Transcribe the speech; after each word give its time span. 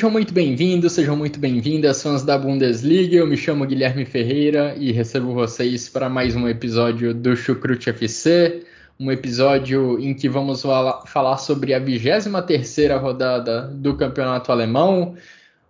Sejam 0.00 0.12
muito 0.12 0.32
bem-vindos, 0.32 0.92
sejam 0.94 1.14
muito 1.14 1.38
bem-vindas, 1.38 2.02
fãs 2.02 2.22
da 2.22 2.38
Bundesliga. 2.38 3.16
Eu 3.16 3.26
me 3.26 3.36
chamo 3.36 3.66
Guilherme 3.66 4.06
Ferreira 4.06 4.74
e 4.78 4.92
recebo 4.92 5.34
vocês 5.34 5.90
para 5.90 6.08
mais 6.08 6.34
um 6.34 6.48
episódio 6.48 7.12
do 7.12 7.36
Chucrute 7.36 7.90
FC, 7.90 8.64
um 8.98 9.12
episódio 9.12 10.00
em 10.00 10.14
que 10.14 10.26
vamos 10.26 10.62
falar 10.62 11.36
sobre 11.36 11.74
a 11.74 11.78
23 11.78 12.98
rodada 12.98 13.66
do 13.74 13.94
Campeonato 13.94 14.50
Alemão, 14.50 15.16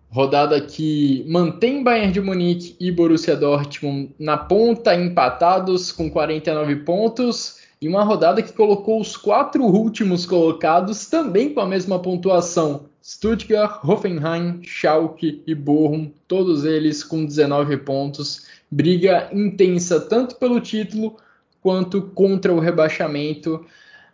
rodada 0.09 0.61
que 0.61 1.25
mantém 1.27 1.83
Bayern 1.83 2.13
de 2.13 2.21
Munique 2.21 2.77
e 2.79 2.89
Borussia 2.89 3.35
Dortmund 3.35 4.15
na 4.17 4.37
ponta, 4.37 4.95
empatados 4.95 5.91
com 5.91 6.09
49 6.09 6.77
pontos, 6.77 7.57
e 7.81 7.87
uma 7.89 8.05
rodada 8.05 8.41
que 8.41 8.53
colocou 8.53 9.01
os 9.01 9.17
quatro 9.17 9.61
últimos 9.65 10.25
colocados 10.25 11.07
também 11.07 11.53
com 11.53 11.59
a 11.59 11.67
mesma 11.67 11.99
pontuação 11.99 12.90
Stuttgart, 13.03 13.83
Hoffenheim, 13.83 14.61
Schalke 14.63 15.41
e 15.47 15.55
Bochum, 15.55 16.11
todos 16.27 16.65
eles 16.65 17.03
com 17.03 17.25
19 17.25 17.77
pontos. 17.77 18.45
Briga 18.69 19.29
intensa 19.33 19.99
tanto 19.99 20.35
pelo 20.35 20.61
título 20.61 21.17
quanto 21.61 22.01
contra 22.01 22.53
o 22.53 22.59
rebaixamento. 22.59 23.65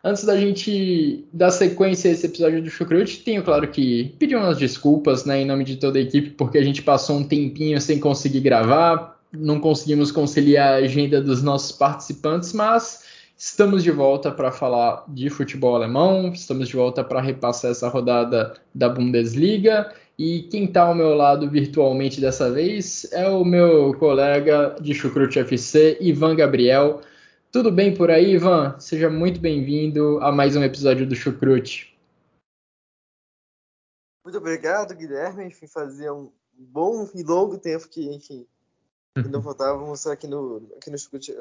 Antes 0.03 0.23
da 0.23 0.37
gente 0.37 1.25
dar 1.33 1.51
sequência 1.51 2.09
a 2.09 2.13
esse 2.13 2.25
episódio 2.25 2.61
do 2.61 2.69
Chucrute, 2.69 3.23
tenho 3.23 3.43
claro 3.43 3.67
que 3.67 4.15
pedir 4.17 4.35
umas 4.35 4.57
desculpas 4.57 5.25
né, 5.25 5.41
em 5.41 5.45
nome 5.45 5.63
de 5.63 5.75
toda 5.75 5.99
a 5.99 6.01
equipe, 6.01 6.29
porque 6.29 6.57
a 6.57 6.63
gente 6.63 6.81
passou 6.81 7.17
um 7.17 7.27
tempinho 7.27 7.79
sem 7.81 7.99
conseguir 7.99 8.39
gravar, 8.39 9.19
não 9.33 9.59
conseguimos 9.59 10.11
conciliar 10.11 10.75
a 10.75 10.77
agenda 10.77 11.21
dos 11.21 11.43
nossos 11.43 11.73
participantes, 11.73 12.53
mas 12.53 13.06
Estamos 13.39 13.83
de 13.83 13.91
volta 13.91 14.31
para 14.31 14.51
falar 14.51 15.05
de 15.07 15.29
futebol 15.29 15.75
alemão, 15.75 16.33
estamos 16.33 16.69
de 16.69 16.75
volta 16.75 17.03
para 17.03 17.21
repassar 17.21 17.69
essa 17.69 17.87
rodada 17.87 18.59
da 18.73 18.89
Bundesliga. 18.89 19.93
E 20.17 20.41
quem 20.49 20.65
está 20.65 20.81
ao 20.81 20.95
meu 20.95 21.13
lado 21.13 21.47
virtualmente 21.47 22.19
dessa 22.19 22.51
vez 22.51 23.07
é 23.13 23.29
o 23.29 23.45
meu 23.45 23.93
colega 23.99 24.75
de 24.81 24.91
Chucrute 24.95 25.37
FC, 25.37 25.99
Ivan 26.01 26.35
Gabriel. 26.35 27.01
Tudo 27.51 27.71
bem 27.71 27.93
por 27.93 28.09
aí, 28.09 28.33
Ivan? 28.33 28.75
Seja 28.79 29.07
muito 29.07 29.39
bem-vindo 29.39 30.17
a 30.23 30.31
mais 30.31 30.55
um 30.55 30.63
episódio 30.63 31.07
do 31.07 31.15
Chucrute. 31.15 31.95
Muito 34.25 34.39
obrigado, 34.39 34.95
Guilherme. 34.95 35.45
Enfim, 35.45 35.67
fazia 35.67 36.11
um 36.11 36.31
bom 36.57 37.07
e 37.13 37.21
longo 37.21 37.59
tempo 37.59 37.87
que, 37.87 38.03
enfim, 38.15 38.47
não 39.29 39.41
voltávamos 39.41 40.05
aqui 40.07 40.27
no, 40.27 40.61
aqui 40.77 40.89
no 40.89 40.97
Chucrute, 40.97 41.35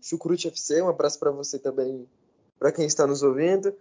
Chucrute 0.00 0.48
FC. 0.48 0.80
Um 0.82 0.88
abraço 0.88 1.18
para 1.18 1.30
você 1.30 1.58
também, 1.58 2.06
para 2.58 2.72
quem 2.72 2.86
está 2.86 3.06
nos 3.06 3.22
ouvindo. 3.22 3.74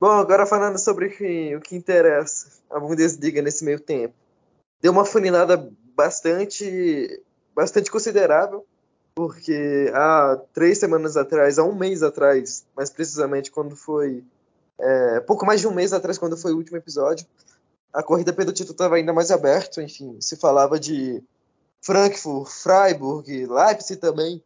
Bom, 0.00 0.12
agora 0.12 0.46
falando 0.46 0.78
sobre 0.78 1.06
o 1.06 1.10
que, 1.10 1.56
o 1.56 1.60
que 1.60 1.74
interessa, 1.74 2.48
a 2.70 2.78
Bundesliga 2.78 3.42
nesse 3.42 3.64
meio 3.64 3.80
tempo. 3.80 4.14
Deu 4.80 4.92
uma 4.92 5.04
funilada 5.04 5.70
bastante, 5.96 7.20
bastante 7.52 7.90
considerável, 7.90 8.64
porque 9.16 9.90
há 9.92 10.40
três 10.52 10.78
semanas 10.78 11.16
atrás, 11.16 11.58
há 11.58 11.64
um 11.64 11.74
mês 11.74 12.04
atrás, 12.04 12.64
mais 12.76 12.90
precisamente 12.90 13.50
quando 13.50 13.74
foi, 13.74 14.22
é, 14.78 15.20
pouco 15.20 15.44
mais 15.44 15.60
de 15.60 15.66
um 15.66 15.74
mês 15.74 15.92
atrás, 15.92 16.16
quando 16.16 16.36
foi 16.36 16.52
o 16.52 16.56
último 16.56 16.76
episódio, 16.76 17.26
a 17.92 18.00
corrida 18.00 18.32
pelo 18.32 18.52
título 18.52 18.74
estava 18.74 18.94
ainda 18.94 19.12
mais 19.12 19.32
aberta, 19.32 19.82
enfim, 19.82 20.16
se 20.20 20.36
falava 20.36 20.78
de 20.78 21.20
Frankfurt, 21.80 22.50
Freiburg, 22.50 23.46
Leipzig 23.46 24.00
também. 24.00 24.42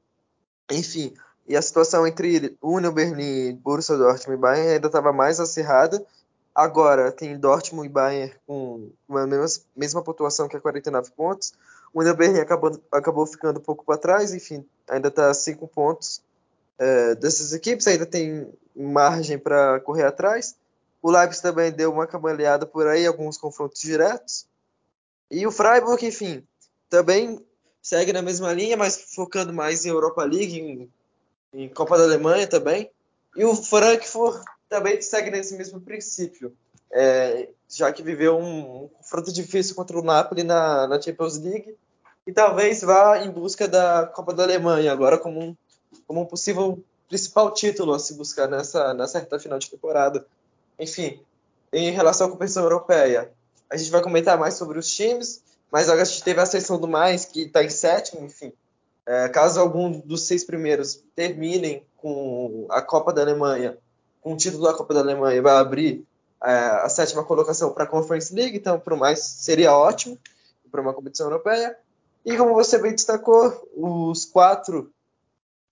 Enfim, 0.71 1.15
e 1.47 1.57
a 1.57 1.63
situação 1.63 2.07
entre 2.07 2.57
Union 2.63 2.93
Berlin, 2.93 3.57
Borussia 3.57 3.97
Dortmund 3.97 4.39
e 4.39 4.41
Bayern 4.41 4.69
ainda 4.75 4.87
estava 4.87 5.13
mais 5.13 5.41
acirrada. 5.41 6.05
Agora 6.55 7.11
tem 7.11 7.39
Dortmund 7.39 7.89
e 7.89 7.93
Bayern 7.93 8.35
com 8.47 8.91
a 9.11 9.27
mesma, 9.27 9.65
mesma 9.77 10.03
pontuação 10.03 10.49
que 10.49 10.57
é 10.57 10.61
49 10.61 11.11
pontos. 11.13 11.53
O 11.93 12.01
Union 12.01 12.15
Berlin 12.15 12.41
acabou, 12.41 12.81
acabou 12.91 13.27
ficando 13.27 13.59
um 13.59 13.63
pouco 13.63 13.85
para 13.85 13.99
trás, 13.99 14.33
enfim, 14.33 14.65
ainda 14.89 15.09
está 15.09 15.31
a 15.31 15.35
5 15.35 15.67
pontos 15.69 16.23
é, 16.79 17.15
dessas 17.15 17.53
equipes, 17.53 17.87
ainda 17.87 18.07
tem 18.07 18.53
margem 18.75 19.39
para 19.39 19.81
correr 19.81 20.05
atrás. 20.05 20.57
O 21.03 21.11
Leipzig 21.11 21.43
também 21.43 21.73
deu 21.73 21.93
uma 21.93 22.07
camaleada 22.07 22.65
por 22.65 22.87
aí, 22.87 23.07
alguns 23.07 23.37
confrontos 23.37 23.81
diretos. 23.81 24.47
E 25.31 25.47
o 25.47 25.51
Freiburg, 25.51 26.07
enfim, 26.07 26.47
também 26.93 27.43
segue 27.81 28.13
na 28.13 28.21
mesma 28.21 28.53
linha, 28.53 28.77
mas 28.77 29.15
focando 29.15 29.51
mais 29.51 29.87
em 29.87 29.89
Europa 29.89 30.23
League, 30.25 30.61
em, 30.61 30.93
em 31.55 31.69
Copa 31.71 31.97
da 31.97 32.05
Alemanha 32.05 32.47
também. 32.47 32.91
E 33.35 33.47
o 33.47 33.57
Frankfurt 33.57 34.45
também 34.69 35.01
segue 35.01 35.31
nesse 35.31 35.57
mesmo 35.57 35.81
princípio, 35.81 36.55
é, 36.93 37.49
já 37.67 37.91
que 37.91 38.03
viveu 38.03 38.37
um, 38.37 38.85
um 38.85 38.89
confronto 38.89 39.33
difícil 39.33 39.75
contra 39.75 39.99
o 39.99 40.03
Napoli 40.03 40.45
na, 40.45 40.87
na, 40.87 41.01
Champions 41.01 41.39
League 41.39 41.75
e 42.27 42.33
talvez 42.33 42.83
vá 42.83 43.25
em 43.25 43.31
busca 43.31 43.67
da 43.67 44.07
Copa 44.07 44.35
da 44.35 44.43
Alemanha 44.43 44.93
agora 44.93 45.17
como 45.17 45.41
um, 45.41 45.57
como 46.07 46.21
um 46.21 46.27
possível 46.27 46.85
principal 47.09 47.55
título 47.55 47.95
a 47.95 47.99
se 47.99 48.13
buscar 48.13 48.47
nessa, 48.49 48.93
nessa 48.93 49.19
reta 49.19 49.39
final 49.39 49.59
de 49.59 49.71
temporada. 49.71 50.27
Enfim, 50.79 51.19
em 51.73 51.91
relação 51.91 52.27
à 52.27 52.31
competição 52.31 52.63
europeia, 52.63 53.33
a 53.71 53.79
gente 53.79 53.91
vai 53.91 54.03
comentar 54.03 54.39
mais 54.39 54.55
sobre 54.55 54.79
os 54.79 54.95
times, 54.95 55.43
mas 55.73 55.89
agora 55.89 56.03
a 56.03 56.05
gente 56.05 56.23
teve 56.23 56.39
a 56.39 56.45
sessão 56.45 56.79
do 56.79 56.87
mais, 56.87 57.25
que 57.25 57.45
está 57.45 57.65
em 57.65 57.71
sétimo, 57.71 58.27
enfim. 58.27 58.53
É, 59.07 59.27
caso 59.31 59.59
algum 59.59 59.91
dos 60.01 60.27
seis 60.27 60.45
primeiros 60.45 61.03
terminem 61.17 61.83
com 61.97 62.67
a 62.71 62.83
Copa 62.83 63.11
da 63.11 63.23
Alemanha, 63.23 63.79
com 64.21 64.35
o 64.35 64.37
título 64.37 64.65
da 64.65 64.75
Copa 64.75 64.93
da 64.93 65.01
Alemanha, 65.01 65.41
vai 65.41 65.57
abrir 65.57 66.05
é, 66.45 66.53
a 66.53 66.89
sétima 66.91 67.25
colocação 67.25 67.73
para 67.73 67.85
a 67.85 67.87
Conference 67.87 68.35
League, 68.35 68.55
então 68.55 68.79
para 68.79 68.95
o 68.95 68.99
mais 68.99 69.21
seria 69.21 69.75
ótimo 69.75 70.19
para 70.71 70.83
uma 70.83 70.93
competição 70.93 71.27
europeia. 71.27 71.77
E 72.25 72.37
como 72.37 72.53
você 72.53 72.79
bem 72.79 72.93
destacou, 72.93 73.67
os 73.75 74.27
quatro, 74.27 74.93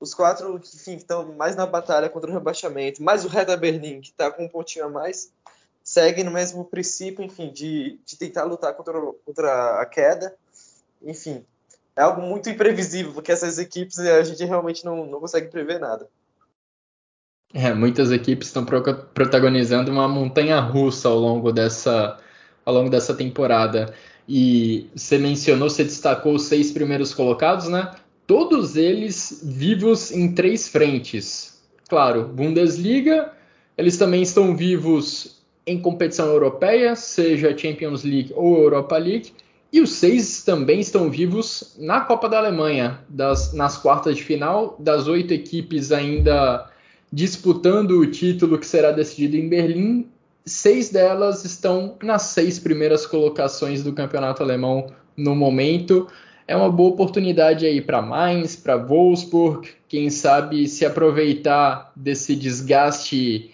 os 0.00 0.14
quatro 0.14 0.56
enfim, 0.56 0.96
que 0.96 1.02
estão 1.02 1.34
mais 1.34 1.54
na 1.54 1.66
batalha 1.66 2.08
contra 2.08 2.30
o 2.30 2.32
rebaixamento, 2.32 3.02
mais 3.02 3.24
o 3.24 3.28
Hertha 3.28 3.56
Berlim, 3.56 4.00
que 4.00 4.08
está 4.08 4.30
com 4.30 4.44
um 4.44 4.48
pontinho 4.48 4.86
a 4.86 4.88
mais, 4.88 5.30
segue 5.90 6.22
no 6.22 6.30
mesmo 6.30 6.64
princípio, 6.64 7.24
enfim, 7.24 7.50
de, 7.50 7.98
de 8.06 8.16
tentar 8.16 8.44
lutar 8.44 8.72
contra, 8.74 8.94
contra 9.26 9.80
a 9.80 9.86
queda. 9.86 10.32
Enfim, 11.02 11.44
é 11.96 12.02
algo 12.02 12.22
muito 12.22 12.48
imprevisível, 12.48 13.12
porque 13.12 13.32
essas 13.32 13.58
equipes 13.58 13.98
a 13.98 14.22
gente 14.22 14.44
realmente 14.44 14.84
não, 14.84 15.04
não 15.04 15.18
consegue 15.18 15.48
prever 15.48 15.80
nada. 15.80 16.06
É, 17.52 17.74
muitas 17.74 18.12
equipes 18.12 18.46
estão 18.46 18.64
pro, 18.64 18.80
protagonizando 19.12 19.90
uma 19.90 20.06
montanha 20.06 20.60
russa 20.60 21.08
ao 21.08 21.18
longo 21.18 21.50
dessa, 21.50 22.20
ao 22.64 22.72
longo 22.72 22.88
dessa 22.88 23.12
temporada. 23.12 23.92
E 24.28 24.88
você 24.94 25.18
mencionou, 25.18 25.68
você 25.68 25.82
destacou 25.82 26.36
os 26.36 26.44
seis 26.44 26.70
primeiros 26.70 27.12
colocados, 27.12 27.66
né? 27.66 27.92
Todos 28.28 28.76
eles 28.76 29.40
vivos 29.42 30.12
em 30.12 30.32
três 30.36 30.68
frentes. 30.68 31.60
Claro, 31.88 32.28
Bundesliga, 32.28 33.32
eles 33.76 33.98
também 33.98 34.22
estão 34.22 34.54
vivos 34.56 35.39
em 35.66 35.80
competição 35.80 36.26
europeia, 36.26 36.96
seja 36.96 37.56
Champions 37.56 38.02
League 38.04 38.32
ou 38.34 38.58
Europa 38.58 38.96
League, 38.96 39.32
e 39.72 39.80
os 39.80 39.92
seis 39.92 40.42
também 40.42 40.80
estão 40.80 41.08
vivos 41.08 41.76
na 41.78 42.00
Copa 42.00 42.28
da 42.28 42.38
Alemanha, 42.38 43.00
das, 43.08 43.52
nas 43.52 43.76
quartas 43.78 44.16
de 44.16 44.24
final, 44.24 44.74
das 44.78 45.06
oito 45.06 45.32
equipes 45.32 45.92
ainda 45.92 46.68
disputando 47.12 47.92
o 47.92 48.06
título 48.06 48.58
que 48.58 48.66
será 48.66 48.90
decidido 48.90 49.36
em 49.36 49.48
Berlim, 49.48 50.08
seis 50.44 50.90
delas 50.90 51.44
estão 51.44 51.96
nas 52.02 52.22
seis 52.22 52.58
primeiras 52.58 53.06
colocações 53.06 53.82
do 53.82 53.92
campeonato 53.92 54.42
alemão 54.42 54.92
no 55.16 55.34
momento. 55.34 56.08
É 56.46 56.56
uma 56.56 56.70
boa 56.70 56.90
oportunidade 56.90 57.64
aí 57.64 57.80
para 57.80 58.02
Mainz, 58.02 58.56
para 58.56 58.76
Wolfsburg, 58.76 59.68
quem 59.88 60.10
sabe 60.10 60.66
se 60.66 60.84
aproveitar 60.84 61.92
desse 61.94 62.34
desgaste 62.34 63.49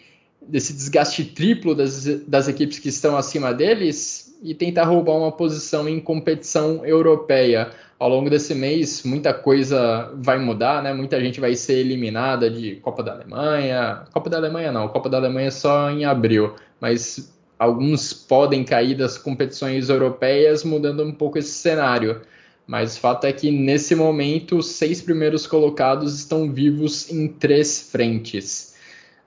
desse 0.48 0.72
desgaste 0.72 1.24
triplo 1.24 1.74
das, 1.74 2.04
das 2.26 2.48
equipes 2.48 2.78
que 2.78 2.88
estão 2.88 3.16
acima 3.16 3.52
deles 3.52 4.36
e 4.42 4.54
tentar 4.54 4.84
roubar 4.84 5.16
uma 5.16 5.32
posição 5.32 5.88
em 5.88 5.98
competição 6.00 6.84
europeia. 6.84 7.70
ao 7.98 8.08
longo 8.08 8.28
desse 8.28 8.54
mês 8.54 9.02
muita 9.04 9.32
coisa 9.32 10.12
vai 10.16 10.38
mudar, 10.38 10.82
né? 10.82 10.92
Muita 10.92 11.20
gente 11.20 11.40
vai 11.40 11.54
ser 11.56 11.78
eliminada 11.78 12.50
de 12.50 12.76
Copa 12.76 13.02
da 13.02 13.12
Alemanha. 13.12 14.04
Copa 14.12 14.28
da 14.28 14.36
Alemanha 14.36 14.70
não, 14.70 14.88
Copa 14.88 15.08
da 15.08 15.16
Alemanha 15.16 15.48
é 15.48 15.50
só 15.50 15.90
em 15.90 16.04
abril, 16.04 16.54
mas 16.80 17.34
alguns 17.58 18.12
podem 18.12 18.64
cair 18.64 18.94
das 18.96 19.16
competições 19.16 19.88
europeias, 19.88 20.62
mudando 20.62 21.02
um 21.02 21.12
pouco 21.12 21.38
esse 21.38 21.52
cenário. 21.52 22.20
Mas 22.66 22.96
o 22.96 23.00
fato 23.00 23.26
é 23.26 23.32
que 23.32 23.50
nesse 23.50 23.94
momento 23.94 24.58
os 24.58 24.66
seis 24.66 25.00
primeiros 25.00 25.46
colocados 25.46 26.18
estão 26.18 26.52
vivos 26.52 27.10
em 27.10 27.28
três 27.28 27.90
frentes. 27.92 28.65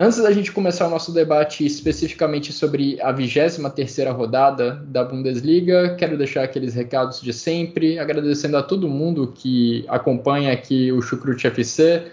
Antes 0.02 0.22
da 0.22 0.32
gente 0.32 0.54
começar 0.54 0.88
o 0.88 0.90
nosso 0.90 1.12
debate 1.12 1.66
especificamente 1.66 2.54
sobre 2.54 2.98
a 3.02 3.12
23 3.12 3.58
terceira 3.76 4.14
rodada 4.14 4.82
da 4.88 5.04
Bundesliga, 5.04 5.94
quero 5.96 6.18
deixar 6.18 6.42
aqueles 6.44 6.74
recados 6.74 7.20
de 7.20 7.34
sempre, 7.34 8.00
agradecendo 8.00 8.56
a 8.56 8.64
todo 8.64 8.88
mundo 8.88 9.34
que 9.36 9.84
acompanha 9.90 10.54
aqui 10.54 10.90
o 10.90 11.02
Chucrute 11.02 11.48
FC, 11.48 12.04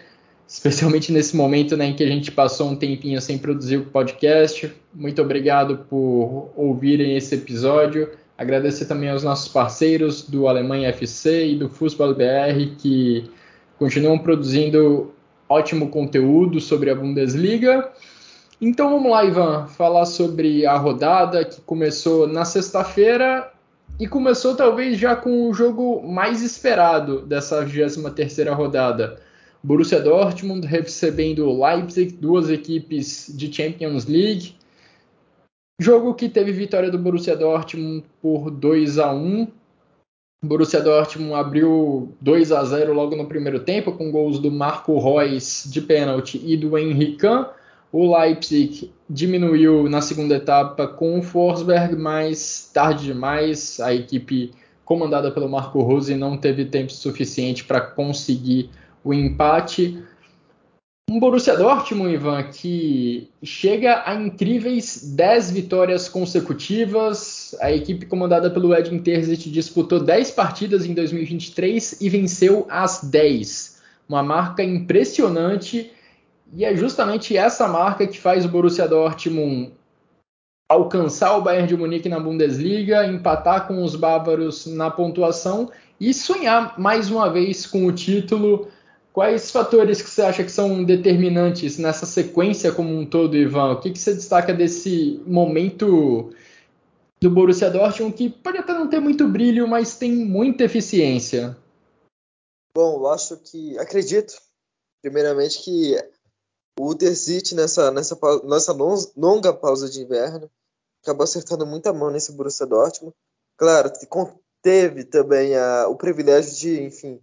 especialmente 0.49 1.13
nesse 1.13 1.37
momento 1.37 1.77
né, 1.77 1.87
em 1.87 1.95
que 1.95 2.03
a 2.03 2.09
gente 2.09 2.33
passou 2.33 2.71
um 2.71 2.75
tempinho 2.75 3.21
sem 3.21 3.39
produzir 3.39 3.77
o 3.77 3.85
podcast. 3.85 4.69
Muito 4.93 5.23
obrigado 5.23 5.87
por 5.89 6.51
ouvirem 6.57 7.17
esse 7.17 7.37
episódio. 7.37 8.11
Agradecer 8.37 8.87
também 8.87 9.11
aos 9.11 9.23
nossos 9.23 9.47
parceiros 9.47 10.29
do 10.29 10.49
Alemanha 10.49 10.89
FC 10.89 11.51
e 11.51 11.57
do 11.57 11.69
Fußball 11.69 12.17
BR 12.17 12.75
que 12.79 13.31
continuam 13.79 14.19
produzindo 14.19 15.15
ótimo 15.49 15.89
conteúdo 15.89 16.61
sobre 16.61 16.91
a 16.91 16.95
Bundesliga. 16.95 17.91
Então 18.61 18.91
vamos 18.91 19.11
lá, 19.11 19.25
Ivan, 19.25 19.67
falar 19.67 20.07
sobre 20.07 20.65
a 20.65 20.77
rodada 20.77 21.45
que 21.45 21.61
começou 21.61 22.27
na 22.27 22.45
sexta-feira 22.45 23.53
e 23.99 24.07
começou 24.07 24.55
talvez 24.55 24.99
já 24.99 25.15
com 25.15 25.49
o 25.49 25.55
jogo 25.55 26.03
mais 26.03 26.43
esperado 26.43 27.21
dessa 27.23 27.65
23ª 27.65 28.53
rodada. 28.55 29.21
Borussia 29.63 30.01
Dortmund 30.01 30.67
recebendo 30.67 31.51
Leipzig, 31.61 32.13
duas 32.13 32.49
equipes 32.51 33.33
de 33.35 33.53
Champions 33.53 34.07
League. 34.07 34.55
Jogo 35.81 36.15
que 36.15 36.29
teve 36.29 36.53
vitória 36.53 36.91
do 36.91 36.99
Borussia 36.99 37.37
Dortmund 37.37 38.05
por 38.23 38.51
2 38.51 38.99
a 38.99 39.13
1. 39.13 39.49
Borussia 40.45 40.81
Dortmund 40.81 41.35
abriu 41.35 42.15
2 42.21 42.53
a 42.53 42.63
0 42.63 42.93
logo 42.93 43.17
no 43.17 43.27
primeiro 43.27 43.61
tempo, 43.61 43.93
com 43.93 44.11
gols 44.11 44.39
do 44.39 44.51
Marco 44.51 44.99
Reus 44.99 45.65
de 45.67 45.81
pênalti 45.81 46.41
e 46.45 46.57
do 46.57 46.77
Henrique. 46.77 47.27
O 47.91 48.17
Leipzig 48.17 48.93
diminuiu 49.09 49.89
na 49.89 50.03
segunda 50.03 50.37
etapa 50.37 50.87
com 50.87 51.19
o 51.19 51.23
Forsberg, 51.23 51.97
mas 51.97 52.71
tarde 52.73 53.07
demais. 53.07 53.81
A 53.81 53.95
equipe 53.95 54.53
comandada 54.85 55.31
pelo 55.31 55.49
Marco 55.49 55.81
Rose 55.81 56.15
não 56.15 56.37
teve 56.37 56.67
tempo 56.67 56.93
suficiente 56.93 57.65
para 57.65 57.81
conseguir 57.81 58.71
o 59.03 59.15
empate. 59.15 60.03
Um 61.09 61.21
Borussia 61.21 61.57
Dortmund, 61.57 62.13
Ivan, 62.13 62.43
que 62.51 63.31
chega 63.41 64.03
a 64.05 64.15
incríveis 64.17 65.15
10 65.15 65.53
vitórias 65.53 66.09
consecutivas. 66.09 67.55
A 67.61 67.71
equipe 67.71 68.07
comandada 68.07 68.51
pelo 68.51 68.75
Edin 68.75 68.99
Terzic 68.99 69.49
disputou 69.49 70.01
10 70.01 70.33
partidas 70.33 70.85
em 70.85 70.93
2023 70.95 72.01
e 72.01 72.11
venceu 72.11 72.67
as 72.69 73.05
10. 73.05 73.81
Uma 74.09 74.21
marca 74.21 74.65
impressionante 74.65 75.93
e 76.53 76.65
é 76.65 76.77
justamente 76.77 77.37
essa 77.37 77.69
marca 77.69 78.05
que 78.05 78.19
faz 78.19 78.45
o 78.45 78.49
Borussia 78.49 78.89
Dortmund 78.89 79.73
alcançar 80.69 81.37
o 81.37 81.43
Bayern 81.43 81.69
de 81.69 81.77
Munique 81.77 82.09
na 82.09 82.19
Bundesliga, 82.19 83.07
empatar 83.07 83.69
com 83.69 83.85
os 83.85 83.95
bávaros 83.95 84.67
na 84.67 84.91
pontuação 84.91 85.71
e 86.01 86.13
sonhar 86.13 86.77
mais 86.77 87.09
uma 87.09 87.31
vez 87.31 87.65
com 87.65 87.87
o 87.87 87.93
título 87.93 88.69
Quais 89.17 89.51
fatores 89.51 90.03
que 90.03 90.11
você 90.11 90.21
acha 90.21 90.45
que 90.45 90.53
são 90.53 90.85
determinantes 90.85 91.79
nessa 91.79 92.05
sequência 92.05 92.71
como 92.71 92.95
um 92.95 93.09
todo, 93.09 93.35
Ivan? 93.35 93.73
O 93.73 93.81
que, 93.81 93.91
que 93.91 93.99
você 93.99 94.13
destaca 94.13 94.53
desse 94.53 95.23
momento 95.27 96.35
do 97.19 97.31
Borussia 97.31 97.71
Dortmund 97.71 98.15
que 98.15 98.29
pode 98.29 98.59
até 98.59 98.75
não 98.75 98.91
ter 98.91 99.01
muito 99.01 99.27
brilho, 99.27 99.67
mas 99.67 99.97
tem 99.97 100.13
muita 100.15 100.65
eficiência? 100.65 101.57
Bom, 102.75 102.99
eu 102.99 103.07
acho 103.07 103.39
que 103.39 103.79
acredito, 103.79 104.35
primeiramente, 105.01 105.63
que 105.63 105.97
o 106.79 106.95
Terzic 106.95 107.55
nessa 107.55 107.91
nessa 107.91 108.19
nessa 108.45 108.75
longa 109.17 109.51
pausa 109.51 109.89
de 109.89 110.03
inverno 110.03 110.51
acabou 111.03 111.25
acertando 111.25 111.65
muita 111.65 111.91
mão 111.91 112.11
nesse 112.11 112.33
Borussia 112.33 112.67
Dortmund. 112.67 113.15
Claro, 113.57 113.91
teve 114.61 115.05
também 115.05 115.57
a, 115.57 115.89
o 115.89 115.97
privilégio 115.97 116.55
de, 116.55 116.83
enfim, 116.83 117.19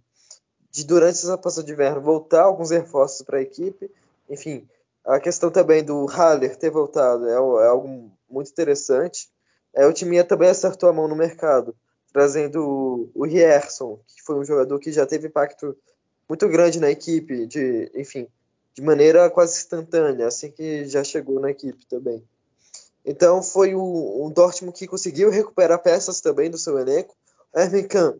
de 0.74 0.84
durante 0.84 1.18
essa 1.18 1.38
pausa 1.38 1.62
de 1.62 1.72
inverno 1.72 2.00
voltar 2.00 2.42
alguns 2.42 2.72
reforços 2.72 3.22
para 3.22 3.38
a 3.38 3.40
equipe. 3.40 3.88
Enfim, 4.28 4.68
a 5.04 5.20
questão 5.20 5.48
também 5.48 5.84
do 5.84 6.04
Haller 6.06 6.56
ter 6.56 6.68
voltado 6.68 7.28
é, 7.28 7.34
é 7.34 7.66
algo 7.68 8.10
muito 8.28 8.50
interessante. 8.50 9.30
É, 9.72 9.86
o 9.86 9.92
time 9.92 10.20
também 10.24 10.48
acertou 10.48 10.88
a 10.88 10.92
mão 10.92 11.06
no 11.06 11.14
mercado, 11.14 11.76
trazendo 12.12 13.08
o 13.14 13.24
Rierson, 13.24 14.00
que 14.08 14.20
foi 14.24 14.34
um 14.34 14.44
jogador 14.44 14.80
que 14.80 14.90
já 14.90 15.06
teve 15.06 15.28
impacto 15.28 15.76
muito 16.28 16.48
grande 16.48 16.80
na 16.80 16.90
equipe, 16.90 17.46
de, 17.46 17.88
enfim, 17.94 18.26
de 18.74 18.82
maneira 18.82 19.30
quase 19.30 19.56
instantânea, 19.56 20.26
assim 20.26 20.50
que 20.50 20.86
já 20.86 21.04
chegou 21.04 21.38
na 21.38 21.52
equipe 21.52 21.86
também. 21.86 22.20
Então 23.04 23.44
foi 23.44 23.76
o, 23.76 24.26
o 24.26 24.28
Dortmund 24.28 24.76
que 24.76 24.88
conseguiu 24.88 25.30
recuperar 25.30 25.80
peças 25.80 26.20
também 26.20 26.50
do 26.50 26.58
seu 26.58 26.76
elenco. 26.80 27.14
Erwin 27.54 27.86
Kahn 27.86 28.14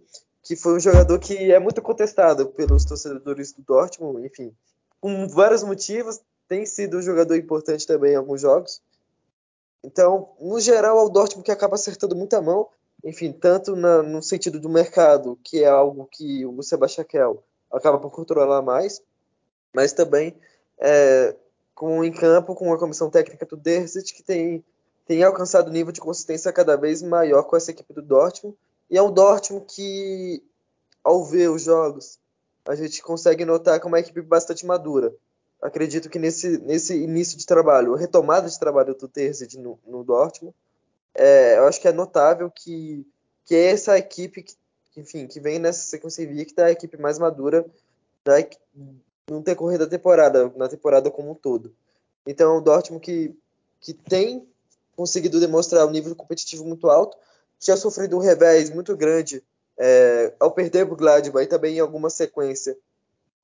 que 0.44 0.54
foi 0.54 0.74
um 0.74 0.80
jogador 0.80 1.18
que 1.18 1.50
é 1.50 1.58
muito 1.58 1.80
contestado 1.80 2.46
pelos 2.48 2.84
torcedores 2.84 3.52
do 3.52 3.62
Dortmund, 3.62 4.24
enfim, 4.26 4.54
com 5.00 5.26
vários 5.26 5.62
motivos, 5.62 6.20
tem 6.46 6.66
sido 6.66 6.98
um 6.98 7.02
jogador 7.02 7.34
importante 7.34 7.86
também 7.86 8.12
em 8.12 8.16
alguns 8.16 8.42
jogos. 8.42 8.82
Então, 9.82 10.28
no 10.38 10.60
geral, 10.60 10.98
é 10.98 11.02
o 11.02 11.08
Dortmund 11.08 11.44
que 11.44 11.50
acaba 11.50 11.76
acertando 11.76 12.14
muita 12.14 12.42
mão, 12.42 12.68
enfim, 13.02 13.32
tanto 13.32 13.74
na, 13.74 14.02
no 14.02 14.22
sentido 14.22 14.60
do 14.60 14.68
mercado, 14.68 15.38
que 15.42 15.64
é 15.64 15.66
algo 15.66 16.06
que 16.12 16.44
o 16.44 16.62
Sebastian 16.62 17.04
Kell 17.04 17.42
acaba 17.72 17.98
por 17.98 18.10
controlar 18.10 18.60
mais, 18.60 19.02
mas 19.74 19.92
também 19.94 20.36
é, 20.78 21.34
com 21.74 22.04
em 22.04 22.12
campo 22.12 22.54
com 22.54 22.72
a 22.72 22.78
comissão 22.78 23.08
técnica 23.08 23.46
do 23.46 23.56
Derzit, 23.56 24.12
que 24.12 24.22
tem, 24.22 24.62
tem 25.06 25.22
alcançado 25.22 25.70
nível 25.70 25.92
de 25.92 26.00
consistência 26.00 26.52
cada 26.52 26.76
vez 26.76 27.00
maior 27.02 27.44
com 27.44 27.56
essa 27.56 27.70
equipe 27.70 27.94
do 27.94 28.02
Dortmund, 28.02 28.56
e 28.94 28.96
é 28.96 29.02
um 29.02 29.10
Dortmund 29.10 29.66
que, 29.66 30.40
ao 31.02 31.24
ver 31.24 31.50
os 31.50 31.62
jogos, 31.62 32.16
a 32.64 32.76
gente 32.76 33.02
consegue 33.02 33.44
notar 33.44 33.80
que 33.80 33.86
é 33.86 33.88
uma 33.88 33.98
equipe 33.98 34.22
bastante 34.22 34.64
madura. 34.64 35.12
Acredito 35.60 36.08
que 36.08 36.16
nesse, 36.16 36.58
nesse 36.58 36.96
início 36.96 37.36
de 37.36 37.44
trabalho, 37.44 37.96
retomada 37.96 38.48
de 38.48 38.56
trabalho 38.56 38.94
do 38.94 39.08
Terzic 39.08 39.58
no, 39.58 39.80
no 39.84 40.04
Dortmund, 40.04 40.54
é, 41.12 41.58
eu 41.58 41.66
acho 41.66 41.80
que 41.80 41.88
é 41.88 41.92
notável 41.92 42.48
que, 42.48 43.04
que 43.44 43.56
é 43.56 43.72
essa 43.72 43.98
equipe 43.98 44.44
que, 44.44 44.54
enfim, 44.96 45.26
que 45.26 45.40
vem 45.40 45.58
nessa 45.58 45.80
sequência 45.80 46.22
invicta, 46.22 46.66
a 46.66 46.70
equipe 46.70 46.96
mais 46.96 47.18
madura 47.18 47.66
da, 48.24 48.34
no 49.28 49.40
decorrer 49.40 49.76
da 49.76 49.88
temporada, 49.88 50.52
na 50.54 50.68
temporada 50.68 51.10
como 51.10 51.32
um 51.32 51.34
todo. 51.34 51.74
Então, 52.24 52.54
é 52.54 52.58
o 52.58 52.60
Dortmund 52.60 53.04
que, 53.04 53.36
que 53.80 53.92
tem 53.92 54.46
conseguido 54.94 55.40
demonstrar 55.40 55.84
um 55.84 55.90
nível 55.90 56.14
competitivo 56.14 56.64
muito 56.64 56.88
alto, 56.88 57.18
tinha 57.64 57.76
sofrido 57.76 58.16
um 58.16 58.20
revés 58.20 58.70
muito 58.70 58.94
grande 58.96 59.42
é, 59.78 60.34
ao 60.38 60.52
perder 60.52 60.90
o 60.90 60.94
Gladbach 60.94 61.44
e 61.44 61.48
também 61.48 61.76
em 61.76 61.80
alguma 61.80 62.10
sequência 62.10 62.76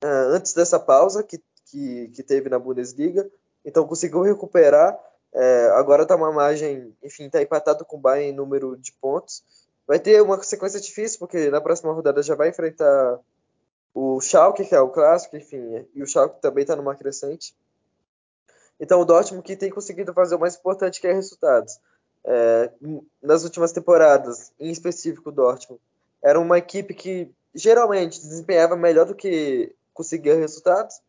uh, 0.03 0.29
antes 0.29 0.53
dessa 0.53 0.79
pausa 0.79 1.23
que, 1.23 1.41
que, 1.65 2.07
que, 2.09 2.23
teve 2.23 2.47
na 2.47 2.59
Bundesliga. 2.59 3.29
Então 3.65 3.87
conseguiu 3.87 4.21
recuperar. 4.21 4.97
É, 5.33 5.69
agora 5.75 6.03
está 6.03 6.15
uma 6.15 6.31
margem, 6.31 6.95
enfim, 7.01 7.25
está 7.25 7.41
empatado 7.41 7.83
com 7.85 7.97
o 7.97 7.99
Bayern 7.99 8.31
em 8.31 8.35
número 8.35 8.77
de 8.77 8.91
pontos. 8.93 9.43
Vai 9.87 9.99
ter 9.99 10.21
uma 10.21 10.41
sequência 10.43 10.79
difícil, 10.79 11.19
porque 11.19 11.49
na 11.49 11.59
próxima 11.59 11.91
rodada 11.91 12.21
já 12.21 12.35
vai 12.35 12.49
enfrentar 12.49 13.19
o 13.93 14.21
Schalke, 14.21 14.65
que 14.65 14.75
é 14.75 14.79
o 14.79 14.89
clássico, 14.89 15.35
enfim, 15.35 15.85
e 15.93 16.03
o 16.03 16.07
Schalke 16.07 16.41
também 16.41 16.61
está 16.61 16.75
numa 16.75 16.95
crescente. 16.95 17.55
Então 18.79 18.99
o 18.99 19.05
Dortmund 19.05 19.43
que 19.43 19.55
tem 19.55 19.69
conseguido 19.69 20.13
fazer 20.13 20.35
o 20.35 20.39
mais 20.39 20.55
importante 20.55 20.99
que 20.99 21.07
é 21.07 21.13
resultados 21.13 21.79
é, 22.23 22.71
nas 23.21 23.43
últimas 23.43 23.71
temporadas, 23.71 24.51
em 24.59 24.69
específico 24.69 25.29
o 25.29 25.31
Dortmund, 25.31 25.81
era 26.23 26.39
uma 26.39 26.57
equipe 26.57 26.93
que 26.93 27.31
geralmente 27.53 28.21
desempenhava 28.21 28.75
melhor 28.75 29.05
do 29.05 29.15
que 29.15 29.73
conseguia 29.93 30.35
resultados. 30.35 31.01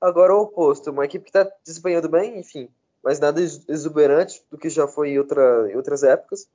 Agora 0.00 0.34
o 0.34 0.42
oposto, 0.42 0.90
uma 0.90 1.04
equipe 1.04 1.24
que 1.24 1.36
está 1.36 1.50
desempenhando 1.64 2.08
bem, 2.08 2.38
enfim, 2.38 2.68
mas 3.02 3.18
nada 3.18 3.40
exuberante 3.40 4.44
do 4.50 4.58
que 4.58 4.68
já 4.68 4.86
foi 4.86 5.10
em, 5.10 5.18
outra, 5.18 5.70
em 5.70 5.76
outras 5.76 6.02
épocas. 6.02 6.48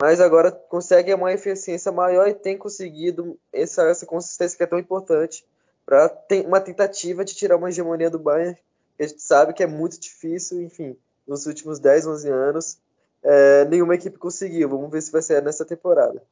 Mas 0.00 0.20
agora 0.20 0.50
consegue 0.50 1.14
uma 1.14 1.32
eficiência 1.32 1.90
maior 1.90 2.28
e 2.28 2.34
tem 2.34 2.58
conseguido 2.58 3.38
essa, 3.52 3.84
essa 3.88 4.04
consistência 4.04 4.56
que 4.56 4.62
é 4.62 4.66
tão 4.66 4.78
importante 4.78 5.44
para 5.86 6.10
uma 6.46 6.60
tentativa 6.60 7.24
de 7.24 7.34
tirar 7.34 7.56
uma 7.56 7.68
hegemonia 7.68 8.10
do 8.10 8.18
Bayern, 8.18 8.56
que 8.96 9.04
a 9.04 9.06
gente 9.06 9.22
sabe 9.22 9.52
que 9.52 9.62
é 9.62 9.66
muito 9.66 9.98
difícil, 9.98 10.62
enfim, 10.62 10.96
nos 11.26 11.46
últimos 11.46 11.78
10, 11.78 12.06
11 12.06 12.28
anos, 12.28 12.78
é, 13.24 13.64
nenhuma 13.64 13.94
equipe 13.94 14.18
conseguiu. 14.18 14.68
Vamos 14.68 14.90
ver 14.90 15.00
se 15.00 15.10
vai 15.10 15.22
ser 15.22 15.42
nessa 15.42 15.64
temporada. 15.64 16.22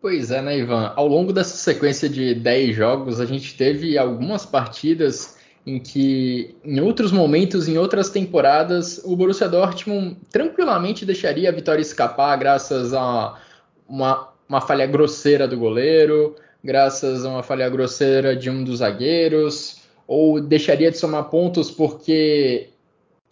Pois 0.00 0.32
é, 0.32 0.42
né, 0.42 0.58
Ivan? 0.58 0.92
Ao 0.96 1.06
longo 1.06 1.32
dessa 1.32 1.56
sequência 1.56 2.08
de 2.08 2.34
10 2.34 2.74
jogos, 2.74 3.20
a 3.20 3.24
gente 3.24 3.56
teve 3.56 3.96
algumas 3.96 4.44
partidas 4.44 5.36
em 5.64 5.78
que, 5.78 6.56
em 6.64 6.80
outros 6.80 7.12
momentos, 7.12 7.68
em 7.68 7.78
outras 7.78 8.10
temporadas, 8.10 9.00
o 9.04 9.14
Borussia 9.14 9.48
Dortmund 9.48 10.16
tranquilamente 10.28 11.06
deixaria 11.06 11.48
a 11.48 11.52
vitória 11.52 11.80
escapar 11.80 12.36
graças 12.36 12.92
a 12.92 13.40
uma, 13.88 14.32
uma 14.48 14.60
falha 14.60 14.86
grosseira 14.86 15.46
do 15.46 15.56
goleiro, 15.56 16.34
graças 16.64 17.24
a 17.24 17.28
uma 17.28 17.42
falha 17.44 17.68
grosseira 17.68 18.34
de 18.34 18.50
um 18.50 18.64
dos 18.64 18.78
zagueiros, 18.78 19.82
ou 20.04 20.40
deixaria 20.40 20.90
de 20.90 20.98
somar 20.98 21.30
pontos 21.30 21.70
porque 21.70 22.70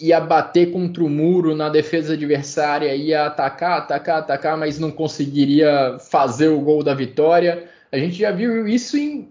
ia 0.01 0.19
bater 0.19 0.73
contra 0.73 1.05
o 1.05 1.09
muro 1.09 1.55
na 1.55 1.69
defesa 1.69 2.15
adversária, 2.15 2.95
ia 2.95 3.27
atacar, 3.27 3.79
atacar, 3.79 4.19
atacar, 4.21 4.57
mas 4.57 4.79
não 4.79 4.91
conseguiria 4.91 5.99
fazer 6.11 6.49
o 6.49 6.61
gol 6.61 6.83
da 6.83 6.95
vitória. 6.95 7.69
A 7.93 7.99
gente 7.99 8.17
já 8.17 8.31
viu 8.31 8.67
isso 8.67 8.97
em 8.97 9.29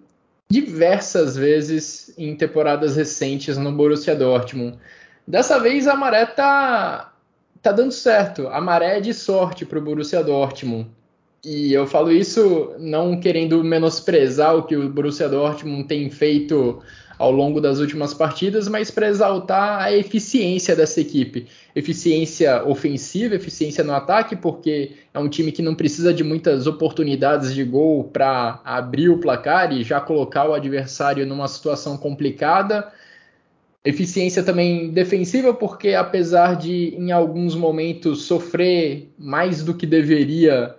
diversas 0.49 1.35
vezes 1.35 2.13
em 2.17 2.35
temporadas 2.35 2.95
recentes 2.95 3.57
no 3.57 3.71
Borussia 3.71 4.15
Dortmund. 4.15 4.77
Dessa 5.27 5.59
vez 5.59 5.88
a 5.88 5.95
maré 5.95 6.25
tá, 6.25 7.13
tá 7.61 7.71
dando 7.71 7.91
certo. 7.91 8.47
A 8.47 8.61
maré 8.61 8.97
é 8.97 9.01
de 9.01 9.13
sorte 9.13 9.65
para 9.65 9.79
o 9.79 9.81
Borussia 9.81 10.23
Dortmund. 10.23 10.89
E 11.43 11.72
eu 11.72 11.88
falo 11.88 12.12
isso 12.12 12.74
não 12.79 13.17
querendo 13.17 13.63
menosprezar 13.63 14.55
o 14.58 14.63
que 14.63 14.75
o 14.75 14.89
Borussia 14.89 15.29
Dortmund 15.29 15.86
tem 15.86 16.10
feito 16.10 16.81
ao 17.17 17.31
longo 17.31 17.60
das 17.60 17.79
últimas 17.79 18.13
partidas, 18.13 18.67
mas 18.67 18.89
para 18.89 19.08
exaltar 19.08 19.81
a 19.81 19.91
eficiência 19.91 20.74
dessa 20.75 21.01
equipe. 21.01 21.48
Eficiência 21.75 22.63
ofensiva, 22.65 23.36
eficiência 23.36 23.84
no 23.84 23.93
ataque, 23.93 24.38
porque 24.38 24.93
é 25.13 25.19
um 25.19 25.27
time 25.27 25.51
que 25.51 25.62
não 25.62 25.75
precisa 25.75 26.13
de 26.13 26.24
muitas 26.24 26.65
oportunidades 26.65 27.53
de 27.53 27.63
gol 27.63 28.05
para 28.05 28.62
abrir 28.63 29.10
o 29.10 29.17
placar 29.17 29.72
e 29.74 29.84
já 29.84 30.00
colocar 30.00 30.50
o 30.50 30.53
adversário 30.53 31.25
numa 31.25 31.48
situação 31.48 31.98
complicada. 31.98 32.89
Eficiência 33.84 34.41
também 34.41 34.91
defensiva, 34.91 35.53
porque 35.53 35.93
apesar 35.93 36.55
de 36.55 36.96
em 36.98 37.12
alguns 37.12 37.53
momentos 37.53 38.24
sofrer 38.24 39.10
mais 39.17 39.62
do 39.63 39.74
que 39.74 39.86
deveria 39.86 40.75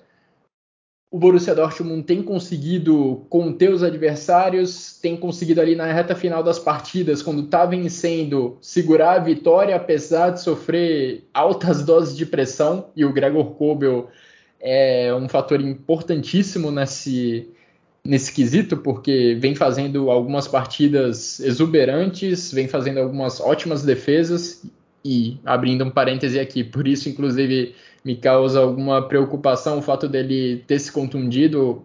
o 1.10 1.18
Borussia 1.18 1.54
Dortmund 1.54 2.04
tem 2.04 2.22
conseguido 2.22 3.26
conter 3.28 3.72
os 3.72 3.82
adversários, 3.82 4.96
tem 5.02 5.16
conseguido 5.16 5.60
ali 5.60 5.74
na 5.74 5.92
reta 5.92 6.14
final 6.14 6.40
das 6.40 6.58
partidas, 6.58 7.20
quando 7.20 7.42
está 7.42 7.66
vencendo, 7.66 8.56
segurar 8.60 9.14
a 9.14 9.18
vitória, 9.18 9.74
apesar 9.74 10.30
de 10.30 10.40
sofrer 10.40 11.24
altas 11.34 11.84
doses 11.84 12.16
de 12.16 12.24
pressão, 12.24 12.86
e 12.94 13.04
o 13.04 13.12
Gregor 13.12 13.56
Kobel 13.56 14.08
é 14.60 15.12
um 15.12 15.28
fator 15.28 15.60
importantíssimo 15.60 16.70
nesse, 16.70 17.48
nesse 18.04 18.32
quesito, 18.32 18.76
porque 18.76 19.36
vem 19.40 19.56
fazendo 19.56 20.12
algumas 20.12 20.46
partidas 20.46 21.40
exuberantes, 21.40 22.52
vem 22.52 22.68
fazendo 22.68 23.00
algumas 23.00 23.40
ótimas 23.40 23.82
defesas, 23.82 24.62
e 25.04 25.38
abrindo 25.44 25.82
um 25.84 25.90
parêntese 25.90 26.38
aqui, 26.38 26.62
por 26.62 26.86
isso, 26.86 27.08
inclusive, 27.08 27.74
me 28.04 28.16
causa 28.16 28.60
alguma 28.60 29.02
preocupação 29.06 29.78
o 29.78 29.82
fato 29.82 30.08
dele 30.08 30.64
ter 30.66 30.78
se 30.78 30.90
contundido 30.90 31.82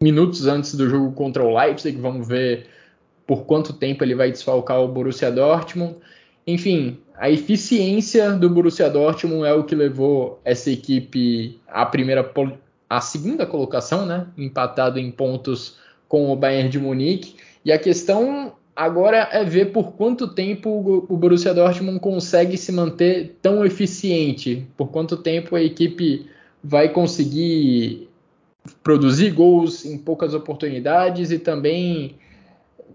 minutos 0.00 0.46
antes 0.46 0.74
do 0.74 0.88
jogo 0.88 1.12
contra 1.12 1.42
o 1.42 1.56
Leipzig. 1.56 1.98
Vamos 1.98 2.26
ver 2.28 2.66
por 3.26 3.44
quanto 3.44 3.72
tempo 3.72 4.04
ele 4.04 4.14
vai 4.14 4.30
desfalcar 4.30 4.80
o 4.80 4.88
Borussia 4.88 5.30
Dortmund. 5.30 5.96
Enfim, 6.46 6.98
a 7.16 7.30
eficiência 7.30 8.32
do 8.32 8.50
Borussia 8.50 8.90
Dortmund 8.90 9.46
é 9.46 9.54
o 9.54 9.64
que 9.64 9.74
levou 9.74 10.40
essa 10.44 10.70
equipe 10.70 11.58
à 11.66 11.86
primeira 11.86 12.30
à 12.88 13.00
segunda 13.00 13.46
colocação, 13.46 14.04
né? 14.04 14.26
Empatado 14.36 14.98
em 14.98 15.10
pontos 15.10 15.78
com 16.06 16.30
o 16.30 16.36
Bayern 16.36 16.68
de 16.68 16.78
Munique. 16.78 17.36
E 17.64 17.72
a 17.72 17.78
questão 17.78 18.52
Agora 18.76 19.28
é 19.30 19.44
ver 19.44 19.66
por 19.66 19.92
quanto 19.92 20.26
tempo 20.26 21.04
o 21.08 21.16
Borussia 21.16 21.54
Dortmund 21.54 22.00
consegue 22.00 22.56
se 22.56 22.72
manter 22.72 23.36
tão 23.40 23.64
eficiente, 23.64 24.66
por 24.76 24.88
quanto 24.88 25.16
tempo 25.16 25.54
a 25.54 25.62
equipe 25.62 26.28
vai 26.62 26.88
conseguir 26.88 28.08
produzir 28.82 29.30
gols 29.30 29.84
em 29.84 29.96
poucas 29.96 30.34
oportunidades 30.34 31.30
e 31.30 31.38
também 31.38 32.16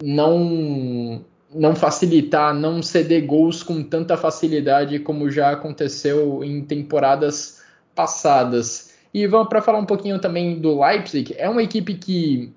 não 0.04 1.24
não 1.54 1.76
facilitar, 1.76 2.54
não 2.54 2.84
ceder 2.84 3.26
gols 3.26 3.64
com 3.64 3.82
tanta 3.82 4.16
facilidade 4.16 5.00
como 5.00 5.32
já 5.32 5.52
aconteceu 5.52 6.44
em 6.44 6.62
temporadas 6.62 7.64
passadas. 7.96 8.94
E 9.12 9.26
vamos 9.26 9.50
para 9.50 9.62
falar 9.62 9.80
um 9.80 9.86
pouquinho 9.86 10.20
também 10.20 10.60
do 10.60 10.80
Leipzig, 10.80 11.34
é 11.38 11.50
uma 11.50 11.64
equipe 11.64 11.96
que 11.96 12.54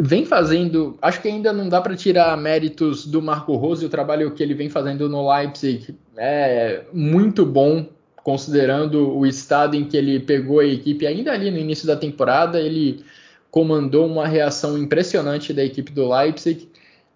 vem 0.00 0.24
fazendo, 0.24 0.98
acho 1.00 1.20
que 1.20 1.28
ainda 1.28 1.52
não 1.52 1.68
dá 1.68 1.80
para 1.80 1.94
tirar 1.94 2.36
méritos 2.36 3.06
do 3.06 3.22
Marco 3.22 3.54
Rose, 3.56 3.86
o 3.86 3.88
trabalho 3.88 4.32
que 4.32 4.42
ele 4.42 4.54
vem 4.54 4.68
fazendo 4.68 5.08
no 5.08 5.30
Leipzig 5.32 5.94
é 6.16 6.82
muito 6.92 7.46
bom, 7.46 7.86
considerando 8.16 9.16
o 9.16 9.26
estado 9.26 9.76
em 9.76 9.84
que 9.84 9.96
ele 9.96 10.18
pegou 10.20 10.60
a 10.60 10.66
equipe 10.66 11.06
ainda 11.06 11.32
ali 11.32 11.50
no 11.50 11.58
início 11.58 11.86
da 11.86 11.96
temporada, 11.96 12.60
ele 12.60 13.04
comandou 13.50 14.06
uma 14.06 14.26
reação 14.26 14.78
impressionante 14.78 15.52
da 15.52 15.62
equipe 15.62 15.92
do 15.92 16.08
Leipzig, 16.08 16.68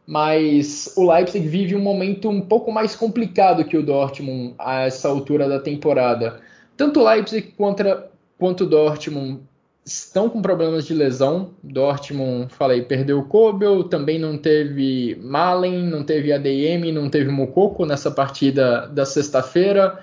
mas 0.06 0.92
o 0.96 1.12
Leipzig 1.12 1.48
vive 1.48 1.74
um 1.74 1.80
momento 1.80 2.28
um 2.28 2.40
pouco 2.40 2.70
mais 2.70 2.94
complicado 2.94 3.64
que 3.64 3.76
o 3.76 3.82
Dortmund 3.82 4.54
a 4.58 4.82
essa 4.82 5.08
altura 5.08 5.48
da 5.48 5.58
temporada. 5.58 6.40
Tanto 6.76 7.00
o 7.00 7.04
Leipzig 7.04 7.52
contra, 7.56 8.08
quanto 8.38 8.64
o 8.64 8.66
Dortmund 8.68 9.40
estão 9.86 10.28
com 10.28 10.42
problemas 10.42 10.84
de 10.84 10.92
lesão. 10.92 11.54
Dortmund, 11.62 12.52
falei, 12.52 12.82
perdeu 12.82 13.20
o 13.20 13.24
Kobel, 13.24 13.84
também 13.84 14.18
não 14.18 14.36
teve 14.36 15.16
Malen, 15.22 15.84
não 15.84 16.02
teve 16.02 16.32
ADM, 16.32 16.92
não 16.92 17.08
teve 17.08 17.30
Mukoko 17.30 17.86
nessa 17.86 18.10
partida 18.10 18.88
da 18.88 19.06
sexta-feira. 19.06 20.02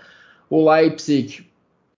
O 0.50 0.72
Leipzig 0.72 1.46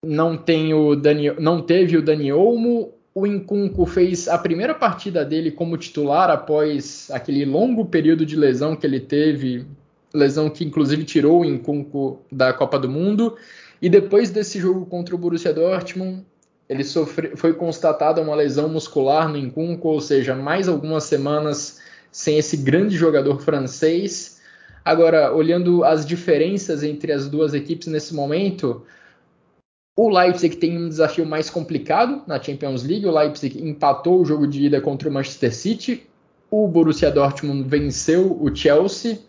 não, 0.04 0.36
tem 0.36 0.74
o 0.74 0.96
Dani, 0.96 1.32
não 1.39 1.62
teve 1.62 1.96
o 1.96 2.01
Dani 2.01 2.34
Olmo. 2.34 2.92
O 3.13 3.25
Incunco 3.25 3.86
fez 3.86 4.27
a 4.27 4.38
primeira 4.38 4.74
partida 4.74 5.24
dele 5.24 5.51
como 5.51 5.77
titular 5.77 6.30
após 6.30 7.10
aquele 7.12 7.46
longo 7.46 7.86
período 7.86 8.25
de 8.25 8.36
lesão 8.36 8.75
que 8.75 8.86
ele 8.86 9.00
teve, 9.00 9.65
lesão 10.13 10.50
que 10.50 10.65
inclusive 10.65 11.06
tirou 11.06 11.42
o 11.42 11.46
Incunco 11.46 12.20
da 12.32 12.51
Copa 12.51 12.80
do 12.80 12.89
Mundo. 12.89 13.38
E 13.82 13.88
depois 13.89 14.32
desse 14.32 14.60
jogo 14.60 14.86
contra 14.86 15.13
o 15.13 15.18
Borussia 15.18 15.54
Dortmund, 15.54 16.25
ele 16.67 16.84
sofre, 16.84 17.36
foi 17.36 17.53
constatada 17.53 18.22
uma 18.22 18.36
lesão 18.36 18.67
muscular 18.67 19.29
no 19.29 19.38
Incunco, 19.38 19.88
ou 19.88 20.01
seja, 20.01 20.36
mais 20.36 20.67
algumas 20.67 21.03
semanas 21.03 21.79
sem 22.12 22.38
esse 22.38 22.57
grande 22.57 22.95
jogador 22.95 23.39
francês. 23.41 24.41
Agora, 24.84 25.34
olhando 25.34 25.84
as 25.84 26.05
diferenças 26.05 26.84
entre 26.84 27.12
as 27.12 27.29
duas 27.29 27.53
equipes 27.53 27.88
nesse 27.88 28.13
momento, 28.13 28.84
o 29.98 30.10
Leipzig 30.10 30.57
tem 30.57 30.77
um 30.77 30.89
desafio 30.89 31.25
mais 31.25 31.50
complicado 31.50 32.24
na 32.27 32.41
Champions 32.41 32.84
League. 32.84 33.05
O 33.05 33.12
Leipzig 33.12 33.63
empatou 33.63 34.22
o 34.22 34.25
jogo 34.25 34.48
de 34.48 34.65
ida 34.65 34.81
contra 34.81 35.07
o 35.07 35.12
Manchester 35.12 35.53
City. 35.53 36.07
O 36.50 36.67
Borussia 36.67 37.12
Dortmund 37.12 37.67
venceu 37.67 38.38
o 38.41 38.53
Chelsea. 38.53 39.19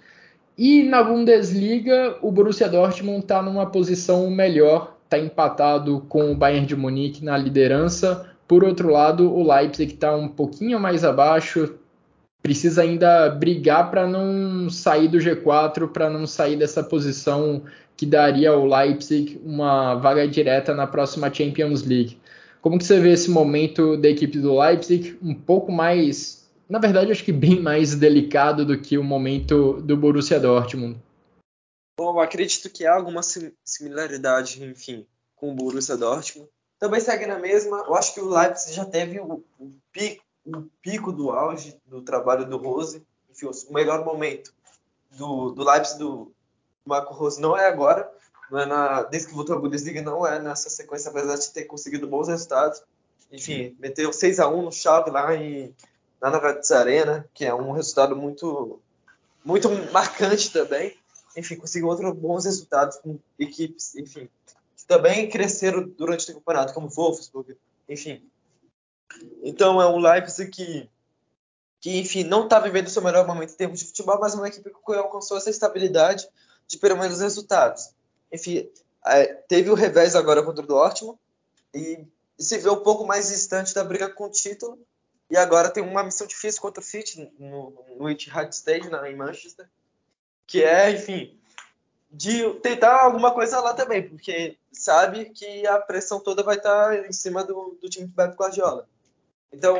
E 0.59 0.83
na 0.83 1.03
Bundesliga, 1.03 2.17
o 2.23 2.33
Borussia 2.33 2.69
Dortmund 2.69 3.21
está 3.21 3.43
numa 3.43 3.67
posição 3.67 4.31
melhor 4.31 4.96
está 5.07 5.19
empatado 5.19 6.05
com 6.09 6.33
o 6.33 6.35
Bayern 6.35 6.67
de 6.67 6.77
Munique 6.77 7.25
na 7.25 7.39
liderança. 7.39 8.29
Por 8.47 8.63
outro 8.65 8.91
lado, 8.91 9.33
o 9.33 9.43
Leipzig 9.51 9.95
está 9.95 10.15
um 10.15 10.29
pouquinho 10.29 10.79
mais 10.79 11.05
abaixo, 11.05 11.75
precisa 12.43 12.83
ainda 12.83 13.31
brigar 13.31 13.91
para 13.91 14.07
não 14.07 14.69
sair 14.69 15.09
do 15.09 15.19
G4, 15.19 15.89
para 15.89 16.11
não 16.11 16.27
sair 16.27 16.57
dessa 16.57 16.83
posição 16.83 17.63
que 17.97 18.05
daria 18.05 18.51
ao 18.51 18.67
Leipzig 18.67 19.41
uma 19.45 19.95
vaga 19.95 20.29
direta 20.29 20.75
na 20.75 20.87
próxima 20.87 21.33
Champions 21.33 21.83
League. 21.83 22.19
Como 22.61 22.79
que 22.79 22.85
você 22.85 23.01
vê 23.01 23.13
esse 23.13 23.31
momento 23.31 23.97
da 23.97 24.09
equipe 24.09 24.39
do 24.39 24.61
Leipzig 24.61 25.17
um 25.23 25.35
pouco 25.35 25.73
mais, 25.73 26.49
na 26.69 26.79
verdade, 26.79 27.11
acho 27.13 27.25
que 27.25 27.33
bem 27.33 27.61
mais 27.61 27.95
delicado 27.95 28.65
do 28.65 28.77
que 28.77 28.99
o 28.99 29.05
momento 29.05 29.81
do 29.83 29.97
Borussia 29.97 30.39
Dortmund? 30.39 30.97
Bom, 31.99 32.21
acredito 32.21 32.69
que 32.69 32.85
há 32.85 32.95
alguma 32.95 33.23
similaridade, 33.65 34.63
enfim, 34.63 35.07
com 35.35 35.51
o 35.51 35.55
Borussia 35.55 35.97
Dortmund. 35.97 36.51
Também 36.79 37.01
segue 37.01 37.25
na 37.25 37.39
mesma. 37.39 37.85
Eu 37.87 37.95
acho 37.95 38.13
que 38.13 38.21
o 38.21 38.29
Leipzig 38.29 38.75
já 38.75 38.85
teve 38.85 39.19
o, 39.19 39.43
o, 39.59 39.73
pico, 39.91 40.23
o 40.45 40.63
pico, 40.83 41.11
do 41.11 41.31
auge 41.31 41.81
do 41.87 42.03
trabalho 42.03 42.45
do 42.45 42.59
Rose. 42.59 43.03
Enfim, 43.31 43.47
o 43.47 43.73
melhor 43.73 44.05
momento 44.05 44.53
do, 45.13 45.53
do 45.53 45.65
Leipzig, 45.65 45.99
do 45.99 46.31
Marco 46.85 47.15
Rose, 47.15 47.41
não 47.41 47.57
é 47.57 47.67
agora. 47.67 48.13
Não 48.51 48.59
é 48.59 48.67
na, 48.67 49.03
desde 49.05 49.29
que 49.31 49.35
voltou 49.35 49.57
à 49.57 49.59
Bundesliga, 49.59 50.03
não 50.03 50.27
é 50.27 50.39
nessa 50.39 50.69
sequência, 50.69 51.11
apesar 51.11 51.37
de 51.37 51.51
ter 51.51 51.65
conseguido 51.65 52.07
bons 52.07 52.29
resultados. 52.29 52.83
Enfim, 53.33 53.75
meteu 53.81 54.13
6 54.13 54.39
a 54.39 54.47
1 54.47 54.63
no 54.63 54.71
Schalke 54.71 55.11
lá 55.11 55.35
em, 55.35 55.75
na 56.21 56.31
Nova 56.31 56.61
Arena, 56.73 57.27
que 57.33 57.45
é 57.47 57.55
um 57.55 57.73
resultado 57.73 58.15
muito, 58.15 58.79
muito 59.43 59.71
marcante 59.91 60.53
também 60.53 60.95
enfim, 61.37 61.57
conseguiu 61.57 61.89
outros 61.89 62.13
bons 62.15 62.45
resultados 62.45 62.97
com 62.97 63.19
equipes, 63.39 63.95
enfim, 63.95 64.29
que 64.77 64.87
também 64.87 65.29
cresceram 65.29 65.87
durante 65.87 66.31
o 66.31 66.35
campeonato, 66.35 66.73
como 66.73 66.89
Wolfsburg, 66.89 67.57
enfim. 67.89 68.23
Então 69.43 69.81
é 69.81 69.87
um 69.87 69.99
Leipzig 69.99 70.51
que, 70.51 70.91
que 71.81 71.99
enfim, 71.99 72.25
não 72.25 72.45
está 72.45 72.59
vivendo 72.59 72.89
seu 72.89 73.03
melhor 73.03 73.27
momento 73.27 73.53
em 73.53 73.57
termos 73.57 73.79
de 73.81 73.87
futebol, 73.87 74.19
mas 74.19 74.35
uma 74.35 74.49
equipe 74.49 74.71
que 74.71 74.95
alcançou 74.95 75.37
essa 75.37 75.51
estabilidade 75.51 76.29
de 76.67 76.79
pelo 76.79 76.99
menos 76.99 77.21
resultados. 77.21 77.91
Enfim, 78.33 78.69
é, 79.05 79.27
teve 79.27 79.71
o 79.71 79.75
revés 79.75 80.17
agora 80.17 80.43
contra 80.43 80.65
o 80.65 80.67
Dortmund 80.67 81.19
e 81.75 82.05
se 82.39 82.59
vê 82.59 82.71
um 82.71 82.83
pouco 82.83 83.07
mais 83.07 83.29
distante 83.29 83.75
da 83.75 83.85
briga 83.85 84.09
com 84.09 84.25
o 84.25 84.31
título. 84.31 84.79
E 85.29 85.37
agora 85.37 85.71
tem 85.71 85.83
uma 85.83 86.05
missão 86.05 86.27
difícil 86.27 86.61
contra 86.63 86.81
o 86.81 86.85
City 86.85 87.33
no, 87.39 87.73
no 87.99 88.09
Etihad 88.09 88.49
Stadium, 88.55 88.95
em 89.05 89.17
Manchester, 89.17 89.69
que 90.47 90.63
é, 90.63 90.91
enfim, 90.91 91.39
de 92.11 92.49
tentar 92.61 93.03
alguma 93.03 93.33
coisa 93.33 93.61
lá 93.61 93.75
também, 93.75 94.09
porque 94.09 94.57
sabe 94.73 95.27
que 95.31 95.67
a 95.67 95.79
pressão 95.79 96.21
toda 96.21 96.43
vai 96.43 96.57
estar 96.57 97.07
em 97.07 97.13
cima 97.13 97.45
do, 97.45 97.77
do 97.81 97.89
time 97.89 98.07
do 98.07 98.15
Pep 98.15 98.35
Guardiola. 98.37 98.89
Então, 99.53 99.77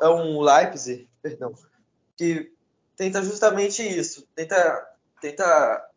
é 0.00 0.08
um 0.08 0.40
Leipzig, 0.40 1.08
perdão, 1.22 1.54
que 2.16 2.52
tenta 2.96 3.22
justamente 3.22 3.82
isso, 3.82 4.26
tenta, 4.34 4.88
tenta 5.20 5.90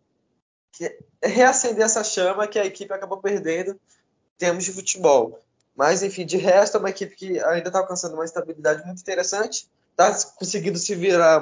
reacender 1.22 1.86
essa 1.86 2.04
chama 2.04 2.48
que 2.48 2.60
a 2.60 2.66
equipe 2.66 2.94
acabou 2.94 3.18
perdendo 3.18 3.72
em 3.72 4.38
termos 4.38 4.64
de 4.64 4.72
futebol. 4.72 5.40
Mas, 5.76 6.04
enfim, 6.04 6.26
de 6.26 6.38
resto, 6.38 6.78
é 6.78 6.80
uma 6.80 6.90
equipe 6.90 7.16
que 7.16 7.40
ainda 7.44 7.70
está 7.70 7.80
alcançando 7.80 8.14
uma 8.14 8.26
estabilidade 8.26 8.86
muito 8.86 9.02
interessante, 9.02 9.68
está 9.92 10.14
conseguindo 10.36 10.78
se 10.78 10.94
virar 10.96 11.42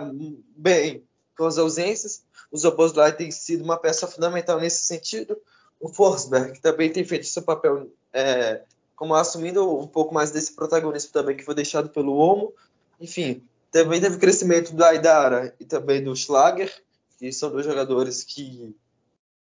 bem 0.56 1.04
com 1.38 1.46
as 1.46 1.58
ausências. 1.58 2.24
O 2.51 2.58
Zoboslai 2.58 3.15
tem 3.15 3.31
sido 3.31 3.63
uma 3.63 3.77
peça 3.77 4.05
fundamental 4.05 4.60
nesse 4.60 4.84
sentido. 4.84 5.38
O 5.79 5.88
Forsberg 5.88 6.60
também 6.60 6.91
tem 6.91 7.03
feito 7.05 7.25
seu 7.25 7.41
papel 7.41 7.89
é, 8.13 8.62
como 8.96 9.15
assumindo 9.15 9.79
um 9.79 9.88
pouco 9.88 10.13
mais 10.13 10.31
desse 10.31 10.53
protagonismo 10.53 11.12
também 11.12 11.36
que 11.36 11.46
foi 11.46 11.55
deixado 11.55 11.89
pelo 11.89 12.15
Omo. 12.15 12.53
Enfim, 13.00 13.43
também 13.72 14.01
teve 14.01 14.17
crescimento 14.17 14.74
do 14.74 14.84
Aidara 14.84 15.55
e 15.60 15.65
também 15.65 16.03
do 16.03 16.15
Schlager, 16.15 16.72
que 17.17 17.31
são 17.31 17.50
dois 17.50 17.65
jogadores 17.65 18.24
que, 18.24 18.75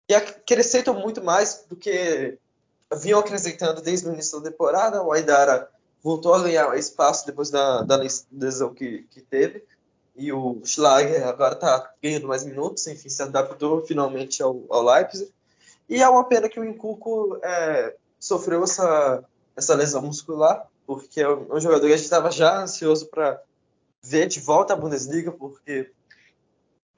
que 0.07 0.15
acrescentam 0.15 0.93
muito 0.93 1.21
mais 1.21 1.65
do 1.69 1.75
que 1.75 2.39
vinham 2.99 3.19
acrescentando 3.19 3.81
desde 3.81 4.07
o 4.07 4.13
início 4.13 4.39
da 4.39 4.49
temporada. 4.49 5.03
O 5.03 5.11
Aidara 5.11 5.69
voltou 6.01 6.33
a 6.33 6.41
ganhar 6.41 6.75
espaço 6.77 7.25
depois 7.25 7.49
da, 7.49 7.83
da 7.83 8.01
lesão 8.31 8.73
que, 8.73 9.03
que 9.11 9.21
teve. 9.21 9.63
E 10.15 10.31
o 10.31 10.61
Schlager 10.65 11.25
agora 11.27 11.53
está 11.53 11.93
ganhando 12.01 12.27
mais 12.27 12.43
minutos, 12.43 12.85
enfim, 12.87 13.09
se 13.09 13.21
adaptou 13.21 13.85
finalmente 13.85 14.43
ao, 14.43 14.63
ao 14.69 14.83
Leipzig. 14.83 15.31
E 15.87 16.01
é 16.01 16.07
uma 16.07 16.23
pena 16.25 16.49
que 16.49 16.59
o 16.59 16.63
Incuco 16.63 17.39
é, 17.43 17.95
sofreu 18.19 18.63
essa, 18.63 19.23
essa 19.55 19.75
lesão 19.75 20.01
muscular, 20.01 20.67
porque 20.85 21.21
é 21.21 21.29
um 21.29 21.59
jogador 21.59 21.87
que 21.87 21.93
a 21.93 21.97
gente 21.97 22.05
estava 22.05 22.31
já 22.31 22.61
ansioso 22.61 23.07
para 23.07 23.41
ver 24.01 24.27
de 24.27 24.39
volta 24.39 24.73
à 24.73 24.75
Bundesliga, 24.75 25.31
porque 25.31 25.91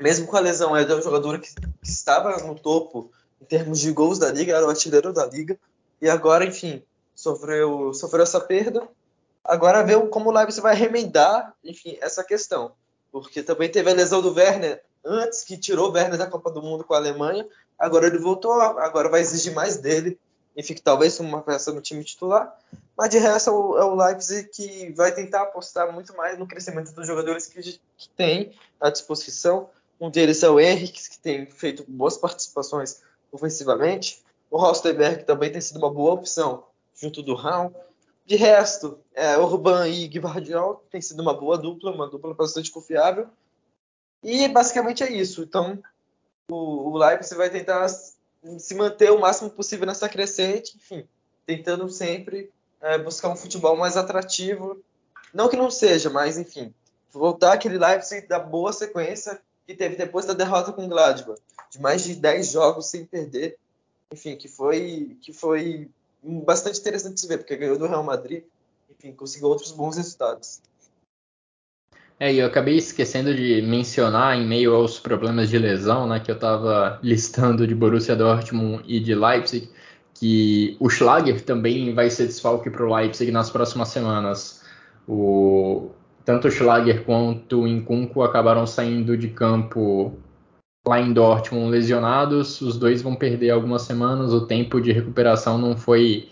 mesmo 0.01 0.27
com 0.27 0.35
a 0.35 0.39
lesão, 0.39 0.77
ele 0.77 0.91
é 0.91 0.95
um 0.95 1.01
jogador 1.01 1.39
que, 1.39 1.53
que 1.53 1.89
estava 1.89 2.37
no 2.37 2.55
topo 2.55 3.11
em 3.41 3.45
termos 3.45 3.79
de 3.79 3.91
gols 3.91 4.19
da 4.19 4.31
liga, 4.31 4.55
era 4.55 4.65
o 4.65 4.69
artilheiro 4.69 5.13
da 5.13 5.25
liga, 5.25 5.57
e 6.01 6.09
agora, 6.09 6.45
enfim, 6.45 6.83
sofreu, 7.15 7.93
sofreu 7.93 8.23
essa 8.23 8.39
perda. 8.39 8.87
Agora 9.43 9.83
ver 9.83 10.09
como 10.09 10.29
o 10.29 10.33
Leipzig 10.33 10.61
vai 10.61 10.75
remendar, 10.75 11.53
enfim, 11.63 11.97
essa 12.01 12.23
questão. 12.23 12.73
Porque 13.13 13.43
também 13.43 13.69
teve 13.69 13.91
a 13.91 13.93
lesão 13.93 14.23
do 14.23 14.33
Werner 14.33 14.81
antes, 15.05 15.43
que 15.43 15.55
tirou 15.55 15.89
o 15.89 15.93
Werner 15.93 16.17
da 16.17 16.25
Copa 16.25 16.49
do 16.49 16.63
Mundo 16.63 16.83
com 16.83 16.95
a 16.95 16.97
Alemanha. 16.97 17.47
Agora 17.77 18.07
ele 18.07 18.17
voltou, 18.17 18.51
agora 18.51 19.07
vai 19.07 19.21
exigir 19.21 19.53
mais 19.53 19.77
dele. 19.77 20.19
Enfim, 20.57 20.73
talvez 20.83 21.19
uma 21.19 21.43
peça 21.43 21.71
no 21.71 21.79
time 21.79 22.03
titular. 22.03 22.57
Mas 22.97 23.11
de 23.11 23.19
resto 23.19 23.51
é 23.51 23.53
o, 23.53 23.77
é 23.77 24.05
Leipzig 24.07 24.49
que 24.49 24.91
vai 24.93 25.13
tentar 25.13 25.43
apostar 25.43 25.93
muito 25.93 26.15
mais 26.17 26.39
no 26.39 26.47
crescimento 26.47 26.91
dos 26.91 27.05
jogadores 27.05 27.45
que, 27.45 27.61
que 27.61 28.09
tem 28.17 28.51
à 28.81 28.89
disposição. 28.89 29.69
Um 30.01 30.09
deles 30.09 30.41
é 30.41 30.49
o 30.49 30.59
Henrique, 30.59 31.07
que 31.07 31.19
tem 31.19 31.45
feito 31.45 31.85
boas 31.87 32.17
participações 32.17 32.99
ofensivamente. 33.31 34.23
O 34.49 34.57
Rostenberg 34.57 35.23
também 35.23 35.51
tem 35.51 35.61
sido 35.61 35.77
uma 35.77 35.91
boa 35.91 36.13
opção 36.13 36.63
junto 36.95 37.21
do 37.21 37.35
Raul. 37.35 37.71
De 38.25 38.35
resto, 38.35 38.99
é, 39.13 39.37
Urban 39.37 39.87
e 39.87 40.07
Guivardiol 40.07 40.83
tem 40.89 41.01
sido 41.01 41.21
uma 41.21 41.33
boa 41.33 41.57
dupla, 41.57 41.91
uma 41.91 42.07
dupla 42.07 42.33
bastante 42.33 42.71
confiável. 42.71 43.27
E 44.23 44.47
basicamente 44.47 45.03
é 45.03 45.11
isso. 45.11 45.43
Então, 45.43 45.81
o, 46.49 46.89
o 46.89 46.97
Leipzig 46.97 47.35
vai 47.35 47.49
tentar 47.49 47.87
se 47.89 48.75
manter 48.75 49.11
o 49.11 49.19
máximo 49.19 49.49
possível 49.49 49.85
nessa 49.85 50.07
crescente, 50.07 50.77
enfim, 50.77 51.07
tentando 51.45 51.89
sempre 51.89 52.49
é, 52.81 52.97
buscar 52.97 53.29
um 53.29 53.35
futebol 53.35 53.75
mais 53.75 53.97
atrativo. 53.97 54.81
Não 55.33 55.49
que 55.49 55.57
não 55.57 55.69
seja, 55.69 56.09
mas 56.09 56.37
enfim, 56.37 56.73
voltar 57.11 57.53
aquele 57.53 57.77
Leipzig 57.77 58.27
da 58.27 58.39
boa 58.39 58.71
sequência 58.71 59.41
que 59.67 59.75
teve 59.75 59.95
depois 59.95 60.25
da 60.25 60.33
derrota 60.33 60.71
com 60.71 60.85
o 60.85 60.89
Gladbach, 60.89 61.41
de 61.69 61.81
mais 61.81 62.03
de 62.03 62.15
10 62.15 62.51
jogos 62.51 62.87
sem 62.87 63.05
perder 63.05 63.57
enfim, 64.13 64.35
que 64.35 64.47
foi, 64.47 65.17
que 65.21 65.33
foi 65.33 65.89
bastante 66.23 66.79
interessante 66.79 67.15
de 67.15 67.21
se 67.21 67.27
ver, 67.27 67.37
porque 67.37 67.55
ganhou 67.55 67.77
do 67.77 67.87
Real 67.87 68.03
Madrid, 68.03 68.43
enfim, 68.89 69.11
conseguiu 69.13 69.49
outros 69.49 69.71
bons 69.71 69.97
resultados. 69.97 70.61
É, 72.19 72.33
eu 72.33 72.45
acabei 72.45 72.77
esquecendo 72.77 73.35
de 73.35 73.61
mencionar 73.61 74.37
em 74.37 74.47
meio 74.47 74.73
aos 74.73 74.99
problemas 74.99 75.49
de 75.49 75.57
lesão, 75.57 76.07
né, 76.07 76.19
que 76.19 76.31
eu 76.31 76.35
estava 76.35 76.99
listando 77.03 77.67
de 77.67 77.75
Borussia 77.75 78.15
Dortmund 78.15 78.83
e 78.87 78.99
de 78.99 79.13
Leipzig, 79.13 79.69
que 80.13 80.77
o 80.79 80.89
Schlager 80.89 81.41
também 81.43 81.93
vai 81.93 82.09
ser 82.09 82.27
desfalque 82.27 82.69
para 82.69 82.85
o 82.85 82.95
Leipzig 82.95 83.31
nas 83.31 83.49
próximas 83.49 83.89
semanas. 83.89 84.63
O, 85.07 85.89
tanto 86.23 86.47
o 86.47 86.51
Schlager 86.51 87.03
quanto 87.03 87.63
o 87.63 87.67
Incunco 87.67 88.21
acabaram 88.21 88.65
saindo 88.65 89.17
de 89.17 89.27
campo 89.29 90.17
lá 90.85 90.99
em 90.99 91.13
Dortmund 91.13 91.69
lesionados, 91.69 92.59
os 92.61 92.77
dois 92.77 93.01
vão 93.01 93.15
perder 93.15 93.51
algumas 93.51 93.83
semanas, 93.83 94.33
o 94.33 94.45
tempo 94.45 94.81
de 94.81 94.91
recuperação 94.91 95.57
não 95.57 95.77
foi 95.77 96.29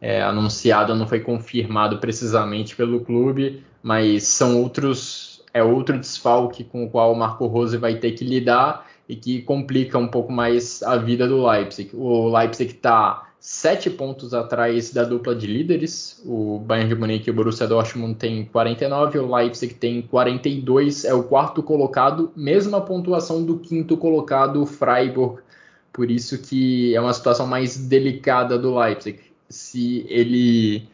é, 0.00 0.22
anunciado, 0.22 0.94
não 0.94 1.06
foi 1.06 1.20
confirmado 1.20 1.98
precisamente 1.98 2.74
pelo 2.74 3.00
clube, 3.00 3.62
mas 3.82 4.24
são 4.24 4.60
outros, 4.62 5.44
é 5.52 5.62
outro 5.62 5.98
desfalque 5.98 6.64
com 6.64 6.84
o 6.84 6.90
qual 6.90 7.12
o 7.12 7.16
Marco 7.16 7.46
Rose 7.46 7.76
vai 7.76 7.96
ter 7.96 8.12
que 8.12 8.24
lidar 8.24 8.86
e 9.08 9.14
que 9.14 9.42
complica 9.42 9.98
um 9.98 10.08
pouco 10.08 10.32
mais 10.32 10.82
a 10.82 10.96
vida 10.96 11.28
do 11.28 11.46
Leipzig. 11.46 11.90
O 11.92 12.34
Leipzig 12.34 12.72
está 12.72 13.31
sete 13.42 13.90
pontos 13.90 14.32
atrás 14.32 14.92
da 14.92 15.02
dupla 15.02 15.34
de 15.34 15.48
líderes. 15.48 16.22
O 16.24 16.60
Bayern 16.60 16.90
de 16.90 16.94
Munique 16.94 17.28
e 17.28 17.32
o 17.32 17.34
Borussia 17.34 17.66
Dortmund 17.66 18.14
tem 18.14 18.44
49, 18.44 19.18
o 19.18 19.34
Leipzig 19.34 19.74
tem 19.74 20.00
42, 20.00 21.04
é 21.04 21.12
o 21.12 21.24
quarto 21.24 21.60
colocado, 21.60 22.30
mesma 22.36 22.80
pontuação 22.80 23.44
do 23.44 23.58
quinto 23.58 23.96
colocado, 23.96 24.62
o 24.62 24.66
Freiburg. 24.66 25.42
Por 25.92 26.08
isso 26.08 26.38
que 26.38 26.94
é 26.94 27.00
uma 27.00 27.12
situação 27.12 27.44
mais 27.44 27.76
delicada 27.76 28.56
do 28.56 28.78
Leipzig. 28.78 29.18
Se 29.48 30.06
ele 30.08 30.88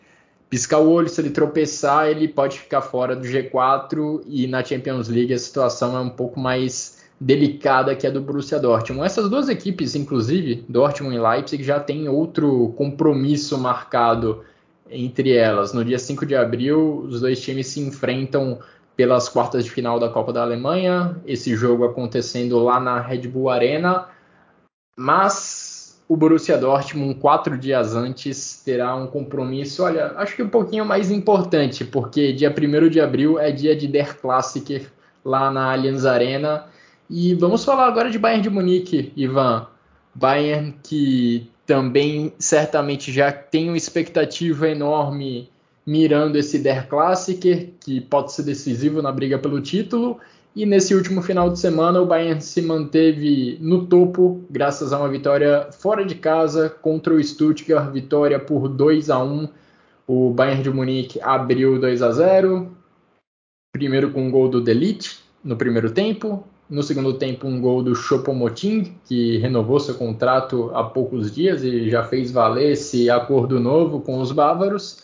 piscar 0.48 0.78
o 0.78 0.90
olho, 0.90 1.08
se 1.10 1.20
ele 1.20 1.30
tropeçar, 1.30 2.08
ele 2.08 2.26
pode 2.26 2.58
ficar 2.58 2.80
fora 2.80 3.14
do 3.14 3.28
G4 3.28 4.22
e 4.26 4.46
na 4.46 4.64
Champions 4.64 5.08
League 5.08 5.34
a 5.34 5.38
situação 5.38 5.94
é 5.94 6.00
um 6.00 6.08
pouco 6.08 6.40
mais 6.40 6.97
delicada 7.20 7.94
que 7.96 8.06
é 8.06 8.10
do 8.10 8.20
Borussia 8.20 8.58
Dortmund. 8.58 9.04
Essas 9.04 9.28
duas 9.28 9.48
equipes, 9.48 9.94
inclusive, 9.94 10.64
Dortmund 10.68 11.16
e 11.16 11.20
Leipzig, 11.20 11.62
já 11.62 11.80
têm 11.80 12.08
outro 12.08 12.72
compromisso 12.76 13.58
marcado 13.58 14.44
entre 14.90 15.32
elas. 15.32 15.72
No 15.72 15.84
dia 15.84 15.98
5 15.98 16.24
de 16.24 16.36
abril, 16.36 17.04
os 17.08 17.20
dois 17.20 17.40
times 17.40 17.66
se 17.66 17.80
enfrentam 17.80 18.58
pelas 18.96 19.28
quartas 19.28 19.64
de 19.64 19.70
final 19.70 20.00
da 20.00 20.08
Copa 20.08 20.32
da 20.32 20.42
Alemanha, 20.42 21.16
esse 21.24 21.54
jogo 21.54 21.84
acontecendo 21.84 22.58
lá 22.58 22.80
na 22.80 23.00
Red 23.00 23.28
Bull 23.28 23.48
Arena, 23.48 24.08
mas 24.96 26.02
o 26.08 26.16
Borussia 26.16 26.58
Dortmund, 26.58 27.14
quatro 27.20 27.56
dias 27.56 27.94
antes, 27.94 28.60
terá 28.64 28.96
um 28.96 29.06
compromisso, 29.06 29.84
olha, 29.84 30.14
acho 30.16 30.34
que 30.34 30.42
um 30.42 30.48
pouquinho 30.48 30.84
mais 30.84 31.12
importante, 31.12 31.84
porque 31.84 32.32
dia 32.32 32.52
1 32.52 32.88
de 32.88 33.00
abril 33.00 33.38
é 33.38 33.52
dia 33.52 33.76
de 33.76 33.86
Der 33.86 34.18
Klassiker 34.18 34.90
lá 35.24 35.48
na 35.48 35.70
Allianz 35.70 36.04
Arena, 36.04 36.64
e 37.10 37.34
vamos 37.34 37.64
falar 37.64 37.86
agora 37.86 38.10
de 38.10 38.18
Bayern 38.18 38.42
de 38.42 38.50
Munique, 38.50 39.12
Ivan. 39.16 39.66
Bayern 40.14 40.74
que 40.82 41.48
também 41.66 42.32
certamente 42.38 43.12
já 43.12 43.32
tem 43.32 43.68
uma 43.68 43.76
expectativa 43.76 44.68
enorme 44.68 45.48
mirando 45.86 46.36
esse 46.36 46.58
Der 46.58 46.86
Klassiker, 46.86 47.70
que 47.80 48.00
pode 48.00 48.32
ser 48.32 48.42
decisivo 48.42 49.00
na 49.00 49.10
briga 49.10 49.38
pelo 49.38 49.60
título. 49.60 50.18
E 50.54 50.66
nesse 50.66 50.94
último 50.94 51.22
final 51.22 51.50
de 51.50 51.58
semana, 51.58 52.00
o 52.00 52.06
Bayern 52.06 52.42
se 52.42 52.60
manteve 52.60 53.56
no 53.60 53.86
topo, 53.86 54.44
graças 54.50 54.92
a 54.92 54.98
uma 54.98 55.08
vitória 55.08 55.68
fora 55.72 56.04
de 56.04 56.14
casa 56.14 56.68
contra 56.68 57.14
o 57.14 57.22
Stuttgart, 57.22 57.90
vitória 57.90 58.38
por 58.38 58.68
2 58.68 59.08
a 59.08 59.22
1. 59.22 59.48
O 60.06 60.30
Bayern 60.30 60.62
de 60.62 60.70
Munique 60.70 61.20
abriu 61.22 61.80
2 61.80 62.02
a 62.02 62.12
0, 62.12 62.76
primeiro 63.72 64.10
com 64.10 64.22
o 64.22 64.26
um 64.26 64.30
gol 64.30 64.48
do 64.48 64.60
Delite 64.60 65.20
no 65.44 65.56
primeiro 65.56 65.90
tempo, 65.90 66.44
no 66.68 66.82
segundo 66.82 67.14
tempo, 67.14 67.46
um 67.46 67.60
gol 67.60 67.82
do 67.82 67.94
Chopomoting, 67.94 68.94
que 69.06 69.38
renovou 69.38 69.80
seu 69.80 69.94
contrato 69.94 70.70
há 70.74 70.84
poucos 70.84 71.32
dias 71.32 71.62
e 71.62 71.88
já 71.88 72.04
fez 72.04 72.30
valer 72.30 72.72
esse 72.72 73.08
acordo 73.08 73.58
novo 73.58 74.00
com 74.00 74.20
os 74.20 74.32
bávaros. 74.32 75.02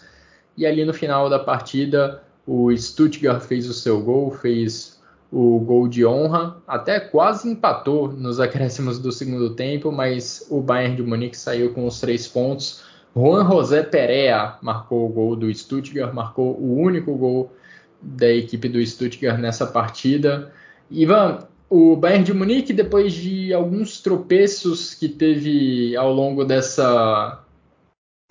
E 0.56 0.66
ali 0.66 0.84
no 0.84 0.92
final 0.92 1.30
da 1.30 1.38
partida, 1.38 2.22
o 2.46 2.70
Stuttgart 2.76 3.42
fez 3.42 3.68
o 3.68 3.72
seu 3.72 4.00
gol, 4.02 4.30
fez 4.30 5.00
o 5.32 5.58
gol 5.58 5.88
de 5.88 6.04
honra, 6.06 6.58
até 6.68 7.00
quase 7.00 7.50
empatou 7.50 8.12
nos 8.12 8.38
acréscimos 8.38 8.98
do 8.98 9.10
segundo 9.10 9.50
tempo, 9.50 9.90
mas 9.90 10.46
o 10.50 10.60
Bayern 10.60 10.96
de 10.96 11.02
Munique 11.02 11.36
saiu 11.36 11.72
com 11.72 11.86
os 11.86 11.98
três 11.98 12.28
pontos. 12.28 12.82
Juan 13.16 13.48
José 13.48 13.82
Perea 13.82 14.56
marcou 14.60 15.06
o 15.06 15.08
gol 15.08 15.34
do 15.34 15.52
Stuttgart, 15.52 16.12
marcou 16.12 16.56
o 16.60 16.76
único 16.78 17.16
gol 17.16 17.52
da 18.00 18.28
equipe 18.28 18.68
do 18.68 18.84
Stuttgart 18.84 19.40
nessa 19.40 19.66
partida. 19.66 20.52
Ivan, 20.90 21.38
o 21.74 21.96
Bayern 21.96 22.24
de 22.24 22.32
Munique, 22.32 22.72
depois 22.72 23.12
de 23.12 23.52
alguns 23.52 24.00
tropeços 24.00 24.94
que 24.94 25.08
teve 25.08 25.96
ao 25.96 26.12
longo 26.12 26.44
dessa, 26.44 27.44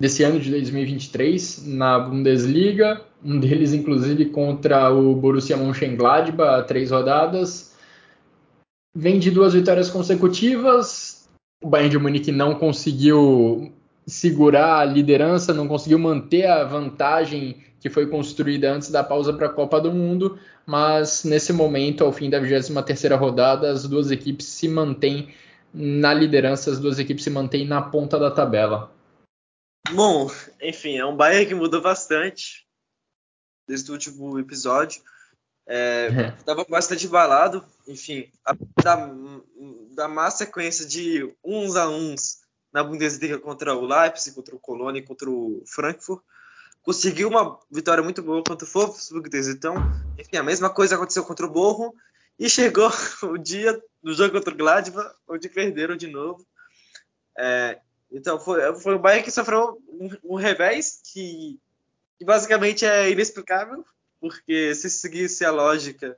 desse 0.00 0.22
ano 0.22 0.40
de 0.40 0.50
2023 0.50 1.66
na 1.66 1.98
Bundesliga, 1.98 3.02
um 3.22 3.38
deles 3.38 3.74
inclusive 3.74 4.30
contra 4.30 4.90
o 4.90 5.14
Borussia 5.14 5.58
Mönchengladbach, 5.58 6.66
três 6.66 6.90
rodadas, 6.90 7.76
vem 8.96 9.18
de 9.18 9.30
duas 9.30 9.52
vitórias 9.52 9.90
consecutivas. 9.90 11.28
O 11.62 11.68
Bayern 11.68 11.90
de 11.90 11.98
Munique 11.98 12.32
não 12.32 12.54
conseguiu 12.54 13.74
segurar 14.06 14.78
a 14.78 14.84
liderança, 14.84 15.54
não 15.54 15.68
conseguiu 15.68 15.98
manter 15.98 16.46
a 16.46 16.64
vantagem 16.64 17.62
que 17.80 17.90
foi 17.90 18.06
construída 18.06 18.72
antes 18.72 18.90
da 18.90 19.04
pausa 19.04 19.32
para 19.32 19.46
a 19.46 19.52
Copa 19.52 19.80
do 19.80 19.92
Mundo, 19.92 20.38
mas 20.64 21.22
nesse 21.24 21.52
momento, 21.52 22.02
ao 22.02 22.12
fim 22.12 22.30
da 22.30 22.40
23ª 22.40 23.16
rodada, 23.18 23.70
as 23.70 23.86
duas 23.86 24.10
equipes 24.10 24.46
se 24.46 24.68
mantêm 24.68 25.34
na 25.72 26.14
liderança, 26.14 26.70
as 26.70 26.78
duas 26.78 26.98
equipes 26.98 27.24
se 27.24 27.30
mantêm 27.30 27.66
na 27.66 27.82
ponta 27.82 28.18
da 28.18 28.30
tabela. 28.30 28.90
Bom, 29.92 30.30
enfim, 30.62 30.96
é 30.96 31.04
um 31.04 31.16
Bayern 31.16 31.46
que 31.46 31.54
mudou 31.54 31.82
bastante 31.82 32.66
desde 33.68 33.90
o 33.90 33.94
último 33.94 34.38
episódio. 34.38 35.02
Estava 36.38 36.62
é, 36.62 36.64
bastante 36.68 37.06
embalado, 37.06 37.64
enfim, 37.88 38.30
a, 38.44 38.54
da, 38.82 39.10
da 39.94 40.08
má 40.08 40.30
sequência 40.30 40.86
de 40.86 41.34
uns 41.44 41.76
a 41.76 41.88
uns 41.88 42.43
na 42.74 42.84
Bundesliga 42.84 43.38
contra 43.38 43.74
o 43.74 43.86
Leipzig, 43.86 44.34
contra 44.34 44.54
o 44.54 44.58
Colônia 44.58 44.98
e 44.98 45.06
contra 45.06 45.30
o 45.30 45.62
Frankfurt 45.64 46.22
conseguiu 46.84 47.28
uma 47.28 47.58
vitória 47.70 48.04
muito 48.04 48.22
boa 48.22 48.44
contra 48.44 48.68
o 48.68 48.70
Wolfsburg 48.70 49.28
então 49.50 49.74
Enfim, 50.18 50.36
a 50.36 50.42
mesma 50.42 50.70
coisa 50.70 50.94
aconteceu 50.94 51.24
contra 51.24 51.46
o 51.46 51.50
Borro. 51.50 51.94
E 52.38 52.48
chegou 52.48 52.90
o 53.24 53.38
dia 53.38 53.80
do 54.02 54.12
jogo 54.12 54.32
contra 54.34 54.52
o 54.52 54.56
Gladbach, 54.56 55.14
onde 55.26 55.48
perderam 55.48 55.96
de 55.96 56.08
novo. 56.08 56.46
É, 57.38 57.80
então 58.12 58.38
foi, 58.38 58.78
foi 58.80 58.94
o 58.94 58.98
Bayern 58.98 59.24
que 59.24 59.30
sofreu 59.30 59.82
um, 59.88 60.34
um 60.34 60.36
revés 60.36 61.00
que, 61.02 61.58
que, 62.18 62.24
basicamente 62.24 62.84
é 62.84 63.10
inexplicável, 63.10 63.84
porque 64.20 64.74
se 64.74 64.90
seguisse 64.90 65.44
a 65.44 65.50
lógica, 65.50 66.16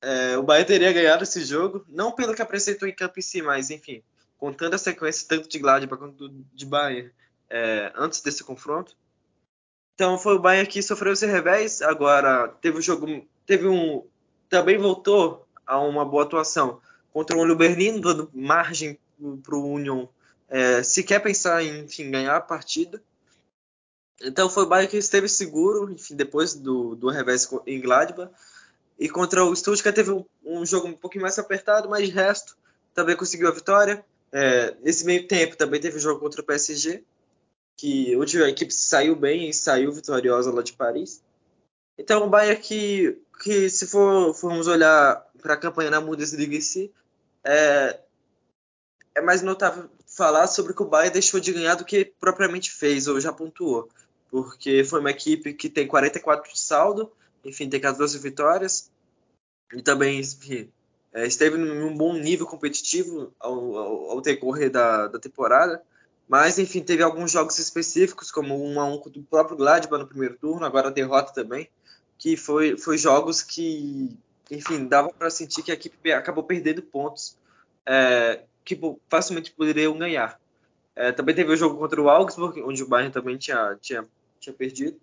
é, 0.00 0.36
o 0.38 0.42
Bayern 0.42 0.66
teria 0.66 0.92
ganhado 0.92 1.24
esse 1.24 1.44
jogo, 1.44 1.84
não 1.88 2.12
pelo 2.12 2.34
que 2.34 2.42
apresentou 2.42 2.88
em 2.88 2.94
campo 2.94 3.18
em 3.18 3.22
si, 3.22 3.42
mas 3.42 3.70
enfim, 3.70 4.02
contando 4.40 4.74
a 4.74 4.78
sequência 4.78 5.28
tanto 5.28 5.48
de 5.48 5.58
Gladbach 5.58 6.00
quanto 6.00 6.30
de 6.54 6.64
Bayern 6.64 7.12
é, 7.50 7.92
antes 7.94 8.22
desse 8.22 8.42
confronto. 8.42 8.96
Então 9.94 10.18
foi 10.18 10.34
o 10.34 10.40
Bayern 10.40 10.66
que 10.66 10.82
sofreu 10.82 11.12
esse 11.12 11.26
revés. 11.26 11.82
Agora 11.82 12.48
teve 12.48 12.78
um 12.78 12.80
jogo, 12.80 13.06
teve 13.44 13.68
um, 13.68 14.02
também 14.48 14.78
voltou 14.78 15.46
a 15.66 15.78
uma 15.78 16.06
boa 16.06 16.22
atuação 16.22 16.80
contra 17.12 17.36
o 17.36 17.56
Berlim, 17.56 18.00
dando 18.00 18.30
margem 18.32 18.98
para 19.42 19.54
o 19.54 19.70
Union 19.70 20.06
é, 20.48 20.82
se 20.82 21.04
quer 21.04 21.20
pensar 21.20 21.62
em 21.62 21.84
enfim, 21.84 22.10
ganhar 22.10 22.34
a 22.34 22.40
partida. 22.40 23.00
Então 24.22 24.48
foi 24.48 24.64
o 24.64 24.66
Bayern 24.66 24.90
que 24.90 24.96
esteve 24.96 25.28
seguro, 25.28 25.92
enfim, 25.92 26.16
depois 26.16 26.54
do, 26.54 26.94
do 26.94 27.10
revés 27.10 27.48
em 27.66 27.80
Gladbach. 27.80 28.32
E 28.98 29.08
contra 29.08 29.44
o 29.44 29.54
Stuttgart 29.54 29.94
teve 29.94 30.10
um, 30.10 30.24
um 30.44 30.64
jogo 30.64 30.88
um 30.88 30.92
pouquinho 30.92 31.22
mais 31.22 31.38
apertado, 31.38 31.88
mas 31.88 32.06
de 32.06 32.10
resto 32.10 32.56
também 32.94 33.16
conseguiu 33.16 33.48
a 33.48 33.52
vitória. 33.52 34.04
É, 34.32 34.76
nesse 34.80 35.04
meio 35.04 35.26
tempo 35.26 35.56
também 35.56 35.80
teve 35.80 35.98
jogo 35.98 36.20
contra 36.20 36.40
o 36.40 36.44
PSG 36.44 37.04
que 37.80 38.14
hoje 38.14 38.42
a 38.42 38.48
equipe 38.50 38.74
saiu 38.74 39.16
bem 39.16 39.48
e 39.48 39.54
saiu 39.54 39.90
vitoriosa 39.90 40.52
lá 40.52 40.62
de 40.62 40.74
Paris. 40.74 41.22
Então 41.96 42.26
o 42.26 42.28
Bayern 42.28 42.60
que, 42.60 43.18
que 43.42 43.70
se 43.70 43.86
for, 43.86 44.34
formos 44.34 44.66
olhar 44.66 45.26
para 45.40 45.54
a 45.54 45.56
campanha 45.56 45.90
na 45.90 45.98
Bundesliga 45.98 46.54
em 46.54 46.60
si, 46.60 46.92
é, 47.42 47.98
é 49.14 49.20
mais 49.22 49.40
notável 49.40 49.88
falar 50.06 50.46
sobre 50.46 50.74
que 50.74 50.82
o 50.82 50.88
Bayern 50.88 51.14
deixou 51.14 51.40
de 51.40 51.54
ganhar 51.54 51.74
do 51.74 51.86
que 51.86 52.04
propriamente 52.04 52.70
fez 52.70 53.08
ou 53.08 53.18
já 53.18 53.32
pontuou. 53.32 53.88
Porque 54.30 54.84
foi 54.84 55.00
uma 55.00 55.10
equipe 55.10 55.54
que 55.54 55.70
tem 55.70 55.86
44 55.86 56.52
de 56.52 56.60
saldo, 56.60 57.10
enfim, 57.42 57.70
tem 57.70 57.80
14 57.80 58.18
vitórias, 58.18 58.90
e 59.72 59.80
também 59.80 60.20
enfim, 60.20 60.70
é, 61.12 61.26
esteve 61.26 61.56
num 61.56 61.96
bom 61.96 62.14
nível 62.14 62.46
competitivo 62.46 63.34
ao, 63.38 63.76
ao, 63.76 64.10
ao 64.10 64.20
decorrer 64.20 64.70
da, 64.70 65.08
da 65.08 65.18
temporada. 65.18 65.82
Mas, 66.28 66.58
enfim, 66.58 66.80
teve 66.80 67.02
alguns 67.02 67.32
jogos 67.32 67.58
específicos, 67.58 68.30
como 68.30 68.64
um 68.64 68.80
a 68.80 68.84
um 68.84 69.00
do 69.00 69.22
próprio 69.22 69.56
Gladbach 69.56 70.00
no 70.00 70.08
primeiro 70.08 70.36
turno, 70.38 70.64
agora 70.64 70.88
a 70.88 70.92
derrota 70.92 71.32
também, 71.32 71.68
que 72.16 72.36
foi, 72.36 72.76
foi 72.76 72.96
jogos 72.96 73.42
que, 73.42 74.16
enfim, 74.48 74.86
dava 74.86 75.12
para 75.12 75.28
sentir 75.28 75.64
que 75.64 75.72
a 75.72 75.74
equipe 75.74 76.12
acabou 76.12 76.44
perdendo 76.44 76.82
pontos 76.82 77.36
é, 77.84 78.44
que 78.64 78.78
facilmente 79.08 79.50
poderiam 79.50 79.98
ganhar. 79.98 80.40
É, 80.94 81.10
também 81.10 81.34
teve 81.34 81.52
o 81.52 81.56
jogo 81.56 81.78
contra 81.78 82.00
o 82.00 82.08
Augsburg, 82.08 82.62
onde 82.62 82.82
o 82.84 82.88
Bayern 82.88 83.12
também 83.12 83.36
tinha, 83.36 83.76
tinha, 83.80 84.06
tinha 84.38 84.54
perdido. 84.54 85.00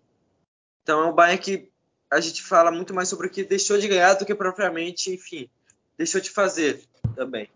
Então 0.83 1.01
é 1.01 1.05
um 1.07 1.13
Bayern 1.13 1.41
que 1.41 1.69
a 2.09 2.21
gente 2.21 2.41
fala 2.41 2.71
muito 2.71 2.93
mais 2.93 3.09
sobre 3.09 3.27
o 3.27 3.29
que 3.29 3.43
deixou 3.43 3.77
de 3.77 3.89
ganhar 3.89 4.13
do 4.13 4.25
que 4.25 4.33
propriamente, 4.33 5.11
enfim, 5.13 5.49
deixou 5.97 6.21
de 6.21 6.29
fazer 6.29 6.81
também. 7.15 7.49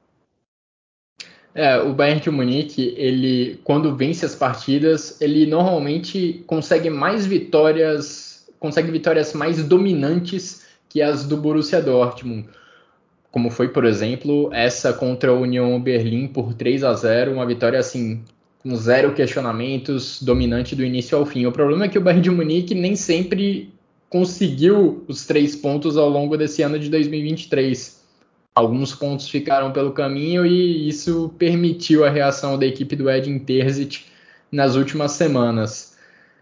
É, 1.53 1.77
o 1.81 1.93
Bayern 1.93 2.21
de 2.21 2.29
Munique, 2.29 2.93
ele 2.97 3.59
quando 3.63 3.95
vence 3.95 4.25
as 4.25 4.33
partidas, 4.33 5.19
ele 5.19 5.45
normalmente 5.45 6.43
consegue 6.47 6.89
mais 6.89 7.25
vitórias, 7.25 8.47
consegue 8.57 8.89
vitórias 8.89 9.33
mais 9.33 9.61
dominantes 9.63 10.65
que 10.87 11.01
as 11.01 11.25
do 11.25 11.35
Borussia 11.35 11.81
Dortmund. 11.81 12.47
Como 13.31 13.49
foi, 13.49 13.69
por 13.69 13.85
exemplo, 13.85 14.49
essa 14.53 14.93
contra 14.93 15.31
a 15.31 15.33
União 15.33 15.79
Berlim 15.81 16.27
por 16.27 16.53
3 16.53 16.83
a 16.83 16.93
0, 16.93 17.33
uma 17.33 17.45
vitória 17.45 17.79
assim 17.79 18.23
com 18.59 18.75
zero 18.75 19.13
questionamentos, 19.13 20.21
dominante 20.21 20.75
do 20.75 20.83
início 20.83 21.17
ao 21.17 21.25
fim. 21.25 21.45
O 21.45 21.51
problema 21.51 21.85
é 21.85 21.87
que 21.87 21.97
o 21.97 22.01
Bayern 22.01 22.21
de 22.21 22.29
Munique 22.29 22.75
nem 22.75 22.95
sempre 22.95 23.73
conseguiu 24.09 25.03
os 25.07 25.25
três 25.25 25.55
pontos 25.55 25.97
ao 25.97 26.09
longo 26.09 26.37
desse 26.37 26.61
ano 26.61 26.77
de 26.77 26.89
2023 26.89 28.00
alguns 28.53 28.93
pontos 28.93 29.29
ficaram 29.29 29.71
pelo 29.71 29.91
caminho 29.91 30.45
e 30.45 30.87
isso 30.87 31.33
permitiu 31.37 32.05
a 32.05 32.09
reação 32.09 32.57
da 32.57 32.65
equipe 32.65 32.95
do 32.95 33.09
Edin 33.09 33.39
Terzic 33.39 34.05
nas 34.51 34.75
últimas 34.75 35.11
semanas. 35.13 35.97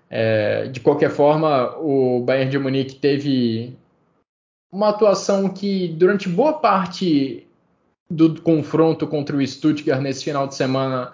É, 0.10 0.68
de 0.68 0.80
qualquer 0.80 1.12
forma, 1.12 1.78
o 1.78 2.22
Bayern 2.22 2.50
de 2.50 2.58
Munique 2.58 2.96
teve 2.96 3.78
uma 4.72 4.90
atuação 4.90 5.50
que 5.50 5.88
durante 5.90 6.28
boa 6.28 6.54
parte 6.54 7.48
do 8.10 8.42
confronto 8.42 9.06
contra 9.06 9.36
o 9.38 9.46
Stuttgart 9.46 10.02
nesse 10.02 10.24
final 10.24 10.48
de 10.48 10.56
semana 10.56 11.14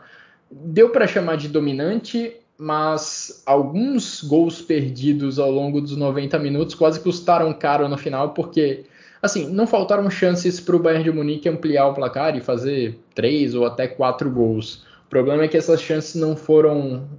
deu 0.49 0.89
para 0.89 1.07
chamar 1.07 1.35
de 1.35 1.49
dominante, 1.49 2.37
mas 2.57 3.43
alguns 3.45 4.23
gols 4.23 4.61
perdidos 4.61 5.39
ao 5.39 5.51
longo 5.51 5.81
dos 5.81 5.97
90 5.97 6.39
minutos 6.39 6.73
quase 6.73 7.01
custaram 7.01 7.51
caro 7.53 7.89
no 7.89 7.97
final, 7.97 8.33
porque 8.33 8.85
Assim, 9.25 9.49
não 9.49 9.65
faltaram 9.65 10.07
chances 10.07 10.59
para 10.59 10.75
o 10.75 10.79
Bayern 10.79 11.03
de 11.03 11.11
Munique 11.11 11.49
ampliar 11.49 11.87
o 11.87 11.95
placar 11.95 12.37
e 12.37 12.41
fazer 12.41 12.95
três 13.15 13.55
ou 13.55 13.65
até 13.65 13.87
quatro 13.87 14.29
gols. 14.29 14.85
O 15.07 15.09
problema 15.09 15.43
é 15.43 15.47
que 15.47 15.57
essas 15.57 15.81
chances 15.81 16.13
não 16.13 16.35
foram 16.35 17.09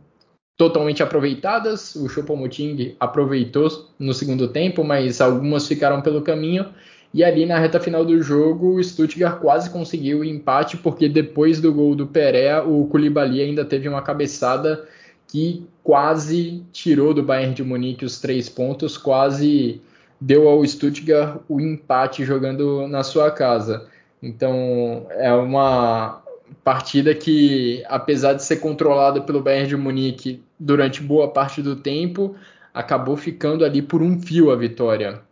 totalmente 0.56 1.02
aproveitadas. 1.02 1.96
O 1.96 2.08
Choupo-Moting 2.08 2.94
aproveitou 3.00 3.90
no 3.98 4.14
segundo 4.14 4.46
tempo, 4.46 4.84
mas 4.84 5.20
algumas 5.20 5.66
ficaram 5.66 6.00
pelo 6.00 6.22
caminho. 6.22 6.66
E 7.12 7.24
ali 7.24 7.44
na 7.44 7.58
reta 7.58 7.80
final 7.80 8.04
do 8.04 8.22
jogo, 8.22 8.76
o 8.76 8.84
Stuttgart 8.84 9.40
quase 9.40 9.68
conseguiu 9.70 10.20
o 10.20 10.24
empate, 10.24 10.76
porque 10.76 11.08
depois 11.08 11.60
do 11.60 11.74
gol 11.74 11.96
do 11.96 12.06
Pereira, 12.06 12.64
o 12.64 12.86
Koulibaly 12.86 13.42
ainda 13.42 13.64
teve 13.64 13.88
uma 13.88 14.00
cabeçada 14.00 14.86
que 15.26 15.66
quase 15.82 16.62
tirou 16.72 17.12
do 17.12 17.24
Bayern 17.24 17.52
de 17.52 17.64
Munique 17.64 18.04
os 18.04 18.20
três 18.20 18.48
pontos, 18.48 18.96
quase 18.96 19.80
deu 20.20 20.48
ao 20.48 20.64
Stuttgart 20.64 21.40
o 21.48 21.60
empate 21.60 22.24
jogando 22.24 22.86
na 22.88 23.02
sua 23.02 23.30
casa. 23.30 23.88
Então 24.22 25.06
é 25.10 25.32
uma 25.32 26.22
partida 26.64 27.14
que, 27.14 27.84
apesar 27.86 28.34
de 28.34 28.44
ser 28.44 28.56
controlada 28.56 29.20
pelo 29.20 29.42
Bayern 29.42 29.68
de 29.68 29.76
Munique 29.76 30.42
durante 30.58 31.02
boa 31.02 31.32
parte 31.32 31.62
do 31.62 31.76
tempo, 31.76 32.36
acabou 32.72 33.16
ficando 33.16 33.64
ali 33.64 33.82
por 33.82 34.02
um 34.02 34.20
fio 34.20 34.50
a 34.50 34.56
vitória. 34.56 35.22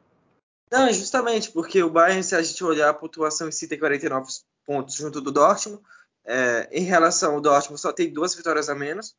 Não, 0.71 0.93
justamente, 0.93 1.51
porque 1.51 1.83
o 1.83 1.91
Bayern, 1.91 2.23
se 2.23 2.35
a 2.35 2.43
gente 2.43 2.63
olhar 2.65 2.89
a 2.89 2.95
pontuação 2.95 3.49
em 3.49 3.53
si, 3.53 3.69
tem 3.69 3.79
49 3.79 4.29
pontos 4.67 4.97
junto 4.97 5.21
do 5.21 5.31
Dortmund. 5.31 5.81
É, 6.27 6.69
em 6.73 6.85
relação 6.85 7.35
ao 7.35 7.41
Dortmund, 7.41 7.81
só 7.81 7.93
tem 7.93 8.13
duas 8.13 8.35
vitórias 8.35 8.69
a 8.69 8.75
menos 8.75 9.15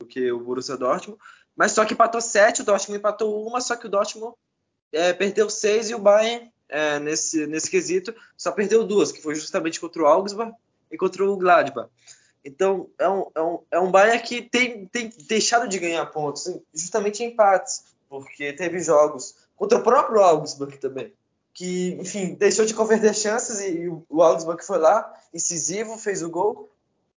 do 0.00 0.06
que 0.06 0.30
o 0.30 0.38
Borussia 0.38 0.76
Dortmund. 0.76 1.20
mas 1.56 1.72
só 1.72 1.84
que 1.84 1.94
empatou 1.94 2.20
sete, 2.20 2.62
o 2.62 2.64
Dortmund 2.64 2.98
empatou 2.98 3.46
uma, 3.46 3.60
só 3.60 3.74
que 3.74 3.86
o 3.86 3.90
Dortmund 3.90 4.34
é, 4.92 5.12
perdeu 5.12 5.48
seis 5.50 5.90
e 5.90 5.94
o 5.94 5.98
Bayern, 5.98 6.50
é, 6.68 6.98
nesse, 6.98 7.46
nesse 7.46 7.70
quesito, 7.70 8.14
só 8.36 8.52
perdeu 8.52 8.84
duas, 8.84 9.10
que 9.10 9.22
foi 9.22 9.34
justamente 9.34 9.80
contra 9.80 10.02
o 10.02 10.06
Augsburg 10.06 10.52
e 10.90 10.96
contra 10.96 11.24
o 11.24 11.36
Gladbach. 11.36 11.88
Então, 12.44 12.88
é 12.98 13.08
um, 13.08 13.26
é 13.34 13.42
um, 13.42 13.58
é 13.72 13.80
um 13.80 13.90
Bayern 13.90 14.22
que 14.22 14.42
tem, 14.42 14.86
tem 14.86 15.12
deixado 15.28 15.68
de 15.68 15.78
ganhar 15.78 16.06
pontos, 16.06 16.50
justamente 16.72 17.22
em 17.22 17.28
empates, 17.28 17.84
porque 18.08 18.52
teve 18.52 18.80
jogos 18.80 19.34
contra 19.56 19.78
o 19.78 19.82
próprio 19.82 20.20
Augsburg 20.22 20.78
também, 20.78 21.12
que, 21.52 21.96
enfim, 22.00 22.34
deixou 22.34 22.64
de 22.64 22.74
converter 22.74 23.14
chances 23.14 23.60
e, 23.60 23.88
o 24.08 24.22
Augsburg 24.22 24.64
foi 24.64 24.78
lá, 24.78 25.12
incisivo, 25.34 25.98
fez 25.98 26.22
o 26.22 26.30
gol 26.30 26.70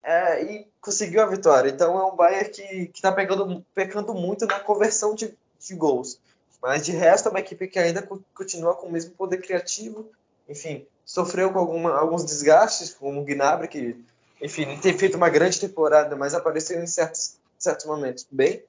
é, 0.03 0.43
e 0.43 0.67
conseguiu 0.81 1.23
a 1.23 1.27
vitória. 1.27 1.71
Então, 1.71 1.99
é 1.99 2.05
um 2.05 2.17
Bayern 2.17 2.49
que 2.51 2.91
está 2.95 3.13
pecando 3.13 4.15
muito 4.15 4.47
na 4.47 4.59
conversão 4.59 5.15
de, 5.15 5.37
de 5.61 5.75
gols. 5.75 6.19
Mas 6.63 6.85
de 6.85 6.93
resto, 6.93 7.29
é 7.29 7.31
uma 7.31 7.41
equipe 7.41 7.67
que 7.67 7.79
ainda 7.79 8.07
continua 8.35 8.75
com 8.75 8.87
o 8.87 8.93
mesmo 8.93 9.13
poder 9.13 9.39
criativo. 9.39 10.11
Enfim, 10.49 10.87
sofreu 11.05 11.53
com 11.53 11.59
alguma, 11.59 11.97
alguns 11.97 12.25
desgastes, 12.25 12.93
como 12.95 13.21
o 13.21 13.25
Gnabry, 13.25 13.69
que, 13.69 13.97
enfim, 14.41 14.79
tem 14.79 14.97
feito 14.97 15.17
uma 15.17 15.31
grande 15.31 15.59
temporada, 15.59 16.15
mas 16.17 16.35
apareceu 16.35 16.83
em 16.83 16.87
certos, 16.87 17.37
certos 17.59 17.87
momentos 17.87 18.27
bem. 18.31 18.63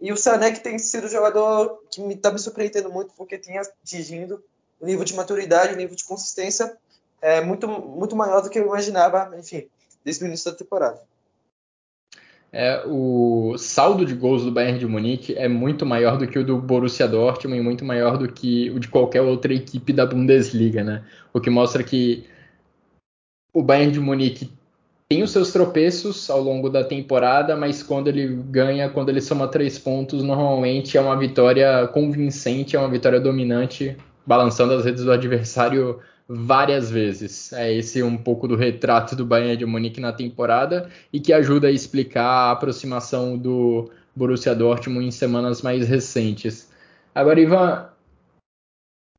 E 0.00 0.12
o 0.12 0.16
Sané, 0.16 0.52
que 0.52 0.60
tem 0.60 0.78
sido 0.78 1.04
o 1.04 1.08
jogador 1.08 1.82
que 1.90 2.00
está 2.00 2.06
me, 2.06 2.16
tá 2.16 2.32
me 2.32 2.38
surpreendendo 2.38 2.90
muito, 2.90 3.12
porque 3.16 3.38
tem 3.38 3.58
atingindo 3.58 4.42
o 4.80 4.86
nível 4.86 5.04
de 5.04 5.14
maturidade, 5.14 5.74
o 5.74 5.76
nível 5.76 5.96
de 5.96 6.04
consistência 6.04 6.76
é 7.20 7.40
muito, 7.40 7.66
muito 7.66 8.14
maior 8.14 8.40
do 8.40 8.48
que 8.48 8.58
eu 8.58 8.66
imaginava, 8.66 9.34
enfim, 9.36 9.68
desde 10.04 10.22
o 10.22 10.26
início 10.26 10.50
da 10.50 10.56
temporada. 10.56 11.02
É, 12.50 12.82
o 12.86 13.56
saldo 13.58 14.06
de 14.06 14.14
gols 14.14 14.44
do 14.44 14.50
Bayern 14.50 14.78
de 14.78 14.86
Munique 14.86 15.34
é 15.34 15.48
muito 15.48 15.84
maior 15.84 16.16
do 16.16 16.26
que 16.26 16.38
o 16.38 16.44
do 16.44 16.56
Borussia 16.58 17.06
Dortmund 17.06 17.60
e 17.60 17.62
muito 17.62 17.84
maior 17.84 18.16
do 18.16 18.26
que 18.26 18.70
o 18.70 18.80
de 18.80 18.88
qualquer 18.88 19.20
outra 19.20 19.52
equipe 19.52 19.92
da 19.92 20.06
Bundesliga, 20.06 20.82
né? 20.82 21.04
O 21.32 21.40
que 21.40 21.50
mostra 21.50 21.82
que 21.82 22.24
o 23.52 23.62
Bayern 23.62 23.92
de 23.92 24.00
Munique 24.00 24.50
tem 25.08 25.22
os 25.22 25.30
seus 25.30 25.52
tropeços 25.52 26.28
ao 26.30 26.40
longo 26.40 26.68
da 26.68 26.84
temporada, 26.84 27.56
mas 27.56 27.82
quando 27.82 28.08
ele 28.08 28.28
ganha, 28.50 28.90
quando 28.90 29.08
ele 29.08 29.20
soma 29.20 29.48
três 29.48 29.78
pontos, 29.78 30.22
normalmente 30.22 30.96
é 30.96 31.00
uma 31.00 31.16
vitória 31.16 31.86
convincente, 31.88 32.76
é 32.76 32.78
uma 32.78 32.90
vitória 32.90 33.20
dominante, 33.20 33.96
balançando 34.26 34.74
as 34.74 34.84
redes 34.84 35.04
do 35.04 35.12
adversário 35.12 36.00
várias 36.28 36.90
vezes. 36.90 37.52
É 37.52 37.72
esse 37.72 38.02
um 38.02 38.16
pouco 38.16 38.46
do 38.46 38.54
retrato 38.54 39.16
do 39.16 39.24
Bayern 39.24 39.56
de 39.56 39.64
Munique 39.64 40.00
na 40.00 40.12
temporada 40.12 40.90
e 41.12 41.18
que 41.18 41.32
ajuda 41.32 41.68
a 41.68 41.72
explicar 41.72 42.24
a 42.24 42.50
aproximação 42.52 43.38
do 43.38 43.90
Borussia 44.14 44.54
Dortmund 44.54 45.06
em 45.06 45.10
semanas 45.10 45.62
mais 45.62 45.88
recentes. 45.88 46.68
Agora, 47.14 47.40
Ivan, 47.40 47.88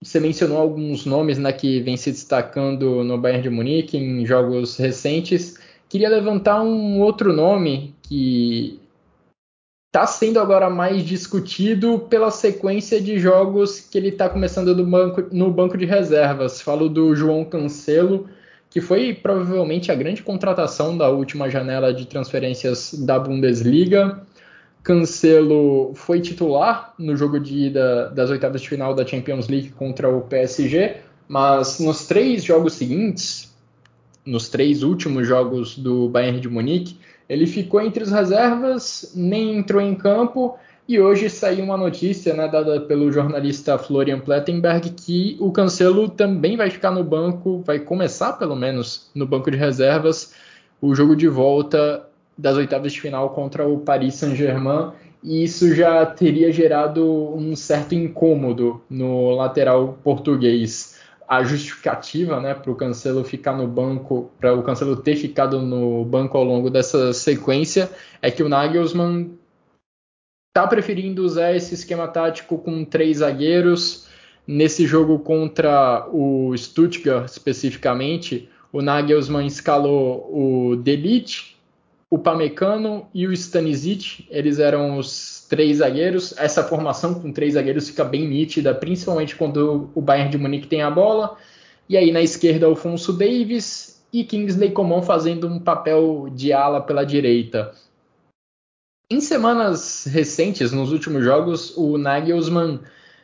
você 0.01 0.19
mencionou 0.19 0.57
alguns 0.57 1.05
nomes 1.05 1.37
né, 1.37 1.51
que 1.51 1.81
vem 1.81 1.97
se 1.97 2.11
destacando 2.11 3.03
no 3.03 3.17
Bayern 3.17 3.43
de 3.43 3.49
Munique 3.49 3.97
em 3.97 4.25
jogos 4.25 4.77
recentes. 4.77 5.57
Queria 5.89 6.09
levantar 6.09 6.61
um 6.61 7.01
outro 7.01 7.33
nome 7.33 7.95
que 8.03 8.78
está 9.89 10.05
sendo 10.05 10.39
agora 10.39 10.69
mais 10.69 11.03
discutido 11.03 11.97
pela 12.07 12.29
sequência 12.29 13.01
de 13.01 13.17
jogos 13.17 13.79
que 13.79 13.97
ele 13.97 14.09
está 14.09 14.29
começando 14.29 14.75
no 14.75 14.85
banco, 14.85 15.23
no 15.31 15.49
banco 15.51 15.75
de 15.75 15.85
reservas. 15.85 16.61
Falo 16.61 16.87
do 16.87 17.15
João 17.15 17.43
Cancelo, 17.43 18.29
que 18.69 18.81
foi 18.81 19.15
provavelmente 19.15 19.91
a 19.91 19.95
grande 19.95 20.21
contratação 20.21 20.95
da 20.95 21.09
última 21.09 21.49
janela 21.49 21.91
de 21.91 22.05
transferências 22.05 22.93
da 22.93 23.17
Bundesliga. 23.17 24.21
Cancelo 24.83 25.91
foi 25.95 26.21
titular 26.21 26.93
no 26.99 27.17
jogo 27.17 27.39
de 27.39 27.65
ida 27.65 28.11
das 28.11 28.29
oitavas 28.29 28.61
de 28.61 28.69
final 28.69 28.93
da 28.93 29.05
Champions 29.05 29.47
League 29.47 29.71
contra 29.71 30.07
o 30.07 30.21
PSG, 30.21 30.97
mas 31.27 31.79
nos 31.79 32.05
três 32.05 32.43
jogos 32.43 32.73
seguintes, 32.73 33.51
nos 34.23 34.49
três 34.49 34.83
últimos 34.83 35.27
jogos 35.27 35.75
do 35.75 36.07
Bayern 36.09 36.39
de 36.39 36.47
Munique, 36.47 36.95
ele 37.29 37.45
ficou 37.45 37.79
entre 37.79 38.03
as 38.03 38.11
reservas, 38.11 39.13
nem 39.15 39.57
entrou 39.57 39.79
em 39.79 39.93
campo. 39.93 40.57
E 40.87 40.99
hoje 40.99 41.29
saiu 41.29 41.63
uma 41.63 41.77
notícia 41.77 42.33
né, 42.33 42.47
dada 42.47 42.81
pelo 42.81 43.11
jornalista 43.11 43.77
Florian 43.77 44.19
Plettenberg 44.19 44.89
que 44.89 45.37
o 45.39 45.51
Cancelo 45.51 46.09
também 46.09 46.57
vai 46.57 46.71
ficar 46.71 46.89
no 46.89 47.03
banco, 47.03 47.61
vai 47.63 47.77
começar 47.77 48.33
pelo 48.33 48.55
menos 48.55 49.11
no 49.13 49.27
banco 49.27 49.51
de 49.51 49.57
reservas 49.57 50.33
o 50.81 50.95
jogo 50.95 51.15
de 51.15 51.27
volta 51.27 52.03
das 52.35 52.57
oitavas 52.57 52.93
de 52.93 53.01
final 53.01 53.29
contra 53.29 53.67
o 53.67 53.77
Paris 53.77 54.15
Saint-Germain. 54.15 54.91
E 55.21 55.43
isso 55.43 55.75
já 55.75 56.03
teria 56.07 56.51
gerado 56.51 57.05
um 57.35 57.55
certo 57.55 57.93
incômodo 57.93 58.81
no 58.89 59.35
lateral 59.35 59.99
português 60.03 60.98
a 61.29 61.43
justificativa 61.43 62.41
né, 62.41 62.55
para 62.55 62.71
o 62.71 62.75
Cancelo 62.75 63.23
ficar 63.23 63.55
no 63.55 63.67
banco, 63.67 64.31
para 64.39 64.55
o 64.55 64.63
Cancelo 64.63 64.95
ter 64.95 65.15
ficado 65.15 65.61
no 65.61 66.03
banco 66.03 66.35
ao 66.35 66.43
longo 66.43 66.71
dessa 66.71 67.13
sequência, 67.13 67.91
é 68.19 68.31
que 68.31 68.41
o 68.41 68.49
Nagelsmann 68.49 69.37
está 70.49 70.65
preferindo 70.65 71.23
usar 71.23 71.55
esse 71.55 71.75
esquema 71.75 72.07
tático 72.07 72.57
com 72.57 72.83
três 72.83 73.17
zagueiros. 73.17 74.07
Nesse 74.47 74.87
jogo 74.87 75.19
contra 75.19 76.07
o 76.11 76.57
Stuttgart, 76.57 77.27
especificamente, 77.27 78.49
o 78.73 78.81
Nagelsmann 78.81 79.45
escalou 79.45 80.27
o 80.33 80.75
Delite, 80.77 81.55
o 82.09 82.17
Pamecano 82.17 83.07
e 83.13 83.27
o 83.27 83.31
Stanisic. 83.31 84.27
Eles 84.31 84.57
eram 84.57 84.97
os 84.97 85.38
três 85.49 85.77
zagueiros. 85.77 86.33
Essa 86.37 86.63
formação 86.63 87.15
com 87.15 87.33
três 87.33 87.55
zagueiros 87.55 87.89
fica 87.89 88.05
bem 88.05 88.27
nítida, 88.27 88.73
principalmente 88.73 89.35
quando 89.35 89.89
o 89.93 90.01
Bayern 90.01 90.29
de 90.29 90.37
Munique 90.37 90.67
tem 90.67 90.83
a 90.83 90.91
bola. 90.91 91.35
E 91.89 91.97
aí 91.97 92.11
na 92.11 92.21
esquerda, 92.21 92.67
Alfonso 92.67 93.11
Davis 93.11 94.01
e 94.13 94.23
Kingsley 94.23 94.71
Coman 94.71 95.01
fazendo 95.01 95.47
um 95.47 95.59
papel 95.59 96.29
de 96.31 96.53
ala 96.53 96.79
pela 96.79 97.03
direita. 97.03 97.73
Em 99.11 99.19
semanas 99.19 100.05
recentes, 100.05 100.71
nos 100.71 100.91
últimos 100.91 101.23
jogos, 101.23 101.75
o 101.75 101.97
Nagelsmann 101.97 102.79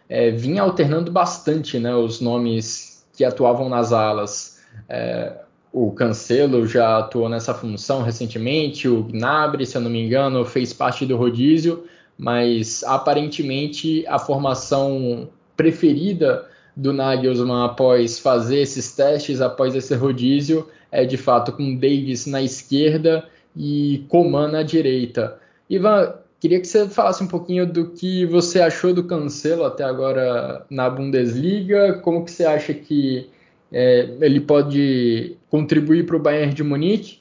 é, 0.10 0.32
vinha 0.32 0.64
alternando 0.64 1.12
bastante 1.12 1.78
né, 1.78 1.96
os 1.96 2.20
nomes 2.20 3.06
que 3.16 3.24
atuavam 3.24 3.70
nas 3.70 3.94
alas. 3.94 4.60
É, 4.90 5.42
o 5.72 5.92
Cancelo 5.92 6.66
já 6.66 6.98
atuou 6.98 7.30
nessa 7.30 7.54
função 7.54 8.02
recentemente, 8.02 8.88
o 8.88 9.04
Gnabry, 9.04 9.66
se 9.66 9.78
eu 9.78 9.82
não 9.82 9.92
me 9.92 10.04
engano, 10.04 10.44
fez 10.44 10.74
parte 10.74 11.06
do 11.06 11.16
rodízio 11.18 11.86
mas 12.18 12.84
aparentemente 12.84 14.06
a 14.08 14.18
formação 14.18 15.30
preferida 15.56 16.48
do 16.76 16.92
Nagelsmann 16.92 17.66
após 17.66 18.20
fazer 18.20 18.60
esses 18.60 18.94
testes, 18.94 19.42
após 19.42 19.76
esse 19.76 19.96
rodízio, 19.96 20.68
é 20.92 21.06
de 21.06 21.18
fato 21.18 21.52
com 21.52 21.76
Davis 21.76 22.26
na 22.26 22.42
esquerda 22.42 23.26
e 23.56 24.06
Coman 24.10 24.50
na 24.50 24.64
direita. 24.64 25.38
Ivan, 25.70 26.14
queria 26.40 26.60
que 26.60 26.68
você 26.68 26.88
falasse 26.90 27.24
um 27.24 27.28
pouquinho 27.28 27.66
do 27.66 27.92
que 27.92 28.26
você 28.26 28.62
achou 28.62 28.94
do 28.94 29.06
Cancelo 29.06 29.64
até 29.64 29.84
agora 29.84 30.66
na 30.70 30.90
Bundesliga, 30.90 31.94
como 32.00 32.26
que 32.26 32.32
você 32.32 32.46
acha 32.46 32.74
que 32.74 33.30
é, 33.72 34.10
ele 34.22 34.40
pode 34.42 35.38
contribuir 35.50 36.06
para 36.06 36.16
o 36.16 36.20
Bayern 36.20 36.54
de 36.54 36.64
Munique. 36.64 37.20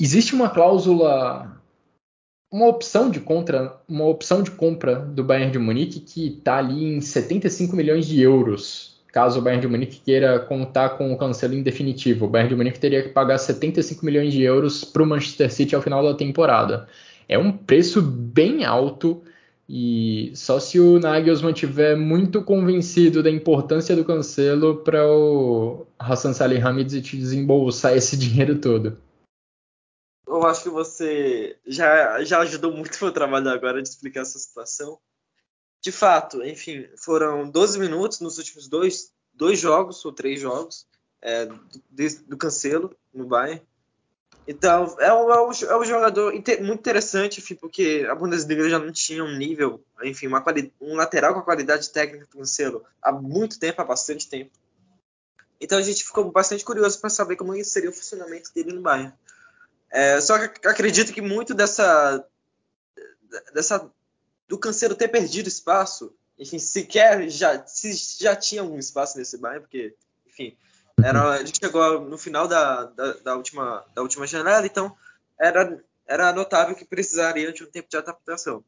Existe 0.00 0.34
uma 0.34 0.48
cláusula 0.48 1.57
uma 2.50 2.66
opção 2.66 3.10
de 3.10 3.20
compra, 3.20 3.78
uma 3.88 4.06
opção 4.06 4.42
de 4.42 4.50
compra 4.50 4.96
do 4.96 5.22
Bayern 5.22 5.52
de 5.52 5.58
Munique 5.58 6.00
que 6.00 6.38
está 6.38 6.58
ali 6.58 6.84
em 6.84 7.00
75 7.00 7.76
milhões 7.76 8.06
de 8.06 8.20
euros. 8.20 8.96
Caso 9.12 9.38
o 9.38 9.42
Bayern 9.42 9.62
de 9.62 9.68
Munique 9.68 10.00
queira 10.00 10.38
contar 10.38 10.90
com 10.90 11.12
o 11.12 11.16
cancelo 11.16 11.54
em 11.54 11.62
definitivo, 11.62 12.26
o 12.26 12.28
Bayern 12.28 12.50
de 12.50 12.56
Munique 12.56 12.78
teria 12.78 13.02
que 13.02 13.10
pagar 13.10 13.38
75 13.38 14.04
milhões 14.04 14.32
de 14.32 14.42
euros 14.42 14.84
para 14.84 15.02
o 15.02 15.06
Manchester 15.06 15.52
City 15.52 15.74
ao 15.74 15.82
final 15.82 16.02
da 16.02 16.14
temporada. 16.14 16.86
É 17.28 17.38
um 17.38 17.52
preço 17.52 18.00
bem 18.00 18.64
alto 18.64 19.22
e 19.68 20.30
só 20.34 20.58
se 20.58 20.80
o 20.80 20.98
Nagelsmann 20.98 21.52
tiver 21.52 21.94
muito 21.96 22.42
convencido 22.42 23.22
da 23.22 23.30
importância 23.30 23.94
do 23.94 24.04
cancelo 24.04 24.76
para 24.76 25.06
o 25.06 25.86
Hassan 25.98 26.32
Salihamidzic 26.32 27.16
desembolsar 27.16 27.94
esse 27.94 28.16
dinheiro 28.16 28.56
todo 28.56 28.96
eu 30.38 30.46
acho 30.46 30.62
que 30.62 30.70
você 30.70 31.58
já, 31.66 32.22
já 32.24 32.40
ajudou 32.40 32.72
muito 32.72 32.98
meu 33.02 33.12
trabalho 33.12 33.48
agora 33.50 33.82
de 33.82 33.88
explicar 33.88 34.20
essa 34.20 34.38
situação. 34.38 34.98
De 35.80 35.92
fato, 35.92 36.42
enfim, 36.42 36.88
foram 36.96 37.48
12 37.48 37.78
minutos 37.78 38.20
nos 38.20 38.38
últimos 38.38 38.68
dois, 38.68 39.12
dois 39.32 39.58
jogos, 39.58 40.04
ou 40.04 40.12
três 40.12 40.40
jogos, 40.40 40.86
é, 41.22 41.46
do, 41.46 41.56
do 42.26 42.36
Cancelo 42.36 42.96
no 43.12 43.26
Bayern. 43.26 43.62
Então, 44.46 44.96
é 44.98 45.12
um, 45.12 45.30
é 45.30 45.42
um, 45.42 45.52
é 45.52 45.78
um 45.78 45.84
jogador 45.84 46.34
inter, 46.34 46.64
muito 46.64 46.80
interessante, 46.80 47.38
enfim, 47.38 47.54
porque 47.54 48.06
a 48.10 48.14
Bundesliga 48.14 48.68
já 48.68 48.78
não 48.78 48.90
tinha 48.90 49.22
um 49.22 49.36
nível, 49.36 49.84
enfim, 50.02 50.26
uma 50.26 50.42
um 50.80 50.96
lateral 50.96 51.34
com 51.34 51.40
a 51.40 51.44
qualidade 51.44 51.90
técnica 51.90 52.24
do 52.24 52.38
Cancelo 52.38 52.82
há 53.02 53.12
muito 53.12 53.58
tempo, 53.58 53.82
há 53.82 53.84
bastante 53.84 54.28
tempo. 54.28 54.50
Então 55.60 55.76
a 55.78 55.82
gente 55.82 56.02
ficou 56.02 56.30
bastante 56.30 56.64
curioso 56.64 56.98
para 57.00 57.10
saber 57.10 57.36
como 57.36 57.62
seria 57.62 57.90
o 57.90 57.92
funcionamento 57.92 58.50
dele 58.54 58.72
no 58.72 58.80
Bayern. 58.80 59.12
É, 59.90 60.20
só 60.20 60.46
que 60.48 60.66
acredito 60.68 61.12
que 61.12 61.22
muito 61.22 61.54
dessa, 61.54 62.24
dessa 63.52 63.90
do 64.46 64.58
Cancelo 64.58 64.94
ter 64.94 65.08
perdido 65.08 65.48
espaço, 65.48 66.14
enfim, 66.38 66.58
sequer 66.58 67.28
já, 67.28 67.66
se 67.66 67.92
já 68.22 68.36
tinha 68.36 68.62
algum 68.62 68.78
espaço 68.78 69.18
nesse 69.18 69.38
Bayern, 69.38 69.62
porque, 69.62 69.94
enfim, 70.26 70.56
era, 71.02 71.40
ele 71.40 71.52
chegou 71.54 72.00
no 72.00 72.18
final 72.18 72.46
da, 72.46 72.84
da, 72.84 73.12
da, 73.14 73.36
última, 73.36 73.84
da 73.94 74.02
última 74.02 74.26
janela, 74.26 74.66
então 74.66 74.96
era, 75.38 75.82
era 76.06 76.32
notável 76.32 76.74
que 76.74 76.84
precisaria 76.84 77.52
de 77.52 77.64
um 77.64 77.70
tempo 77.70 77.88
de 77.88 77.96
adaptação. 77.96 78.64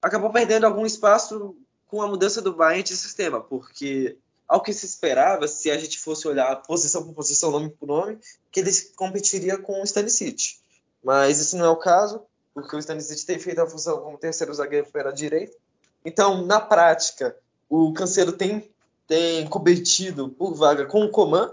Acabou 0.00 0.30
perdendo 0.30 0.64
algum 0.64 0.86
espaço 0.86 1.56
com 1.86 2.02
a 2.02 2.06
mudança 2.06 2.40
do 2.40 2.54
Bayern 2.54 2.82
de 2.82 2.96
sistema, 2.96 3.40
porque 3.40 4.16
ao 4.48 4.62
que 4.62 4.72
se 4.72 4.86
esperava, 4.86 5.46
se 5.46 5.70
a 5.70 5.76
gente 5.76 5.98
fosse 5.98 6.26
olhar 6.26 6.56
posição 6.62 7.04
por 7.04 7.12
posição, 7.12 7.50
nome 7.50 7.68
por 7.68 7.86
nome, 7.86 8.18
que 8.50 8.60
ele 8.60 8.70
competiria 8.96 9.58
com 9.58 9.82
o 9.82 9.84
Stanisic. 9.84 10.56
Mas 11.04 11.38
isso 11.38 11.56
não 11.56 11.66
é 11.66 11.68
o 11.68 11.76
caso, 11.76 12.22
porque 12.54 12.74
o 12.74 12.78
Stanisic 12.78 13.26
tem 13.26 13.38
feito 13.38 13.60
a 13.60 13.66
função 13.66 13.98
como 13.98 14.16
terceiro 14.16 14.54
zagueiro 14.54 14.86
pela 14.90 15.12
direita. 15.12 15.54
Então, 16.02 16.46
na 16.46 16.58
prática, 16.58 17.36
o 17.68 17.92
Cancelo 17.92 18.32
tem, 18.32 18.70
tem 19.06 19.46
competido 19.46 20.30
por 20.30 20.54
vaga 20.54 20.86
com 20.86 21.04
o 21.04 21.10
Coman. 21.10 21.52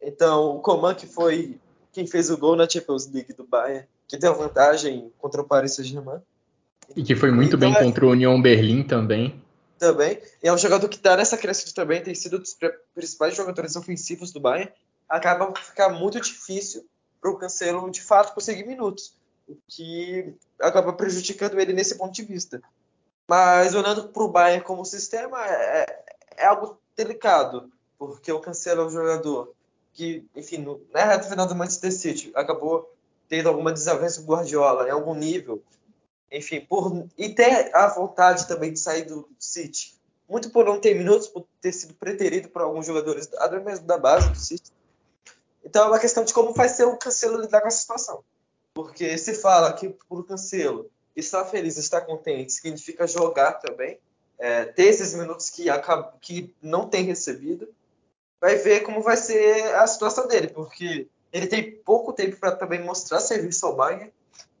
Então, 0.00 0.56
o 0.56 0.60
Coman 0.60 0.94
que 0.94 1.06
foi 1.06 1.58
quem 1.92 2.06
fez 2.06 2.30
o 2.30 2.38
gol 2.38 2.54
na 2.54 2.68
Champions 2.68 3.10
League 3.10 3.32
do 3.32 3.44
Bayern, 3.44 3.84
que 4.06 4.16
deu 4.16 4.36
vantagem 4.36 5.10
contra 5.18 5.42
o 5.42 5.44
Paris 5.44 5.74
Saint-Germain. 5.74 6.20
E 6.94 7.02
que 7.02 7.16
foi 7.16 7.32
muito 7.32 7.56
então, 7.56 7.58
bem 7.58 7.74
é... 7.74 7.82
contra 7.82 8.06
o 8.06 8.10
Union 8.10 8.40
Berlim 8.40 8.84
também 8.84 9.42
também. 9.78 10.20
E 10.42 10.48
é 10.48 10.52
um 10.52 10.58
jogador 10.58 10.88
que 10.88 10.96
está 10.96 11.16
nessa 11.16 11.38
crescente 11.38 11.74
também, 11.74 12.02
tem 12.02 12.14
sido 12.14 12.36
um 12.36 12.40
dos 12.40 12.56
principais 12.94 13.34
jogadores 13.34 13.76
ofensivos 13.76 14.32
do 14.32 14.40
Bayern. 14.40 14.72
Acaba 15.08 15.54
ficar 15.54 15.88
muito 15.90 16.20
difícil 16.20 16.86
para 17.20 17.30
o 17.30 17.38
Cancelo, 17.38 17.90
de 17.90 18.02
fato, 18.02 18.34
conseguir 18.34 18.64
minutos. 18.64 19.14
O 19.48 19.56
que 19.66 20.34
acaba 20.60 20.92
prejudicando 20.92 21.58
ele 21.58 21.72
nesse 21.72 21.96
ponto 21.96 22.12
de 22.12 22.22
vista. 22.22 22.60
Mas 23.26 23.74
olhando 23.74 24.08
para 24.08 24.22
o 24.22 24.28
Bayern 24.28 24.64
como 24.64 24.84
sistema, 24.84 25.38
é, 25.46 26.04
é, 26.36 26.46
algo 26.46 26.78
delicado, 26.96 27.70
porque 27.98 28.32
o 28.32 28.40
Cancelo 28.40 28.82
é 28.82 28.86
um 28.86 28.90
jogador 28.90 29.54
que, 29.92 30.24
enfim, 30.34 30.58
no, 30.58 30.80
na 30.92 31.04
reta 31.04 31.28
final 31.28 31.46
do 31.46 31.54
Manchester 31.54 31.92
City, 31.92 32.32
acabou 32.34 32.94
tendo 33.28 33.48
alguma 33.48 33.72
desavença 33.72 34.22
com 34.22 34.32
o 34.32 34.34
Guardiola 34.34 34.88
em 34.88 34.90
algum 34.90 35.14
nível, 35.14 35.62
enfim, 36.30 36.60
por 36.60 37.06
e 37.16 37.30
ter 37.30 37.74
a 37.74 37.88
vontade 37.88 38.46
também 38.46 38.72
de 38.72 38.78
sair 38.78 39.04
do 39.04 39.28
City, 39.38 39.98
muito 40.28 40.50
por 40.50 40.64
não 40.64 40.80
ter 40.80 40.94
minutos, 40.94 41.28
por 41.28 41.46
ter 41.60 41.72
sido 41.72 41.94
preterido 41.94 42.48
por 42.48 42.62
alguns 42.62 42.86
jogadores, 42.86 43.28
até 43.38 43.58
mesmo 43.58 43.86
da 43.86 43.96
base 43.96 44.28
do 44.30 44.38
City. 44.38 44.70
Então 45.64 45.84
é 45.84 45.88
uma 45.88 45.98
questão 45.98 46.24
de 46.24 46.32
como 46.32 46.52
vai 46.52 46.68
ser 46.68 46.84
o 46.84 46.96
Cancelo 46.96 47.40
lidar 47.40 47.60
com 47.60 47.68
a 47.68 47.70
situação. 47.70 48.22
Porque 48.74 49.16
se 49.18 49.34
fala 49.34 49.72
que 49.72 49.88
por 49.88 50.26
Cancelo 50.26 50.90
estar 51.16 51.44
feliz, 51.46 51.76
estar 51.76 52.02
contente, 52.02 52.52
significa 52.52 53.06
jogar 53.06 53.54
também, 53.54 53.98
é, 54.38 54.66
ter 54.66 54.84
esses 54.84 55.14
minutos 55.14 55.50
que, 55.50 55.68
acaba, 55.68 56.14
que 56.20 56.54
não 56.62 56.88
tem 56.88 57.04
recebido, 57.04 57.68
vai 58.40 58.56
ver 58.56 58.80
como 58.80 59.02
vai 59.02 59.16
ser 59.16 59.74
a 59.74 59.86
situação 59.86 60.28
dele, 60.28 60.48
porque 60.48 61.08
ele 61.32 61.46
tem 61.46 61.72
pouco 61.72 62.12
tempo 62.12 62.36
para 62.36 62.52
também 62.52 62.82
mostrar 62.82 63.20
serviço 63.20 63.66
ao 63.66 63.74
Bayern, 63.74 64.12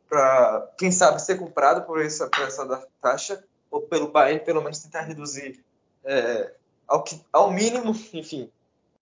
para, 0.08 0.72
quem 0.78 0.90
sabe, 0.90 1.20
ser 1.20 1.38
comprado 1.38 1.86
por 1.86 2.00
essa, 2.00 2.28
por 2.28 2.40
essa 2.40 2.86
taxa, 3.00 3.44
ou 3.70 3.82
pelo 3.82 4.10
Bayern, 4.10 4.44
pelo 4.44 4.62
menos 4.62 4.78
tentar 4.78 5.02
reduzir 5.02 5.62
é, 6.04 6.52
ao, 6.86 7.02
que, 7.02 7.20
ao 7.32 7.52
mínimo, 7.52 7.94
enfim, 8.12 8.50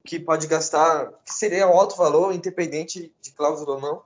que 0.05 0.19
pode 0.19 0.47
gastar, 0.47 1.13
que 1.25 1.33
seria 1.33 1.69
um 1.69 1.79
alto 1.79 1.97
valor, 1.97 2.35
independente 2.35 3.13
de 3.21 3.31
cláusula 3.33 3.75
ou 3.75 3.81
não. 3.81 4.03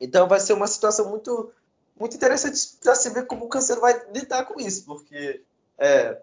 Então 0.00 0.28
vai 0.28 0.40
ser 0.40 0.52
uma 0.52 0.66
situação 0.66 1.08
muito, 1.08 1.52
muito 1.98 2.16
interessante 2.16 2.58
para 2.82 2.94
se 2.94 3.10
ver 3.10 3.26
como 3.26 3.44
o 3.44 3.48
Cancelo 3.48 3.80
vai 3.80 4.00
lidar 4.12 4.44
com 4.46 4.60
isso, 4.60 4.84
porque 4.84 5.42
é, 5.78 6.20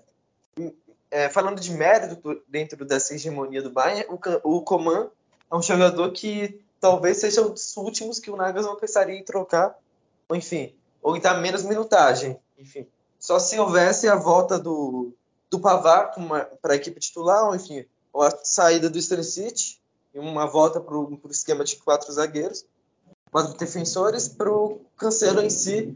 é, 1.11 1.29
falando 1.29 1.59
de 1.59 1.71
mérito 1.71 2.43
dentro 2.47 2.85
dessa 2.85 3.15
hegemonia 3.15 3.61
do 3.61 3.71
Bayern, 3.71 4.05
o, 4.09 4.57
o 4.57 4.61
Coman 4.61 5.09
é 5.49 5.55
um 5.55 5.61
jogador 5.61 6.11
que 6.11 6.61
talvez 6.79 7.17
seja 7.17 7.41
um 7.41 7.49
dos 7.49 7.75
últimos 7.77 8.19
que 8.19 8.31
o 8.31 8.35
Nagelsmann 8.35 8.77
pensaria 8.77 9.15
em 9.15 9.23
trocar, 9.23 9.77
ou 10.27 10.35
enfim, 10.35 10.73
ou 11.01 11.15
em 11.15 11.21
dar 11.21 11.39
menos 11.41 11.63
minutagem, 11.63 12.39
enfim. 12.57 12.87
Só 13.19 13.39
se 13.39 13.59
houvesse 13.59 14.07
a 14.07 14.15
volta 14.15 14.57
do, 14.57 15.11
do 15.49 15.59
Pavar 15.59 16.13
para 16.61 16.73
a 16.73 16.75
equipe 16.75 16.99
titular, 16.99 17.47
ou 17.47 17.55
enfim, 17.55 17.85
ou 18.13 18.21
a 18.21 18.31
saída 18.43 18.89
do 18.89 18.97
Stanisic 18.97 19.77
e 20.13 20.19
uma 20.19 20.45
volta 20.45 20.79
para 20.79 20.97
o 20.97 21.19
esquema 21.29 21.63
de 21.63 21.75
quatro 21.77 22.11
zagueiros, 22.11 22.65
quatro 23.31 23.57
defensores, 23.57 24.27
para 24.27 24.51
o 24.51 24.81
Cancelo 24.97 25.41
em 25.41 25.49
si 25.49 25.95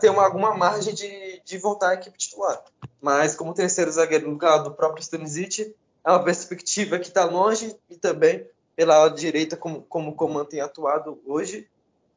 ter 0.00 0.10
uma, 0.10 0.24
alguma 0.24 0.54
margem 0.54 0.94
de, 0.94 1.42
de 1.44 1.58
voltar 1.58 1.90
à 1.90 1.94
equipe 1.94 2.16
titular. 2.16 2.62
Mas 3.00 3.34
como 3.34 3.54
terceiro 3.54 3.90
zagueiro 3.90 4.30
no 4.30 4.38
caso 4.38 4.64
do 4.64 4.74
próprio 4.74 5.02
Stanisic, 5.02 5.74
é 6.04 6.10
uma 6.10 6.22
perspectiva 6.22 6.98
que 6.98 7.08
está 7.08 7.24
longe 7.24 7.76
e 7.90 7.96
também 7.96 8.48
pela 8.76 8.96
ala 8.96 9.10
direita, 9.10 9.56
como, 9.56 9.80
como 9.82 10.10
o 10.10 10.14
comando 10.14 10.46
tem 10.46 10.60
atuado 10.60 11.18
hoje, 11.26 11.66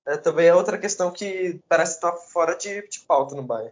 é, 0.06 0.18
também 0.18 0.48
é 0.48 0.54
outra 0.54 0.78
questão 0.78 1.10
que 1.10 1.60
parece 1.70 1.96
estar 1.96 2.12
fora 2.12 2.56
de, 2.56 2.88
de 2.88 3.00
pauta 3.08 3.34
no 3.36 3.42
Bayern. 3.42 3.72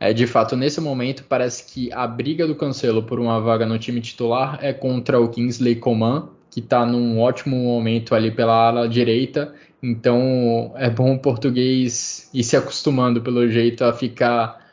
É, 0.00 0.12
de 0.12 0.26
fato, 0.26 0.56
nesse 0.56 0.80
momento, 0.80 1.24
parece 1.28 1.64
que 1.64 1.92
a 1.92 2.06
briga 2.06 2.46
do 2.46 2.56
Cancelo 2.56 3.04
por 3.04 3.20
uma 3.20 3.40
vaga 3.40 3.66
no 3.66 3.78
time 3.78 4.00
titular 4.00 4.58
é 4.60 4.72
contra 4.72 5.20
o 5.20 5.28
Kingsley 5.28 5.76
Coman, 5.76 6.28
que 6.50 6.60
está 6.60 6.84
num 6.84 7.20
ótimo 7.20 7.56
momento 7.56 8.14
ali 8.14 8.30
pela 8.30 8.68
ala 8.68 8.88
direita. 8.88 9.54
Então, 9.82 10.72
é 10.76 10.90
bom 10.90 11.14
o 11.14 11.18
português 11.18 12.28
ir 12.32 12.42
se 12.42 12.56
acostumando, 12.56 13.22
pelo 13.22 13.48
jeito, 13.48 13.84
a 13.84 13.92
ficar 13.92 14.66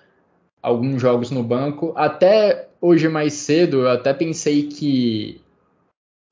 alguns 0.61 1.01
jogos 1.01 1.29
no 1.31 1.43
banco. 1.43 1.93
Até 1.95 2.69
hoje 2.81 3.07
mais 3.07 3.33
cedo, 3.33 3.81
eu 3.81 3.89
até 3.89 4.13
pensei 4.13 4.63
que 4.63 5.41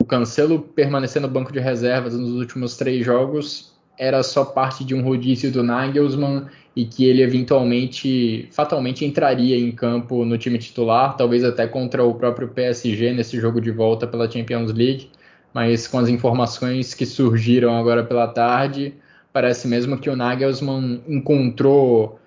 Cancelo 0.07 0.59
permanecer 0.59 1.21
no 1.21 1.27
banco 1.27 1.51
de 1.51 1.59
reservas 1.59 2.15
nos 2.15 2.31
últimos 2.31 2.75
três 2.75 3.05
jogos 3.05 3.77
era 3.97 4.21
só 4.21 4.45
parte 4.45 4.83
de 4.83 4.93
um 4.93 5.01
rodízio 5.03 5.51
do 5.51 5.63
Nagelsmann 5.63 6.45
e 6.75 6.85
que 6.85 7.05
ele 7.05 7.23
eventualmente, 7.23 8.47
fatalmente 8.51 9.03
entraria 9.03 9.57
em 9.57 9.71
campo 9.71 10.23
no 10.23 10.37
time 10.37 10.59
titular, 10.59 11.17
talvez 11.17 11.43
até 11.43 11.65
contra 11.65 12.03
o 12.03 12.13
próprio 12.13 12.47
PSG 12.49 13.13
nesse 13.13 13.39
jogo 13.39 13.59
de 13.59 13.71
volta 13.71 14.05
pela 14.05 14.29
Champions 14.29 14.71
League, 14.71 15.09
mas 15.53 15.87
com 15.87 15.97
as 15.97 16.07
informações 16.07 16.93
que 16.93 17.05
surgiram 17.05 17.75
agora 17.75 18.03
pela 18.03 18.27
tarde, 18.27 18.93
parece 19.33 19.67
mesmo 19.67 19.97
que 19.97 20.09
o 20.09 20.15
Nagelsmann 20.15 21.01
encontrou 21.07 22.19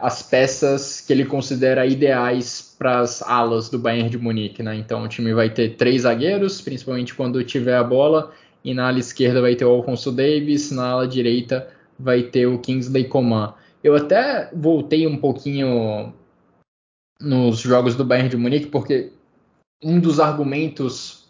as 0.00 0.22
peças 0.22 1.02
que 1.02 1.12
ele 1.12 1.26
considera 1.26 1.84
ideais 1.84 2.74
para 2.78 3.00
as 3.00 3.20
alas 3.22 3.68
do 3.68 3.78
Bayern 3.78 4.08
de 4.08 4.16
Munique, 4.16 4.62
né? 4.62 4.74
Então 4.76 5.04
o 5.04 5.08
time 5.08 5.34
vai 5.34 5.50
ter 5.50 5.76
três 5.76 6.02
zagueiros, 6.02 6.60
principalmente 6.62 7.14
quando 7.14 7.44
tiver 7.44 7.76
a 7.76 7.84
bola, 7.84 8.32
e 8.64 8.72
na 8.72 8.88
ala 8.88 8.98
esquerda 8.98 9.42
vai 9.42 9.54
ter 9.54 9.66
o 9.66 9.70
Alfonso 9.70 10.10
Davis, 10.10 10.70
na 10.70 10.88
ala 10.88 11.06
direita 11.06 11.68
vai 11.98 12.22
ter 12.22 12.46
o 12.46 12.58
Kingsley 12.58 13.04
Coman. 13.04 13.54
Eu 13.82 13.94
até 13.94 14.50
voltei 14.54 15.06
um 15.06 15.18
pouquinho 15.18 16.14
nos 17.20 17.58
jogos 17.58 17.94
do 17.94 18.04
Bayern 18.04 18.30
de 18.30 18.36
Munique, 18.38 18.66
porque 18.66 19.12
um 19.82 20.00
dos 20.00 20.18
argumentos 20.18 21.24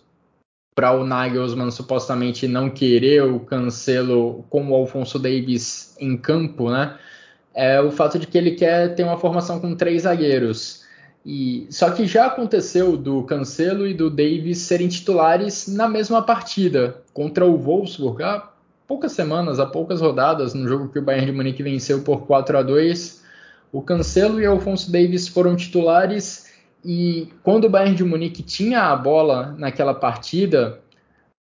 para 0.77 0.93
o 0.93 1.05
Nagelsmann 1.05 1.71
supostamente 1.71 2.47
não 2.47 2.71
querer 2.71 3.25
o 3.25 3.41
Cancelo 3.41 4.45
com 4.49 4.71
o 4.71 4.75
Alfonso 4.75 5.19
Davis 5.19 5.97
em 5.99 6.17
campo, 6.17 6.71
né? 6.71 6.97
É 7.55 7.81
o 7.81 7.91
fato 7.91 8.19
de 8.19 8.27
que 8.27 8.37
ele 8.37 8.53
quer 8.53 8.95
ter 8.95 9.05
uma 9.05 9.19
formação 9.19 9.61
com 9.61 9.75
três 9.75 10.03
zagueiros. 10.03 10.83
E 11.25 11.67
só 11.71 11.91
que 11.91 12.07
já 12.07 12.27
aconteceu 12.27 12.97
do 12.97 13.23
Cancelo 13.23 13.87
e 13.87 13.95
do 13.95 14.11
Davis 14.11 14.59
serem 14.59 14.89
titulares 14.89 15.67
na 15.69 15.89
mesma 15.89 16.21
partida 16.21 17.03
contra 17.15 17.47
o 17.47 17.57
Wolfsburg 17.57 18.23
há 18.23 18.51
poucas 18.87 19.13
semanas, 19.13 19.59
há 19.59 19.65
poucas 19.65 20.01
rodadas, 20.01 20.53
no 20.53 20.69
jogo 20.69 20.89
que 20.89 20.99
o 20.99 21.03
Bayern 21.03 21.27
de 21.27 21.33
Munique 21.33 21.63
venceu 21.63 22.03
por 22.03 22.27
4 22.27 22.59
a 22.59 22.63
2. 22.63 23.23
O 23.73 23.81
Cancelo 23.81 24.41
e 24.41 24.47
o 24.47 24.53
Alfonso 24.53 24.93
Davis 24.93 25.27
foram 25.27 25.57
titulares 25.57 26.53
e 26.85 27.33
quando 27.43 27.65
o 27.65 27.71
Bayern 27.71 27.97
de 27.97 28.05
Munique 28.05 28.43
tinha 28.43 28.83
a 28.93 28.97
bola 28.97 29.55
naquela 29.59 29.95
partida, 29.95 30.81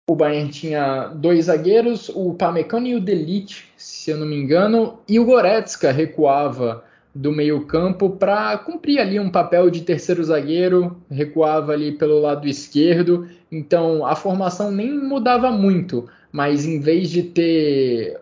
o 0.10 0.16
Bayern 0.16 0.50
tinha 0.50 1.12
dois 1.14 1.46
zagueiros, 1.46 2.10
o 2.10 2.34
Pamecano 2.34 2.88
e 2.88 2.96
o 2.96 3.00
Delite, 3.00 3.72
se 3.78 4.10
eu 4.10 4.18
não 4.18 4.26
me 4.26 4.36
engano, 4.36 4.98
e 5.08 5.20
o 5.20 5.26
Goretzka 5.26 5.92
recuava 5.92 6.84
do 7.14 7.32
meio-campo 7.32 8.10
para 8.10 8.58
cumprir 8.58 8.98
ali 8.98 9.20
um 9.20 9.30
papel 9.30 9.70
de 9.70 9.82
terceiro 9.82 10.24
zagueiro, 10.24 10.98
recuava 11.12 11.74
ali 11.74 11.92
pelo 11.92 12.20
lado 12.20 12.48
esquerdo. 12.48 13.28
Então 13.52 14.04
a 14.04 14.16
formação 14.16 14.72
nem 14.72 14.92
mudava 14.92 15.52
muito, 15.52 16.10
mas 16.32 16.66
em 16.66 16.80
vez 16.80 17.12
de 17.12 17.22
ter 17.22 18.20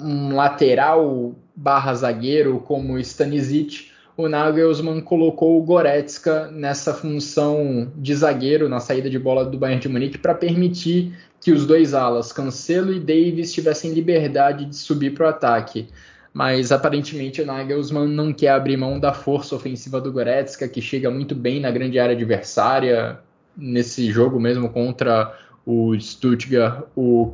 um 0.00 0.34
lateral 0.34 1.34
barra 1.54 1.92
zagueiro 1.92 2.58
como 2.60 2.98
Stanisic, 2.98 3.90
o 4.18 4.28
Nagelsmann 4.28 5.00
colocou 5.00 5.56
o 5.56 5.62
Goretzka 5.62 6.50
nessa 6.50 6.92
função 6.92 7.88
de 7.94 8.12
zagueiro 8.16 8.68
na 8.68 8.80
saída 8.80 9.08
de 9.08 9.16
bola 9.16 9.44
do 9.44 9.56
Bayern 9.56 9.80
de 9.80 9.88
Munique 9.88 10.18
para 10.18 10.34
permitir 10.34 11.16
que 11.40 11.52
os 11.52 11.64
dois 11.64 11.94
alas, 11.94 12.32
Cancelo 12.32 12.92
e 12.92 12.98
Davis, 12.98 13.52
tivessem 13.52 13.92
liberdade 13.94 14.64
de 14.64 14.74
subir 14.74 15.14
para 15.14 15.26
o 15.26 15.28
ataque. 15.28 15.86
mas 16.34 16.72
aparentemente 16.72 17.40
o 17.40 17.46
Nagelsmann 17.46 18.08
não 18.08 18.32
quer 18.32 18.50
abrir 18.50 18.76
mão 18.76 18.98
da 18.98 19.12
força 19.12 19.54
ofensiva 19.54 20.00
do 20.00 20.12
Goretzka, 20.12 20.66
que 20.68 20.80
chega 20.80 21.10
muito 21.10 21.34
bem 21.34 21.60
na 21.60 21.70
grande 21.70 21.98
área 22.00 22.14
adversária, 22.14 23.20
nesse 23.56 24.10
jogo 24.10 24.40
mesmo 24.40 24.68
contra 24.68 25.32
o 25.64 25.98
Stuttgart, 25.98 26.82
o, 26.96 27.30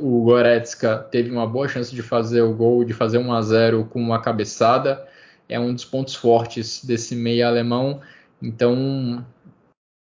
o 0.00 0.22
Goretzka 0.24 1.06
teve 1.10 1.30
uma 1.30 1.46
boa 1.46 1.68
chance 1.68 1.94
de 1.94 2.02
fazer 2.02 2.40
o 2.40 2.54
gol, 2.54 2.82
de 2.82 2.94
fazer 2.94 3.18
1 3.18 3.32
a 3.32 3.42
0 3.42 3.84
com 3.90 4.00
uma 4.00 4.20
cabeçada. 4.20 5.06
É 5.48 5.58
um 5.58 5.72
dos 5.72 5.84
pontos 5.84 6.14
fortes 6.14 6.84
desse 6.84 7.14
meia 7.14 7.48
alemão. 7.48 8.00
Então, 8.42 9.24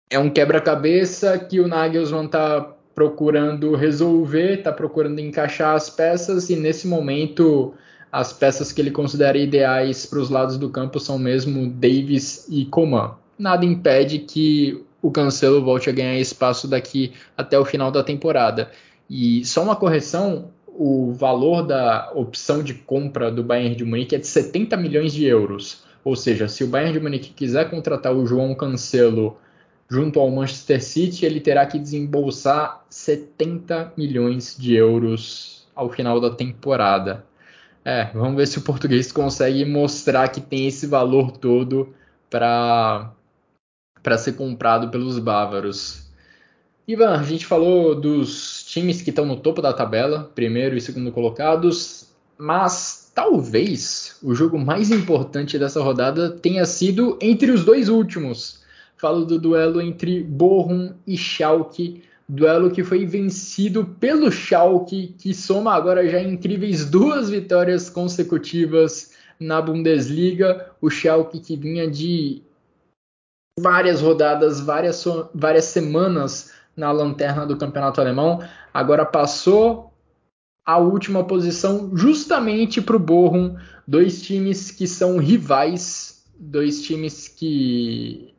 é 0.09 0.17
um 0.17 0.29
quebra-cabeça 0.29 1.37
que 1.37 1.59
o 1.59 1.67
Nagelsmann 1.67 2.25
está 2.25 2.73
procurando 2.95 3.75
resolver, 3.75 4.59
está 4.59 4.71
procurando 4.71 5.19
encaixar 5.19 5.75
as 5.75 5.89
peças 5.89 6.49
e 6.49 6.55
nesse 6.55 6.87
momento 6.87 7.73
as 8.11 8.33
peças 8.33 8.71
que 8.71 8.81
ele 8.81 8.89
considera 8.89 9.37
ideais 9.37 10.05
para 10.05 10.19
os 10.19 10.29
lados 10.29 10.57
do 10.57 10.69
campo 10.69 10.99
são 10.99 11.19
mesmo 11.19 11.69
Davis 11.69 12.47
e 12.49 12.65
Coman. 12.65 13.15
Nada 13.37 13.65
impede 13.65 14.19
que 14.19 14.83
o 15.01 15.11
Cancelo 15.11 15.63
volte 15.63 15.89
a 15.89 15.93
ganhar 15.93 16.19
espaço 16.19 16.67
daqui 16.67 17.13
até 17.37 17.59
o 17.59 17.65
final 17.65 17.91
da 17.91 18.03
temporada. 18.03 18.71
E 19.09 19.45
só 19.45 19.61
uma 19.61 19.75
correção, 19.75 20.49
o 20.77 21.11
valor 21.11 21.63
da 21.63 22.11
opção 22.13 22.61
de 22.61 22.75
compra 22.75 23.31
do 23.31 23.43
Bayern 23.43 23.75
de 23.75 23.83
Munique 23.83 24.15
é 24.15 24.19
de 24.19 24.27
70 24.27 24.77
milhões 24.77 25.11
de 25.11 25.25
euros. 25.25 25.83
Ou 26.03 26.15
seja, 26.15 26.47
se 26.47 26.63
o 26.63 26.67
Bayern 26.67 26.93
de 26.93 26.99
Munique 26.99 27.33
quiser 27.33 27.69
contratar 27.69 28.15
o 28.15 28.27
João 28.27 28.53
Cancelo 28.53 29.37
junto 29.89 30.19
ao 30.19 30.29
Manchester 30.29 30.83
City, 30.83 31.25
ele 31.25 31.39
terá 31.39 31.65
que 31.65 31.79
desembolsar 31.79 32.85
70 32.89 33.93
milhões 33.97 34.55
de 34.57 34.75
euros 34.75 35.67
ao 35.75 35.89
final 35.89 36.21
da 36.21 36.29
temporada. 36.29 37.25
É, 37.83 38.11
vamos 38.13 38.35
ver 38.35 38.47
se 38.47 38.59
o 38.59 38.61
português 38.61 39.11
consegue 39.11 39.65
mostrar 39.65 40.27
que 40.27 40.41
tem 40.41 40.67
esse 40.67 40.85
valor 40.85 41.31
todo 41.31 41.93
para 42.29 43.13
ser 44.17 44.33
comprado 44.33 44.89
pelos 44.89 45.17
bávaros. 45.17 46.07
Ivan, 46.87 47.19
a 47.19 47.23
gente 47.23 47.45
falou 47.45 47.95
dos 47.99 48.56
times 48.77 49.01
que 49.01 49.09
estão 49.09 49.25
no 49.25 49.37
topo 49.37 49.59
da 49.59 49.73
tabela, 49.73 50.31
primeiro 50.35 50.77
e 50.77 50.81
segundo 50.81 51.11
colocados, 51.11 52.09
mas 52.37 53.11
talvez 53.15 54.19
o 54.21 54.35
jogo 54.35 54.59
mais 54.59 54.91
importante 54.91 55.57
dessa 55.57 55.81
rodada 55.81 56.29
tenha 56.29 56.63
sido 56.63 57.17
entre 57.19 57.49
os 57.49 57.65
dois 57.65 57.89
últimos. 57.89 58.61
Falo 58.95 59.25
do 59.25 59.39
duelo 59.39 59.81
entre 59.81 60.21
Bochum 60.21 60.93
e 61.07 61.17
Schalke, 61.17 62.03
duelo 62.29 62.69
que 62.69 62.83
foi 62.83 63.03
vencido 63.03 63.83
pelo 63.99 64.31
Schalke, 64.31 65.15
que 65.17 65.33
soma 65.33 65.73
agora 65.73 66.07
já 66.07 66.21
incríveis 66.21 66.85
duas 66.85 67.31
vitórias 67.31 67.89
consecutivas 67.89 69.13
na 69.39 69.59
Bundesliga. 69.59 70.69
O 70.79 70.89
Schalke 70.89 71.39
que 71.39 71.55
vinha 71.55 71.89
de 71.89 72.43
várias 73.59 74.01
rodadas, 74.01 74.59
várias, 74.59 75.03
várias 75.33 75.65
semanas 75.65 76.51
na 76.77 76.91
lanterna 76.91 77.45
do 77.45 77.57
campeonato 77.57 77.99
alemão, 77.99 78.39
agora 78.71 79.03
passou 79.03 79.91
a 80.63 80.77
última 80.77 81.23
posição 81.23 81.91
justamente 81.95 82.81
para 82.81 82.95
o 82.95 82.99
Bochum, 82.99 83.55
dois 83.87 84.21
times 84.21 84.69
que 84.69 84.85
são 84.85 85.17
rivais, 85.17 86.23
dois 86.39 86.83
times 86.83 87.27
que, 87.27 88.33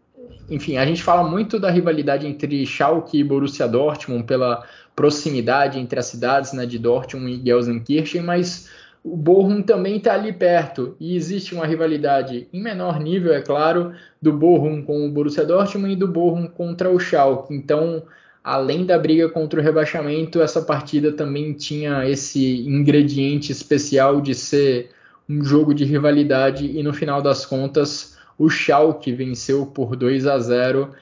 enfim, 0.48 0.76
a 0.76 0.86
gente 0.86 1.02
fala 1.02 1.28
muito 1.28 1.58
da 1.58 1.70
rivalidade 1.70 2.26
entre 2.26 2.64
Schalke 2.64 3.18
e 3.18 3.24
Borussia 3.24 3.66
Dortmund 3.66 4.24
pela 4.24 4.64
proximidade 4.94 5.78
entre 5.78 5.98
as 5.98 6.06
cidades, 6.06 6.52
né, 6.52 6.66
de 6.66 6.78
Dortmund 6.78 7.32
e 7.32 7.44
Gelsenkirchen, 7.44 8.22
mas 8.22 8.68
o 9.02 9.16
Bochum 9.16 9.62
também 9.62 9.96
está 9.96 10.14
ali 10.14 10.32
perto. 10.32 10.96
E 11.00 11.16
existe 11.16 11.54
uma 11.54 11.64
rivalidade 11.64 12.48
em 12.52 12.60
menor 12.60 13.00
nível, 13.00 13.32
é 13.32 13.40
claro, 13.40 13.94
do 14.20 14.32
Bochum 14.32 14.82
com 14.82 15.06
o 15.06 15.10
Borussia 15.10 15.46
Dortmund 15.46 15.92
e 15.92 15.96
do 15.96 16.08
Bochum 16.08 16.46
contra 16.46 16.90
o 16.90 16.98
Schalke. 16.98 17.54
Então, 17.54 18.02
além 18.48 18.86
da 18.86 18.98
briga 18.98 19.28
contra 19.28 19.60
o 19.60 19.62
rebaixamento, 19.62 20.40
essa 20.40 20.62
partida 20.62 21.12
também 21.12 21.52
tinha 21.52 22.08
esse 22.08 22.66
ingrediente 22.66 23.52
especial 23.52 24.22
de 24.22 24.34
ser 24.34 24.88
um 25.28 25.44
jogo 25.44 25.74
de 25.74 25.84
rivalidade 25.84 26.64
e 26.66 26.82
no 26.82 26.94
final 26.94 27.20
das 27.20 27.44
contas 27.44 28.16
o 28.38 28.48
Schalke 28.48 29.12
venceu 29.12 29.66
por 29.66 29.94
2 29.94 30.26
a 30.26 30.38
0. 30.38 30.92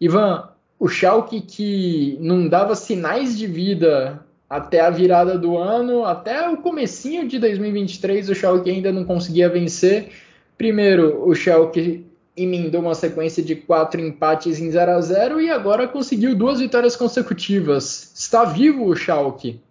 Ivan, 0.00 0.48
o 0.78 0.86
Schalke 0.86 1.40
que 1.40 2.16
não 2.20 2.46
dava 2.46 2.76
sinais 2.76 3.36
de 3.36 3.48
vida 3.48 4.24
até 4.48 4.78
a 4.78 4.90
virada 4.90 5.36
do 5.36 5.58
ano, 5.58 6.04
até 6.04 6.48
o 6.48 6.58
comecinho 6.58 7.26
de 7.26 7.40
2023, 7.40 8.28
o 8.28 8.36
Schalke 8.36 8.70
ainda 8.70 8.92
não 8.92 9.04
conseguia 9.04 9.48
vencer. 9.48 10.10
Primeiro, 10.56 11.28
o 11.28 11.34
Schalke 11.34 12.06
emendou 12.36 12.80
uma 12.80 12.94
sequência 12.94 13.42
de 13.42 13.56
quatro 13.56 14.00
empates 14.00 14.58
em 14.58 14.70
0 14.70 14.92
a 14.92 15.00
0 15.00 15.40
e 15.40 15.50
agora 15.50 15.88
conseguiu 15.88 16.36
duas 16.36 16.60
vitórias 16.60 16.96
consecutivas. 16.96 18.12
Está 18.14 18.44
vivo 18.44 18.86
o 18.86 18.96
Schalke? 18.96 19.62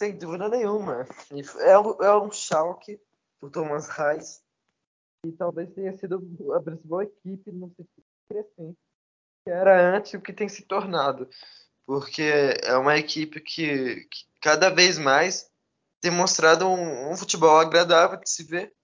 Sem 0.00 0.16
dúvida 0.16 0.48
nenhuma. 0.48 1.06
É 1.60 1.78
um, 1.78 2.02
é 2.02 2.16
um 2.18 2.30
Schalke 2.30 3.00
do 3.40 3.50
Thomas 3.50 3.88
Reis 3.88 4.42
e 5.26 5.32
talvez 5.32 5.70
tenha 5.72 5.96
sido 5.96 6.22
a 6.54 6.60
principal 6.60 7.02
equipe 7.02 7.50
no 7.52 7.72
crescente 8.30 8.76
que 9.44 9.50
era 9.50 9.96
antes 9.96 10.14
o 10.14 10.20
que 10.20 10.32
tem 10.32 10.48
se 10.48 10.62
tornado 10.62 11.28
porque 11.86 12.22
é 12.64 12.76
uma 12.76 12.98
equipe 12.98 13.40
que, 13.40 14.04
que 14.10 14.26
cada 14.42 14.68
vez 14.68 14.98
mais 14.98 15.48
tem 16.00 16.10
mostrado 16.10 16.66
um, 16.66 17.12
um, 17.12 17.16
futebol 17.16 17.58
agradável 17.58 18.18
de 18.18 18.28
se 18.28 18.42
ver, 18.42 18.74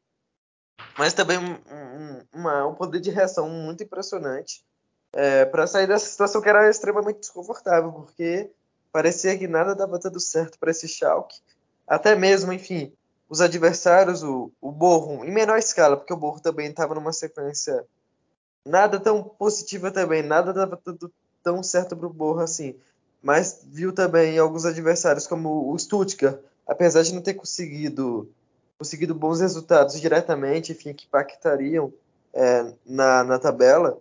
mas 0.99 1.13
também 1.13 1.39
um, 1.39 1.53
um, 1.53 2.21
uma, 2.33 2.67
um 2.67 2.75
poder 2.75 3.01
de 3.01 3.11
reação 3.11 3.49
muito 3.49 3.83
impressionante 3.83 4.65
é, 5.13 5.45
para 5.45 5.67
sair 5.67 5.87
dessa 5.87 6.07
situação 6.07 6.41
que 6.41 6.49
era 6.49 6.69
extremamente 6.69 7.21
desconfortável, 7.21 7.93
porque 7.93 8.51
parecia 8.91 9.37
que 9.37 9.49
nada 9.49 9.75
dava 9.75 9.99
tudo 9.99 10.21
certo 10.21 10.59
para 10.59 10.71
esse 10.71 10.89
Schalke, 10.89 11.41
até 11.87 12.15
mesmo, 12.15 12.53
enfim, 12.53 12.93
os 13.29 13.41
adversários, 13.41 14.23
o, 14.23 14.53
o 14.61 14.71
Borrom, 14.71 15.25
em 15.25 15.31
menor 15.31 15.59
escala, 15.59 15.97
porque 15.97 16.13
o 16.13 16.17
Borrom 16.17 16.39
também 16.39 16.69
estava 16.69 16.95
numa 16.95 17.13
sequência 17.13 17.85
nada 18.65 19.01
tão 19.01 19.23
positiva 19.23 19.91
também, 19.91 20.23
nada 20.23 20.53
dava 20.53 20.77
tudo 20.77 21.13
tão 21.43 21.63
certo 21.63 21.97
para 21.97 22.07
o 22.07 22.13
Borrom 22.13 22.41
assim 22.41 22.79
mas 23.23 23.61
viu 23.65 23.93
também 23.93 24.37
alguns 24.37 24.65
adversários 24.65 25.27
como 25.27 25.71
o 25.73 25.79
Stuttgart, 25.79 26.41
apesar 26.67 27.03
de 27.03 27.15
não 27.15 27.23
ter 27.23 27.35
conseguido 27.35 28.29
conseguido 28.83 29.15
bons 29.15 29.41
resultados 29.41 30.01
diretamente, 30.01 30.73
enfim, 30.73 30.93
que 30.93 31.07
impactariam 31.07 31.93
é, 32.35 32.75
na, 32.85 33.23
na 33.23 33.39
tabela, 33.39 33.97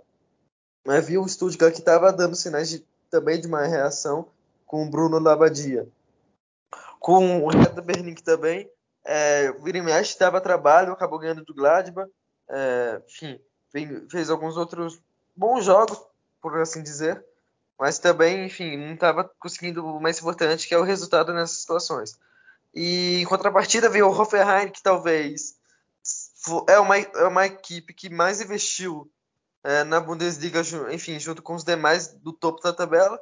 mas 0.84 1.05
viu 1.05 1.21
o 1.21 1.29
Stuttgart 1.29 1.71
que 1.71 1.79
estava 1.79 2.11
dando 2.11 2.36
sinais 2.36 2.67
de, 2.67 2.84
também 3.07 3.39
de 3.39 3.45
uma 3.45 3.61
reação 3.67 4.27
com 4.65 4.84
o 4.84 4.89
Bruno 4.89 5.19
Labadia. 5.19 5.88
Com 6.99 7.43
o 7.43 7.49
Hertha 7.49 7.79
Berlin 7.79 8.15
também, 8.15 8.67
é, 9.05 9.51
o 9.51 9.61
Virimesh 9.61 10.15
dava 10.15 10.41
trabalho, 10.41 10.93
acabou 10.93 11.19
ganhando 11.19 11.45
do 11.45 11.53
Gladbach, 11.53 12.09
é, 12.49 13.03
enfim, 13.07 13.39
fez 14.09 14.32
alguns 14.32 14.57
outros 14.57 14.99
bons 15.36 15.63
jogos, 15.63 16.01
por 16.41 16.57
assim 16.57 16.82
dizer, 16.82 17.23
mas 17.79 17.99
também, 17.99 18.47
enfim, 18.47 18.77
não 18.77 18.95
estava 18.95 19.29
conseguindo 19.39 19.86
o 19.86 20.01
mais 20.01 20.19
importante, 20.19 20.67
que 20.67 20.73
é 20.73 20.77
o 20.79 20.84
resultado 20.84 21.32
nessas 21.34 21.59
situações. 21.59 22.17
E 22.74 23.22
em 23.22 23.26
contrapartida 23.26 23.89
veio 23.89 24.07
o 24.07 24.11
Hoffenheim, 24.11 24.69
que 24.69 24.82
talvez 24.82 25.55
é 26.67 26.80
uma, 26.80 26.97
é 26.97 27.28
uma 27.28 27.45
equipe 27.45 27.93
que 27.93 28.09
mais 28.09 28.41
investiu 28.41 29.11
é, 29.63 29.84
na 29.84 29.99
Bundesliga, 29.99 30.61
enfim, 30.91 31.19
junto 31.19 31.41
com 31.41 31.53
os 31.53 31.63
demais 31.63 32.07
do 32.13 32.34
topo 32.34 32.61
da 32.61 32.74
tabela, 32.74 33.19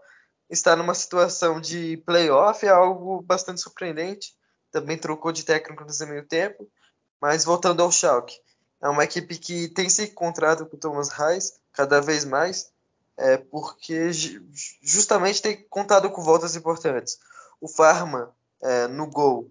está 0.49 0.75
numa 0.75 0.95
situação 0.95 1.59
de 1.59 1.97
playoff, 2.05 2.65
é 2.65 2.69
algo 2.69 3.21
bastante 3.21 3.61
surpreendente. 3.61 4.33
Também 4.71 4.97
trocou 4.97 5.31
de 5.31 5.43
técnico 5.43 5.83
no 5.83 6.07
meio 6.07 6.27
tempo, 6.27 6.69
mas 7.19 7.43
voltando 7.43 7.81
ao 7.81 7.91
Schalke, 7.91 8.35
é 8.81 8.87
uma 8.87 9.03
equipe 9.03 9.37
que 9.37 9.67
tem 9.69 9.89
se 9.89 10.03
encontrado 10.03 10.65
com 10.65 10.77
o 10.77 10.79
Thomas 10.79 11.09
Reis 11.09 11.53
cada 11.73 11.99
vez 11.99 12.23
mais, 12.23 12.71
é, 13.17 13.37
porque 13.37 14.11
justamente 14.81 15.41
tem 15.41 15.67
contado 15.69 16.09
com 16.09 16.21
voltas 16.21 16.55
importantes. 16.55 17.17
O 17.59 17.67
Farma, 17.67 18.33
é, 18.61 18.87
no 18.87 19.07
gol, 19.07 19.49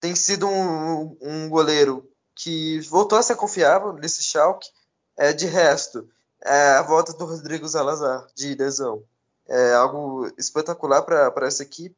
tem 0.00 0.14
sido 0.14 0.46
um, 0.46 1.16
um, 1.20 1.48
goleiro 1.48 2.08
que 2.34 2.80
voltou 2.80 3.18
a 3.18 3.22
ser 3.22 3.36
confiável 3.36 3.92
nesse 3.92 4.22
Schalke. 4.22 4.68
É, 5.16 5.32
de 5.32 5.46
resto, 5.46 6.08
é, 6.42 6.70
a 6.72 6.82
volta 6.82 7.12
do 7.12 7.26
Rodrigo 7.26 7.68
Salazar 7.68 8.26
de 8.34 8.54
lesão 8.54 9.02
é 9.46 9.74
algo 9.74 10.30
espetacular 10.38 11.02
para 11.02 11.46
essa 11.46 11.62
equipe, 11.62 11.96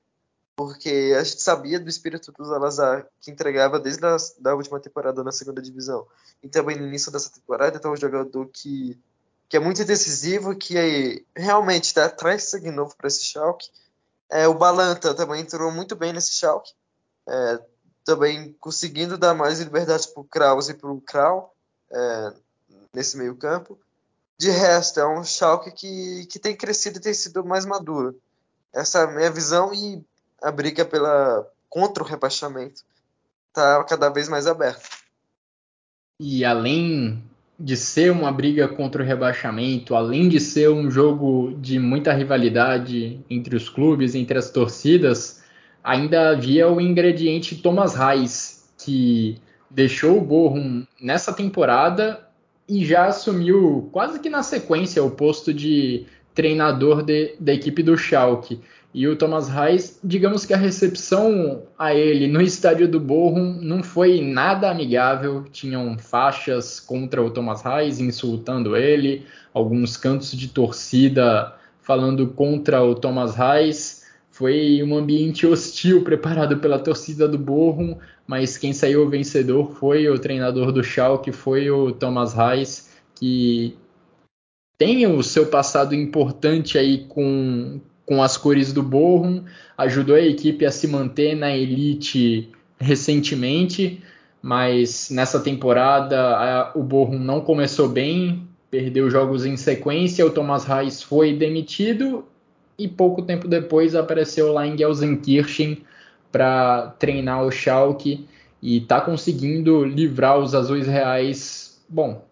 porque 0.57 1.15
a 1.17 1.23
gente 1.23 1.41
sabia 1.41 1.79
do 1.79 1.89
espírito 1.89 2.33
do 2.33 2.45
Salazar 2.45 3.07
que 3.21 3.31
entregava 3.31 3.79
desde 3.79 4.05
a 4.05 4.17
da 4.41 4.55
última 4.55 4.81
temporada 4.81 5.23
na 5.23 5.31
segunda 5.31 5.63
divisão 5.63 6.07
e 6.43 6.49
também 6.49 6.77
no 6.77 6.87
início 6.87 7.13
dessa 7.13 7.31
temporada. 7.31 7.77
Então, 7.77 7.93
é 7.93 7.95
um 7.95 8.01
jogador 8.01 8.49
que 8.53 8.99
que 9.53 9.57
é 9.59 9.61
muito 9.61 9.85
decisivo, 9.85 10.57
que 10.57 11.27
realmente 11.37 11.95
dá, 11.95 12.09
traz 12.09 12.45
sangue 12.45 12.71
novo 12.71 12.97
para 12.97 13.09
esse 13.09 13.23
Schalke. 13.23 13.69
É, 14.33 14.49
o 14.49 14.55
Balanta 14.55 15.13
também 15.15 15.43
entrou 15.43 15.71
muito 15.71 15.95
bem 15.95 16.11
nesse 16.11 16.33
Schalke. 16.33 16.73
É, 17.29 17.63
também 18.03 18.57
conseguindo 18.59 19.19
dar 19.19 19.35
mais 19.35 19.61
liberdade 19.61 20.09
para 20.09 20.21
o 20.23 20.25
Kraus 20.25 20.71
e 20.71 20.75
para 20.75 20.91
o 20.91 21.03
Kral 21.03 21.55
é, 21.93 22.33
nesse 22.95 23.19
meio 23.19 23.37
campo. 23.37 23.79
De 24.39 24.51
resto, 24.51 24.99
é 24.99 25.07
um 25.07 25.23
Schalke 25.23 25.71
que, 25.71 26.27
que 26.27 26.39
tem 26.39 26.57
crescido 26.57 26.99
e 26.99 27.03
tem 27.03 27.13
sido 27.13 27.45
mais 27.45 27.67
maduro. 27.67 28.19
Essa 28.73 29.01
é 29.01 29.05
a 29.05 29.07
minha 29.07 29.31
visão 29.31 29.73
e 29.75 30.03
a 30.41 30.51
briga 30.51 30.85
pela, 30.85 31.47
contra 31.69 32.03
o 32.03 32.07
rebaixamento 32.07 32.83
está 33.49 33.85
cada 33.85 34.09
vez 34.09 34.31
mais 34.31 34.47
aberta. 34.47 34.89
E 36.19 36.43
além 36.43 37.23
de 37.63 37.77
ser 37.77 38.11
uma 38.11 38.33
briga 38.33 38.67
contra 38.67 39.01
o 39.01 39.07
rebaixamento, 39.07 39.95
além 39.95 40.29
de 40.29 40.41
ser 40.41 40.69
um 40.69 40.91
jogo 40.91 41.57
de 41.61 41.79
muita 41.79 42.13
rivalidade 42.13 43.21
entre 43.31 43.55
os 43.55 43.69
clubes, 43.69 44.17
entre 44.17 44.37
as 44.37 44.51
torcidas, 44.51 45.45
ainda 45.83 46.31
havia 46.31 46.69
o 46.69 46.81
ingrediente 46.81 47.55
Thomas 47.55 47.95
Reis, 47.95 48.69
que 48.77 49.39
deixou 49.71 50.19
o 50.19 50.21
Bochum 50.21 50.85
nessa 51.01 51.33
temporada 51.33 52.29
e 52.69 52.85
já 52.85 53.07
assumiu 53.07 53.89
quase 53.93 54.19
que 54.19 54.29
na 54.29 54.43
sequência 54.43 55.03
o 55.05 55.13
posto 55.13 55.55
de 55.55 56.05
treinador 56.35 57.05
de, 57.05 57.37
da 57.39 57.55
equipe 57.55 57.81
do 57.81 57.97
Schalke. 57.97 58.61
E 58.95 59.09
o 59.09 59.17
Thomas 59.17 59.49
Reis, 59.49 59.99
digamos 60.05 60.45
que 60.45 60.53
a 60.53 60.57
recepção 60.57 61.63
a 61.79 61.95
ele 61.95 62.27
no 62.27 62.43
estádio 62.43 62.87
do 62.87 63.01
Bochum 63.01 63.59
não 63.61 63.83
foi 63.83 64.21
nada 64.21 64.71
amigável. 64.71 65.45
Tinham 65.51 65.97
faixas 65.99 66.79
contra 66.79 67.23
o 67.23 67.31
Thomas 67.31 67.63
Reis, 67.63 68.01
insultando 68.01 68.77
ele, 68.77 69.25
alguns 69.55 69.97
cantos 69.97 70.33
de 70.33 70.49
torcida 70.49 71.55
falando 71.81 72.29
contra 72.29 72.83
o 72.83 72.95
Thomas 72.95 73.35
Reis. 73.35 74.03
Foi 74.31 74.83
um 74.83 74.97
ambiente 74.97 75.47
hostil 75.47 76.03
preparado 76.03 76.59
pela 76.59 76.79
torcida 76.79 77.29
do 77.29 77.39
Bochum, 77.39 77.97
mas 78.27 78.57
quem 78.57 78.73
saiu 78.73 79.09
vencedor 79.09 79.73
foi 79.75 80.09
o 80.09 80.19
treinador 80.19 80.73
do 80.73 80.83
Schalke, 80.83 81.33
foi 81.33 81.71
o 81.71 81.93
Thomas 81.93 82.33
Reis, 82.33 82.91
que 83.15 83.77
tem 84.79 85.07
o 85.07 85.23
seu 85.23 85.47
passado 85.47 85.95
importante 85.95 86.79
aí 86.79 87.05
com, 87.09 87.81
com 88.13 88.23
as 88.23 88.37
cores 88.37 88.75
do 88.75 88.83
Bochum, 88.83 89.43
ajudou 89.79 90.17
a 90.17 90.21
equipe 90.21 90.67
a 90.67 90.71
se 90.71 90.87
manter 90.87 91.35
na 91.35 91.57
elite 91.57 92.53
recentemente, 92.79 94.03
mas 94.43 95.09
nessa 95.09 95.41
temporada 95.41 96.21
a, 96.21 96.73
o 96.75 96.83
Bochum 96.83 97.19
não 97.19 97.41
começou 97.41 97.89
bem, 97.89 98.47
perdeu 98.71 99.09
jogos 99.09 99.47
em 99.47 99.57
sequência, 99.57 100.27
o 100.27 100.31
Thomas 100.31 100.65
Reis 100.65 101.03
foi 101.03 101.33
demitido 101.35 102.27
e 102.79 102.87
pouco 102.87 103.23
tempo 103.23 103.49
depois 103.49 103.95
apareceu 103.95 104.53
lá 104.53 104.67
em 104.67 104.77
Gelsenkirchen 104.77 105.83
para 106.31 106.89
treinar 106.99 107.47
o 107.47 107.51
Schalke 107.51 108.29
e 108.61 108.77
está 108.77 109.01
conseguindo 109.01 109.87
livrar 109.87 110.39
os 110.39 110.55
azuis 110.55 110.87
reais. 110.87 111.83
Bom, 111.89 112.23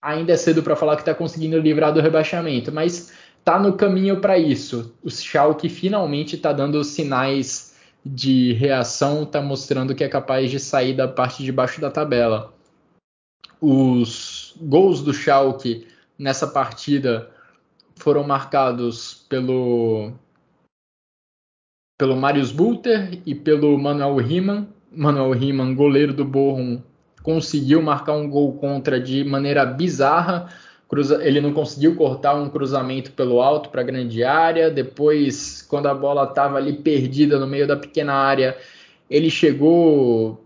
ainda 0.00 0.32
é 0.32 0.36
cedo 0.36 0.62
para 0.62 0.76
falar 0.76 0.94
que 0.94 1.02
está 1.02 1.12
conseguindo 1.12 1.58
livrar 1.58 1.92
do 1.92 2.00
rebaixamento, 2.00 2.70
mas 2.70 3.12
tá 3.44 3.58
no 3.58 3.74
caminho 3.74 4.20
para 4.20 4.38
isso. 4.38 4.94
O 5.02 5.10
Schalke 5.10 5.68
finalmente 5.68 6.36
está 6.36 6.52
dando 6.52 6.82
sinais 6.84 7.76
de 8.04 8.52
reação, 8.54 9.22
está 9.22 9.40
mostrando 9.40 9.94
que 9.94 10.04
é 10.04 10.08
capaz 10.08 10.50
de 10.50 10.58
sair 10.58 10.94
da 10.94 11.06
parte 11.06 11.42
de 11.42 11.52
baixo 11.52 11.80
da 11.80 11.90
tabela. 11.90 12.52
Os 13.60 14.54
gols 14.60 15.02
do 15.02 15.12
Schalke 15.12 15.86
nessa 16.18 16.46
partida 16.46 17.30
foram 17.96 18.24
marcados 18.24 19.24
pelo 19.28 20.12
pelo 21.98 22.16
Marius 22.16 22.50
Bulter 22.50 23.20
e 23.24 23.32
pelo 23.32 23.78
Manuel 23.78 24.16
Riemann. 24.16 24.68
Manuel 24.90 25.30
Riemann, 25.30 25.74
goleiro 25.74 26.12
do 26.12 26.24
Bochum, 26.24 26.82
conseguiu 27.22 27.80
marcar 27.80 28.14
um 28.14 28.28
gol 28.28 28.54
contra 28.54 29.00
de 29.00 29.22
maneira 29.22 29.64
bizarra 29.64 30.48
cruza, 30.92 31.26
ele 31.26 31.40
não 31.40 31.54
conseguiu 31.54 31.96
cortar 31.96 32.34
um 32.34 32.50
cruzamento 32.50 33.12
pelo 33.12 33.40
alto 33.40 33.70
para 33.70 33.80
a 33.80 33.84
grande 33.84 34.22
área. 34.22 34.70
Depois, 34.70 35.62
quando 35.62 35.86
a 35.86 35.94
bola 35.94 36.24
estava 36.24 36.58
ali 36.58 36.74
perdida 36.74 37.38
no 37.38 37.46
meio 37.46 37.66
da 37.66 37.78
pequena 37.78 38.12
área, 38.12 38.54
ele 39.08 39.30
chegou, 39.30 40.44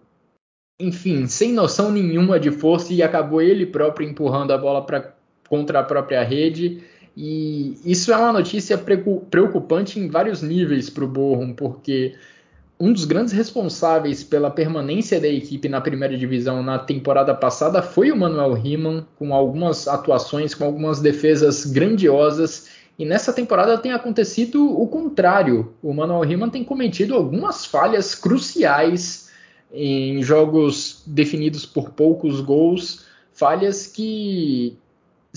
enfim, 0.81 1.27
sem 1.27 1.53
noção 1.53 1.91
nenhuma 1.91 2.39
de 2.39 2.53
força 2.53 2.93
e 2.93 3.03
acabou 3.03 3.43
ele 3.43 3.67
próprio 3.67 4.09
empurrando 4.09 4.53
a 4.53 4.59
bola 4.59 4.83
pra, 4.83 5.13
contra 5.49 5.81
a 5.81 5.83
própria 5.83 6.23
rede. 6.23 6.81
E 7.17 7.77
isso 7.85 8.13
é 8.13 8.17
uma 8.17 8.33
notícia 8.33 8.79
preocupante 8.79 9.99
em 9.99 10.07
vários 10.07 10.43
níveis 10.43 10.89
para 10.89 11.05
o 11.05 11.09
Bochum, 11.09 11.55
porque 11.55 12.15
um 12.79 12.93
dos 12.93 13.05
grandes 13.05 13.33
responsáveis 13.33 14.23
pela 14.23 14.51
permanência 14.51 15.19
da 15.19 15.29
equipe 15.29 15.69
na 15.69 15.81
primeira 15.81 16.17
divisão 16.17 16.63
na 16.63 16.79
temporada 16.79 17.35
passada 17.35 17.81
foi 17.81 18.11
o 18.11 18.17
Manuel 18.17 18.53
Riemann, 18.53 19.07
com 19.19 19.35
algumas 19.35 19.89
atuações, 19.89 20.55
com 20.55 20.65
algumas 20.65 21.01
defesas 21.01 21.65
grandiosas. 21.65 22.69
E 22.99 23.05
nessa 23.05 23.33
temporada 23.33 23.79
tem 23.79 23.93
acontecido 23.93 24.79
o 24.79 24.87
contrário. 24.89 25.73
O 25.83 25.93
Manuel 25.95 26.21
Riemann 26.21 26.51
tem 26.51 26.63
cometido 26.63 27.15
algumas 27.15 27.65
falhas 27.65 28.15
cruciais 28.15 29.31
em 29.73 30.23
jogos 30.23 31.03
definidos 31.07 31.65
por 31.65 31.91
poucos 31.91 32.41
gols, 32.41 33.07
falhas 33.33 33.87
que 33.87 34.79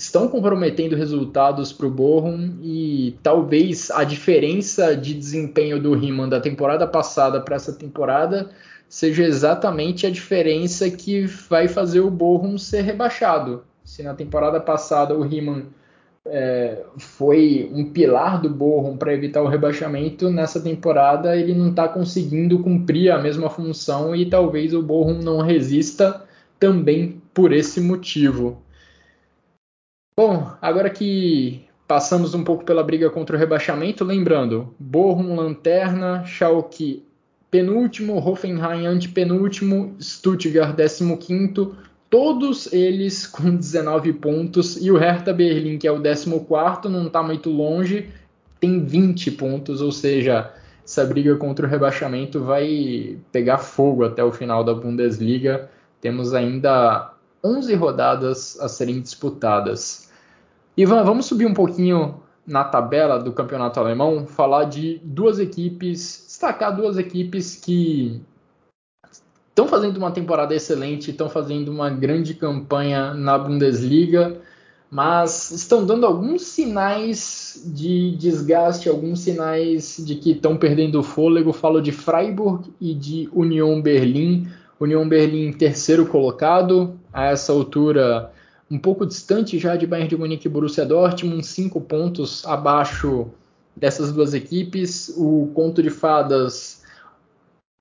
estão 0.00 0.28
comprometendo 0.28 0.96
resultados 0.96 1.74
para 1.74 1.86
o 1.86 1.90
Bochum 1.90 2.54
e 2.62 3.18
talvez 3.22 3.90
a 3.90 4.02
diferença 4.02 4.96
de 4.96 5.12
desempenho 5.12 5.78
do 5.78 5.92
Riemann 5.92 6.26
da 6.26 6.40
temporada 6.40 6.86
passada 6.86 7.38
para 7.38 7.56
essa 7.56 7.74
temporada 7.74 8.48
seja 8.88 9.22
exatamente 9.22 10.06
a 10.06 10.10
diferença 10.10 10.90
que 10.90 11.26
vai 11.26 11.68
fazer 11.68 12.00
o 12.00 12.10
Bochum 12.10 12.56
ser 12.56 12.80
rebaixado. 12.80 13.62
Se 13.84 14.02
na 14.02 14.14
temporada 14.14 14.58
passada 14.58 15.14
o 15.14 15.20
Riemann 15.20 15.66
é, 16.24 16.82
foi 16.96 17.70
um 17.70 17.84
pilar 17.84 18.40
do 18.40 18.48
Bochum 18.48 18.96
para 18.96 19.12
evitar 19.12 19.42
o 19.42 19.48
rebaixamento, 19.48 20.30
nessa 20.30 20.60
temporada 20.62 21.36
ele 21.36 21.52
não 21.52 21.68
está 21.68 21.86
conseguindo 21.86 22.58
cumprir 22.60 23.10
a 23.10 23.18
mesma 23.18 23.50
função 23.50 24.16
e 24.16 24.24
talvez 24.24 24.72
o 24.72 24.82
Bochum 24.82 25.20
não 25.20 25.42
resista 25.42 26.22
também 26.58 27.20
por 27.34 27.52
esse 27.52 27.82
motivo. 27.82 28.62
Bom, 30.22 30.52
agora 30.60 30.90
que 30.90 31.64
passamos 31.88 32.34
um 32.34 32.44
pouco 32.44 32.62
pela 32.62 32.84
briga 32.84 33.08
contra 33.08 33.34
o 33.34 33.38
rebaixamento, 33.38 34.04
lembrando, 34.04 34.68
Bochum 34.78 35.34
lanterna, 35.34 36.26
Schalke 36.26 37.02
penúltimo, 37.50 38.18
Hoffenheim 38.18 38.84
antepenúltimo, 38.84 39.96
Stuttgart 39.98 40.76
15 40.76 41.72
todos 42.10 42.70
eles 42.70 43.24
com 43.32 43.56
19 43.56 44.12
pontos, 44.12 44.76
e 44.76 44.90
o 44.90 44.98
Hertha 44.98 45.32
Berlim, 45.32 45.78
que 45.78 45.88
é 45.88 45.90
o 45.90 46.02
14 46.02 46.28
não 46.90 47.06
está 47.06 47.22
muito 47.22 47.48
longe, 47.48 48.10
tem 48.60 48.84
20 48.84 49.30
pontos, 49.30 49.80
ou 49.80 49.90
seja, 49.90 50.52
essa 50.84 51.02
briga 51.06 51.34
contra 51.36 51.66
o 51.66 51.70
rebaixamento 51.70 52.44
vai 52.44 53.16
pegar 53.32 53.56
fogo 53.56 54.04
até 54.04 54.22
o 54.22 54.30
final 54.30 54.62
da 54.62 54.74
Bundesliga. 54.74 55.70
Temos 55.98 56.34
ainda 56.34 57.10
11 57.42 57.74
rodadas 57.74 58.60
a 58.60 58.68
serem 58.68 59.00
disputadas. 59.00 60.09
Ivan, 60.80 61.04
vamos 61.04 61.26
subir 61.26 61.44
um 61.44 61.52
pouquinho 61.52 62.22
na 62.46 62.64
tabela 62.64 63.18
do 63.18 63.32
campeonato 63.32 63.78
alemão, 63.78 64.26
falar 64.26 64.64
de 64.64 64.98
duas 65.04 65.38
equipes, 65.38 66.24
destacar 66.26 66.74
duas 66.74 66.96
equipes 66.96 67.54
que 67.54 68.22
estão 69.50 69.68
fazendo 69.68 69.98
uma 69.98 70.10
temporada 70.10 70.54
excelente, 70.54 71.10
estão 71.10 71.28
fazendo 71.28 71.68
uma 71.68 71.90
grande 71.90 72.32
campanha 72.32 73.12
na 73.12 73.36
Bundesliga, 73.36 74.40
mas 74.90 75.50
estão 75.50 75.84
dando 75.84 76.06
alguns 76.06 76.42
sinais 76.42 77.62
de 77.66 78.16
desgaste, 78.16 78.88
alguns 78.88 79.20
sinais 79.20 80.02
de 80.02 80.14
que 80.14 80.30
estão 80.32 80.56
perdendo 80.56 80.98
o 80.98 81.02
fôlego. 81.02 81.52
Falo 81.52 81.82
de 81.82 81.92
Freiburg 81.92 82.72
e 82.80 82.94
de 82.94 83.28
Union 83.34 83.82
Berlim. 83.82 84.48
Union 84.80 85.06
Berlim 85.06 85.52
terceiro 85.52 86.06
colocado, 86.06 86.98
a 87.12 87.26
essa 87.26 87.52
altura 87.52 88.32
um 88.70 88.78
pouco 88.78 89.04
distante 89.04 89.58
já 89.58 89.74
de 89.74 89.86
Bayern 89.86 90.08
de 90.08 90.16
Munique 90.16 90.46
e 90.46 90.50
Borussia 90.50 90.86
Dortmund, 90.86 91.44
cinco 91.44 91.80
pontos 91.80 92.46
abaixo 92.46 93.26
dessas 93.76 94.12
duas 94.12 94.32
equipes. 94.32 95.12
O 95.16 95.50
conto 95.52 95.82
de 95.82 95.90
fadas, 95.90 96.84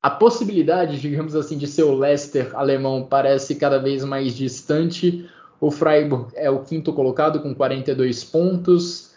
a 0.01 0.09
possibilidade, 0.09 0.99
digamos 0.99 1.35
assim, 1.35 1.57
de 1.57 1.67
ser 1.67 1.83
o 1.83 1.93
Leicester 1.93 2.55
alemão 2.55 3.05
parece 3.07 3.55
cada 3.55 3.77
vez 3.77 4.03
mais 4.03 4.35
distante. 4.35 5.29
O 5.61 5.69
Freiburg 5.69 6.31
é 6.35 6.49
o 6.49 6.63
quinto 6.63 6.91
colocado 6.91 7.39
com 7.39 7.53
42 7.53 8.23
pontos. 8.23 9.11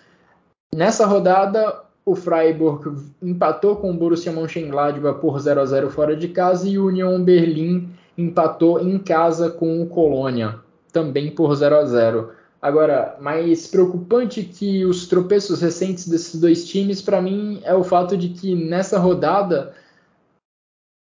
Nessa 0.75 1.07
rodada, 1.07 1.85
o 2.05 2.15
Freiburg 2.15 3.01
empatou 3.23 3.77
com 3.77 3.91
o 3.91 3.97
Borussia 3.97 4.33
Mönchengladbach 4.33 5.21
por 5.21 5.39
0 5.39 5.61
a 5.61 5.65
0 5.65 5.91
fora 5.91 6.17
de 6.17 6.29
casa 6.29 6.69
e 6.69 6.79
o 6.79 6.87
Union 6.87 7.23
Berlim 7.23 7.89
empatou 8.19 8.81
em 8.81 8.99
casa 8.99 9.49
com 9.49 9.81
o 9.81 9.87
Colônia 9.87 10.62
também 10.93 11.31
por 11.31 11.55
0 11.55 11.77
a 11.77 11.85
0. 11.85 12.33
Agora, 12.61 13.17
mais 13.21 13.67
preocupante 13.67 14.45
que 14.45 14.85
os 14.85 15.07
tropeços 15.09 15.61
recentes 15.61 16.07
desses 16.07 16.41
dois 16.41 16.65
times, 16.65 17.03
para 17.03 17.21
mim, 17.21 17.61
é 17.65 17.75
o 17.75 17.83
fato 17.83 18.17
de 18.17 18.29
que 18.29 18.55
nessa 18.55 18.99
rodada 18.99 19.75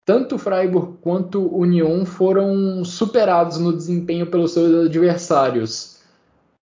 tanto 0.08 0.38
Freiburg 0.38 0.96
quanto 1.02 1.54
Union 1.54 2.06
foram 2.06 2.82
superados 2.82 3.58
no 3.58 3.74
desempenho 3.74 4.26
pelos 4.26 4.52
seus 4.52 4.86
adversários. 4.86 6.00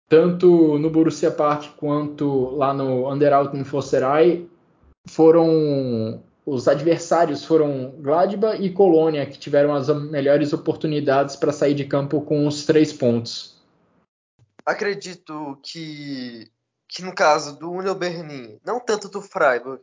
Tanto 0.08 0.78
no 0.78 0.90
Borussia 0.90 1.30
Park 1.30 1.76
quanto 1.76 2.56
lá 2.56 2.74
no 2.74 3.08
Underalten 3.08 3.62
Fosserai 3.62 4.46
foram 5.08 6.20
os 6.46 6.68
adversários 6.68 7.44
foram 7.44 7.90
Gladbach 7.98 8.62
e 8.62 8.72
Colônia 8.72 9.26
que 9.26 9.36
tiveram 9.36 9.74
as 9.74 9.88
melhores 9.88 10.52
oportunidades 10.52 11.34
para 11.34 11.52
sair 11.52 11.74
de 11.74 11.84
campo 11.84 12.22
com 12.22 12.46
os 12.46 12.64
três 12.64 12.92
pontos. 12.92 13.60
Acredito 14.64 15.58
que, 15.60 16.48
que 16.88 17.02
no 17.02 17.12
caso 17.12 17.58
do 17.58 17.72
Union 17.72 17.94
Berlin, 17.94 18.60
não 18.64 18.78
tanto 18.78 19.08
do 19.08 19.20
Freiburg, 19.20 19.82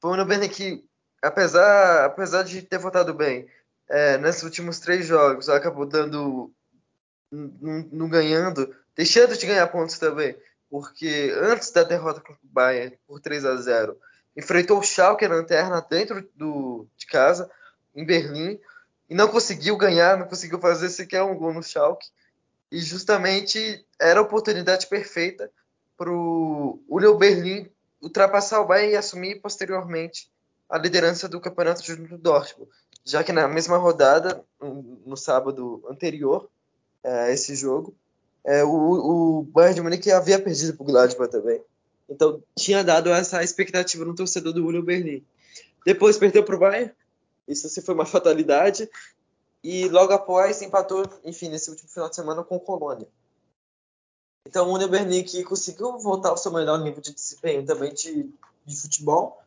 foi 0.00 0.10
o 0.10 0.12
Union 0.14 0.26
Berlin 0.26 0.48
que, 0.48 0.84
apesar, 1.20 2.04
apesar 2.04 2.44
de 2.44 2.62
ter 2.62 2.78
votado 2.78 3.12
bem 3.12 3.48
é, 3.90 4.16
nesses 4.16 4.44
últimos 4.44 4.78
três 4.78 5.06
jogos, 5.06 5.48
acabou 5.48 5.84
dando, 5.84 6.52
não 7.30 8.08
ganhando, 8.08 8.72
deixando 8.94 9.36
de 9.36 9.46
ganhar 9.46 9.66
pontos 9.66 9.98
também, 9.98 10.36
porque 10.70 11.34
antes 11.40 11.72
da 11.72 11.82
derrota 11.82 12.20
contra 12.20 12.34
o 12.34 12.48
Bayern 12.48 12.96
por 13.04 13.20
3 13.20 13.44
a 13.44 13.56
0 13.56 13.98
enfrentou 14.36 14.78
o 14.78 14.82
Schalke 14.82 15.26
na 15.28 15.36
lanterna 15.36 15.80
dentro 15.88 16.28
do, 16.34 16.86
de 16.96 17.06
casa, 17.06 17.50
em 17.94 18.04
Berlim, 18.04 18.58
e 19.08 19.14
não 19.14 19.28
conseguiu 19.28 19.76
ganhar, 19.76 20.16
não 20.16 20.26
conseguiu 20.26 20.58
fazer 20.58 20.88
sequer 20.88 21.22
um 21.22 21.36
gol 21.36 21.52
no 21.52 21.62
Schalke. 21.62 22.08
E 22.70 22.80
justamente 22.80 23.84
era 24.00 24.18
a 24.18 24.22
oportunidade 24.22 24.86
perfeita 24.86 25.50
para 25.96 26.10
o 26.10 26.82
Union 26.88 27.16
Berlim 27.16 27.70
ultrapassar 28.02 28.60
o 28.60 28.66
Bayern 28.66 28.92
e 28.92 28.96
assumir 28.96 29.40
posteriormente 29.40 30.30
a 30.68 30.78
liderança 30.78 31.28
do 31.28 31.40
campeonato 31.40 31.84
junto 31.84 32.08
do 32.08 32.18
Dortmund, 32.18 32.70
já 33.04 33.22
que 33.22 33.32
na 33.32 33.46
mesma 33.46 33.76
rodada, 33.76 34.44
no 34.60 35.16
sábado 35.16 35.84
anterior 35.88 36.48
a 37.04 37.30
esse 37.30 37.54
jogo, 37.54 37.94
é, 38.44 38.64
o, 38.64 38.70
o 38.70 39.42
Bayern 39.44 39.76
de 39.76 39.82
Munique 39.82 40.10
havia 40.10 40.38
perdido 40.38 40.74
para 40.74 40.82
o 40.82 40.86
Gladbach 40.86 41.30
também. 41.30 41.62
Então 42.08 42.42
tinha 42.56 42.84
dado 42.84 43.10
essa 43.10 43.42
expectativa 43.42 44.04
no 44.04 44.14
torcedor 44.14 44.52
do 44.52 44.66
Union 44.66 44.82
Berlim. 44.82 45.24
Depois 45.84 46.18
perdeu 46.18 46.44
para 46.44 46.56
o 46.56 46.58
Bayern, 46.58 46.92
isso 47.46 47.66
assim, 47.66 47.80
foi 47.80 47.94
uma 47.94 48.06
fatalidade. 48.06 48.88
E 49.62 49.88
logo 49.88 50.12
após 50.12 50.60
empatou, 50.60 51.04
enfim, 51.24 51.48
nesse 51.48 51.70
último 51.70 51.88
final 51.88 52.08
de 52.08 52.16
semana 52.16 52.44
com 52.44 52.56
o 52.56 52.60
Colônia. 52.60 53.08
Então 54.46 54.68
o 54.68 54.74
Union 54.74 54.88
Berlim 54.88 55.22
que 55.22 55.42
conseguiu 55.42 55.98
voltar 55.98 56.28
ao 56.28 56.36
seu 56.36 56.52
melhor 56.52 56.78
nível 56.78 57.00
de 57.00 57.14
desempenho 57.14 57.64
também 57.64 57.92
de, 57.94 58.30
de 58.64 58.76
futebol, 58.76 59.42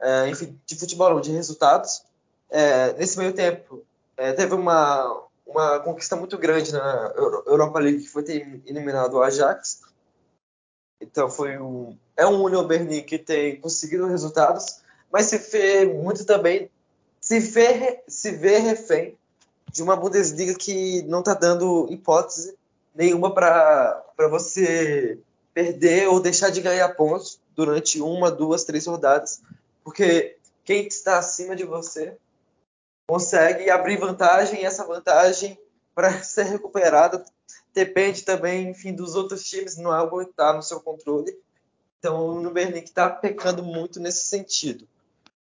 é, 0.00 0.28
enfim, 0.28 0.58
de 0.64 0.76
futebol 0.76 1.20
de 1.20 1.32
resultados. 1.32 2.04
É, 2.48 2.92
nesse 2.92 3.18
meio 3.18 3.32
tempo 3.32 3.84
é, 4.16 4.32
teve 4.32 4.54
uma, 4.54 5.26
uma 5.44 5.80
conquista 5.80 6.14
muito 6.14 6.38
grande 6.38 6.72
na 6.72 7.12
Europa 7.46 7.80
League 7.80 8.04
que 8.04 8.08
foi 8.08 8.22
ter 8.22 8.62
eliminado 8.64 9.14
o 9.14 9.22
Ajax 9.22 9.87
então 11.00 11.30
foi 11.30 11.58
um 11.58 11.96
é 12.16 12.26
um 12.26 12.42
Union 12.42 12.66
Berlin 12.66 13.02
que 13.02 13.18
tem 13.18 13.60
conseguido 13.60 14.06
resultados, 14.06 14.80
mas 15.10 15.26
se 15.26 15.38
vê 15.38 15.84
muito 15.84 16.24
também 16.24 16.70
se 17.20 17.38
vê 17.40 18.02
se 18.08 18.30
vê 18.30 18.58
refém 18.58 19.16
de 19.70 19.82
uma 19.82 19.96
Bundesliga 19.96 20.54
que 20.54 21.02
não 21.02 21.20
está 21.20 21.34
dando 21.34 21.86
hipótese 21.90 22.56
nenhuma 22.94 23.32
para 23.32 24.02
você 24.30 25.18
perder 25.54 26.08
ou 26.08 26.20
deixar 26.20 26.50
de 26.50 26.60
ganhar 26.60 26.88
pontos 26.90 27.40
durante 27.54 28.00
uma, 28.00 28.30
duas, 28.30 28.64
três 28.64 28.86
rodadas, 28.86 29.42
porque 29.82 30.36
quem 30.64 30.86
está 30.86 31.18
acima 31.18 31.56
de 31.56 31.64
você 31.64 32.16
consegue 33.08 33.70
abrir 33.70 33.96
vantagem 33.96 34.60
e 34.60 34.64
essa 34.64 34.84
vantagem 34.84 35.58
para 35.98 36.12
ser 36.22 36.44
recuperada 36.44 37.24
depende 37.74 38.22
também, 38.22 38.68
enfim, 38.70 38.94
dos 38.94 39.16
outros 39.16 39.42
times, 39.42 39.76
não 39.76 39.92
é 39.92 39.98
algo 39.98 40.24
que 40.24 40.30
está 40.30 40.52
no 40.52 40.62
seu 40.62 40.80
controle. 40.80 41.36
Então, 41.98 42.40
o 42.46 42.50
Berlim 42.50 42.78
está 42.78 43.10
pecando 43.10 43.64
muito 43.64 43.98
nesse 43.98 44.26
sentido. 44.26 44.86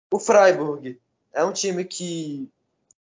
O 0.09 0.17
Freiburg 0.17 0.97
é 1.33 1.43
um 1.43 1.51
time 1.51 1.83
que, 1.83 2.49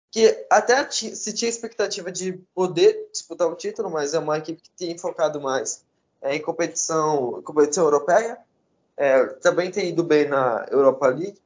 que 0.09 0.45
até 0.49 0.89
se 0.89 1.31
tinha 1.31 1.47
expectativa 1.47 2.11
de 2.11 2.33
poder 2.55 3.07
disputar 3.11 3.47
o 3.47 3.55
título, 3.55 3.91
mas 3.91 4.15
é 4.15 4.19
uma 4.19 4.39
equipe 4.39 4.59
que 4.59 4.71
tem 4.71 4.97
focado 4.97 5.39
mais 5.39 5.85
é, 6.23 6.35
em 6.35 6.41
competição, 6.41 7.39
competição 7.43 7.83
europeia. 7.83 8.39
É, 8.97 9.25
também 9.25 9.69
tem 9.69 9.89
ido 9.89 10.03
bem 10.03 10.27
na 10.27 10.65
Europa 10.71 11.07
League. 11.07 11.39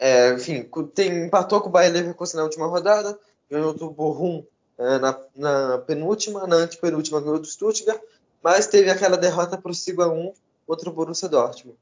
É, 0.00 0.32
enfim, 0.32 0.68
tem, 0.94 1.26
empatou 1.26 1.60
com 1.60 1.68
o 1.68 1.72
Bayern 1.72 1.96
Leverkusen 1.96 2.38
na 2.38 2.44
última 2.44 2.66
rodada, 2.66 3.16
ganhou 3.50 3.74
do 3.74 3.90
Bochum 3.90 4.44
é, 4.78 4.98
na, 4.98 5.20
na, 5.34 5.78
penúltima, 5.78 6.46
na 6.46 6.56
antepenúltima 6.56 7.20
ganhou 7.20 7.38
do 7.38 7.46
Stuttgart, 7.46 8.00
mas 8.42 8.66
teve 8.66 8.90
aquela 8.90 9.16
derrota 9.16 9.58
para 9.58 9.70
o 9.70 9.74
5x1 9.74 10.32
contra 10.66 10.88
o 10.88 10.92
Borussia 10.92 11.28
Dortmund. 11.28 11.78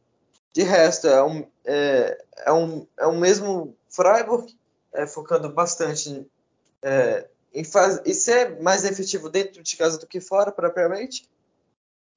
De 0.52 0.62
resto, 0.62 1.06
é 1.06 1.22
um, 1.22 1.46
é, 1.64 2.24
é 2.38 2.52
um, 2.52 2.86
é 2.98 3.06
um 3.06 3.18
mesmo 3.18 3.76
Freiburg, 3.88 4.56
é, 4.92 5.06
focando 5.06 5.48
bastante 5.50 6.26
é, 6.82 7.28
em, 7.52 7.62
faz, 7.62 8.00
em 8.04 8.14
ser 8.14 8.60
mais 8.60 8.84
efetivo 8.84 9.28
dentro 9.28 9.62
de 9.62 9.76
casa 9.76 9.98
do 9.98 10.06
que 10.06 10.20
fora, 10.20 10.50
propriamente. 10.50 11.28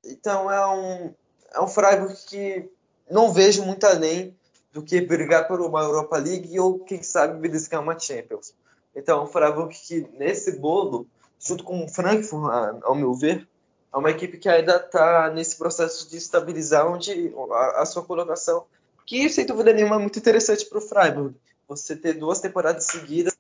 Então, 0.04 0.50
é 0.50 0.66
um, 0.66 1.14
é 1.54 1.62
um 1.62 1.68
Freiburg 1.68 2.16
que 2.26 2.68
não 3.10 3.32
vejo 3.32 3.64
muito 3.64 3.86
além 3.86 4.36
do 4.72 4.82
que 4.82 5.02
brigar 5.02 5.48
por 5.48 5.62
uma 5.62 5.82
Europa 5.82 6.18
League 6.18 6.60
ou, 6.60 6.80
quem 6.80 7.04
sabe, 7.04 7.40
beliscar 7.40 7.82
uma 7.82 8.00
Champions. 8.00 8.54
Então, 8.96 9.24
o 9.24 9.28
Freiburg 9.28 9.74
que 9.74 10.08
nesse 10.18 10.60
bolo, 10.60 11.08
junto 11.40 11.64
com 11.64 11.84
o 11.84 11.88
Frankfurt, 11.88 12.82
ao 12.84 12.96
meu 12.96 13.14
ver, 13.14 13.48
é 13.94 13.98
uma 13.98 14.10
equipe 14.10 14.38
que 14.38 14.48
ainda 14.48 14.78
está 14.78 15.30
nesse 15.30 15.58
processo 15.58 16.10
de 16.10 16.18
estabilizar 16.18 16.88
onde 16.88 17.34
a, 17.52 17.82
a, 17.82 17.86
sua 17.86 18.04
colocação, 18.04 18.66
que 19.06 19.30
sem 19.30 19.46
dúvida 19.46 19.74
nenhuma 19.74 19.96
é 19.96 20.00
muito 20.00 20.20
interessante 20.20 20.66
para 20.66 20.78
o 20.78 20.82
Freiburg. 20.82 21.36
Você 21.68 21.96
ter 21.96 22.14
duas 22.14 22.40
temporadas 22.40 22.86
seguidas, 22.86 23.36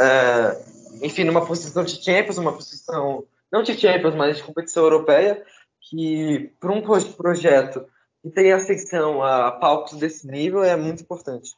é, 0.00 0.60
enfim, 1.02 1.24
numa 1.24 1.46
posição 1.46 1.84
de 1.84 2.02
Champions, 2.02 2.38
uma 2.38 2.52
posição 2.52 3.24
não 3.52 3.62
de 3.62 3.78
Champions, 3.78 4.14
mas 4.16 4.36
de 4.36 4.42
competição 4.42 4.82
europeia, 4.82 5.44
que 5.80 6.52
para 6.58 6.72
um 6.72 6.82
projeto 6.82 7.86
que 8.20 8.30
tem 8.30 8.52
ascensão 8.52 9.22
a 9.22 9.52
palcos 9.52 9.98
desse 9.98 10.26
nível 10.26 10.64
é 10.64 10.74
muito 10.74 11.02
importante. 11.02 11.54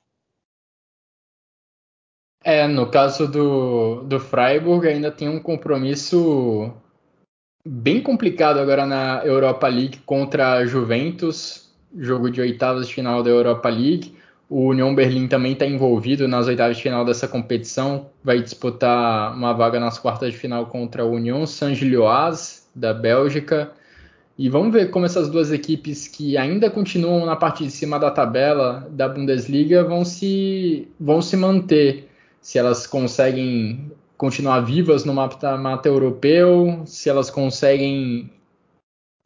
É, 2.48 2.64
no 2.68 2.86
caso 2.86 3.26
do, 3.26 4.04
do 4.04 4.20
Freiburg 4.20 4.86
ainda 4.86 5.10
tem 5.10 5.28
um 5.28 5.40
compromisso 5.40 6.72
bem 7.66 8.00
complicado 8.00 8.60
agora 8.60 8.86
na 8.86 9.20
Europa 9.24 9.66
League 9.66 9.98
contra 10.06 10.52
a 10.52 10.64
Juventus, 10.64 11.68
jogo 11.98 12.30
de 12.30 12.40
oitavas 12.40 12.86
de 12.86 12.94
final 12.94 13.20
da 13.20 13.30
Europa 13.30 13.68
League. 13.68 14.14
O 14.48 14.68
Union 14.68 14.94
Berlim 14.94 15.26
também 15.26 15.54
está 15.54 15.66
envolvido 15.66 16.28
nas 16.28 16.46
oitavas 16.46 16.76
de 16.76 16.84
final 16.84 17.04
dessa 17.04 17.26
competição, 17.26 18.10
vai 18.22 18.40
disputar 18.40 19.34
uma 19.34 19.52
vaga 19.52 19.80
nas 19.80 19.98
quartas 19.98 20.30
de 20.30 20.38
final 20.38 20.66
contra 20.66 21.02
a 21.02 21.04
Union 21.04 21.46
Saint-Gilloise 21.46 22.62
da 22.72 22.94
Bélgica. 22.94 23.72
E 24.38 24.48
vamos 24.48 24.72
ver 24.72 24.92
como 24.92 25.04
essas 25.04 25.28
duas 25.28 25.50
equipes 25.50 26.06
que 26.06 26.38
ainda 26.38 26.70
continuam 26.70 27.26
na 27.26 27.34
parte 27.34 27.64
de 27.64 27.72
cima 27.72 27.98
da 27.98 28.12
tabela 28.12 28.86
da 28.88 29.08
Bundesliga 29.08 29.82
vão 29.82 30.04
se, 30.04 30.86
vão 31.00 31.20
se 31.20 31.36
manter 31.36 32.08
se 32.46 32.60
elas 32.60 32.86
conseguem 32.86 33.90
continuar 34.16 34.60
vivas 34.60 35.04
no 35.04 35.12
mata-mata 35.12 35.88
europeu, 35.88 36.80
se 36.86 37.10
elas 37.10 37.28
conseguem 37.28 38.30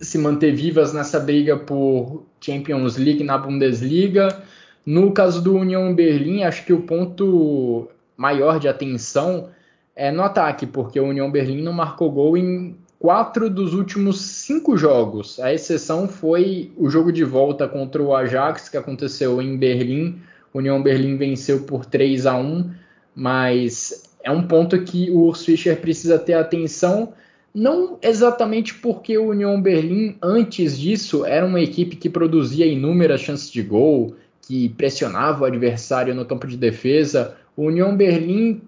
se 0.00 0.16
manter 0.16 0.54
vivas 0.54 0.94
nessa 0.94 1.20
briga 1.20 1.54
por 1.54 2.24
Champions 2.40 2.96
League 2.96 3.22
na 3.22 3.36
Bundesliga. 3.36 4.42
No 4.86 5.12
caso 5.12 5.42
do 5.42 5.54
Union 5.54 5.94
Berlim, 5.94 6.44
acho 6.44 6.64
que 6.64 6.72
o 6.72 6.80
ponto 6.80 7.90
maior 8.16 8.58
de 8.58 8.68
atenção 8.68 9.50
é 9.94 10.10
no 10.10 10.22
ataque, 10.22 10.64
porque 10.64 10.98
o 10.98 11.04
Union 11.04 11.30
Berlim 11.30 11.60
não 11.60 11.74
marcou 11.74 12.10
gol 12.10 12.38
em 12.38 12.74
quatro 12.98 13.50
dos 13.50 13.74
últimos 13.74 14.18
cinco 14.18 14.78
jogos. 14.78 15.38
A 15.40 15.52
exceção 15.52 16.08
foi 16.08 16.72
o 16.74 16.88
jogo 16.88 17.12
de 17.12 17.22
volta 17.22 17.68
contra 17.68 18.02
o 18.02 18.16
Ajax, 18.16 18.70
que 18.70 18.78
aconteceu 18.78 19.42
em 19.42 19.58
Berlim. 19.58 20.22
O 20.54 20.58
Union 20.58 20.82
Berlim 20.82 21.18
venceu 21.18 21.64
por 21.64 21.84
3 21.84 22.24
a 22.24 22.34
1 22.34 22.79
mas 23.14 24.04
é 24.22 24.30
um 24.30 24.46
ponto 24.46 24.80
que 24.82 25.10
o 25.10 25.26
Urs 25.26 25.44
Fischer 25.44 25.80
precisa 25.80 26.18
ter 26.18 26.34
atenção, 26.34 27.12
não 27.54 27.98
exatamente 28.00 28.74
porque 28.74 29.18
o 29.18 29.30
Union 29.30 29.60
Berlim, 29.60 30.16
antes 30.22 30.78
disso, 30.78 31.24
era 31.24 31.44
uma 31.44 31.60
equipe 31.60 31.96
que 31.96 32.08
produzia 32.08 32.66
inúmeras 32.66 33.20
chances 33.20 33.50
de 33.50 33.62
gol, 33.62 34.14
que 34.42 34.68
pressionava 34.70 35.42
o 35.42 35.46
adversário 35.46 36.14
no 36.14 36.24
campo 36.24 36.46
de 36.46 36.56
defesa. 36.56 37.36
O 37.56 37.64
Union 37.64 37.96
Berlim 37.96 38.62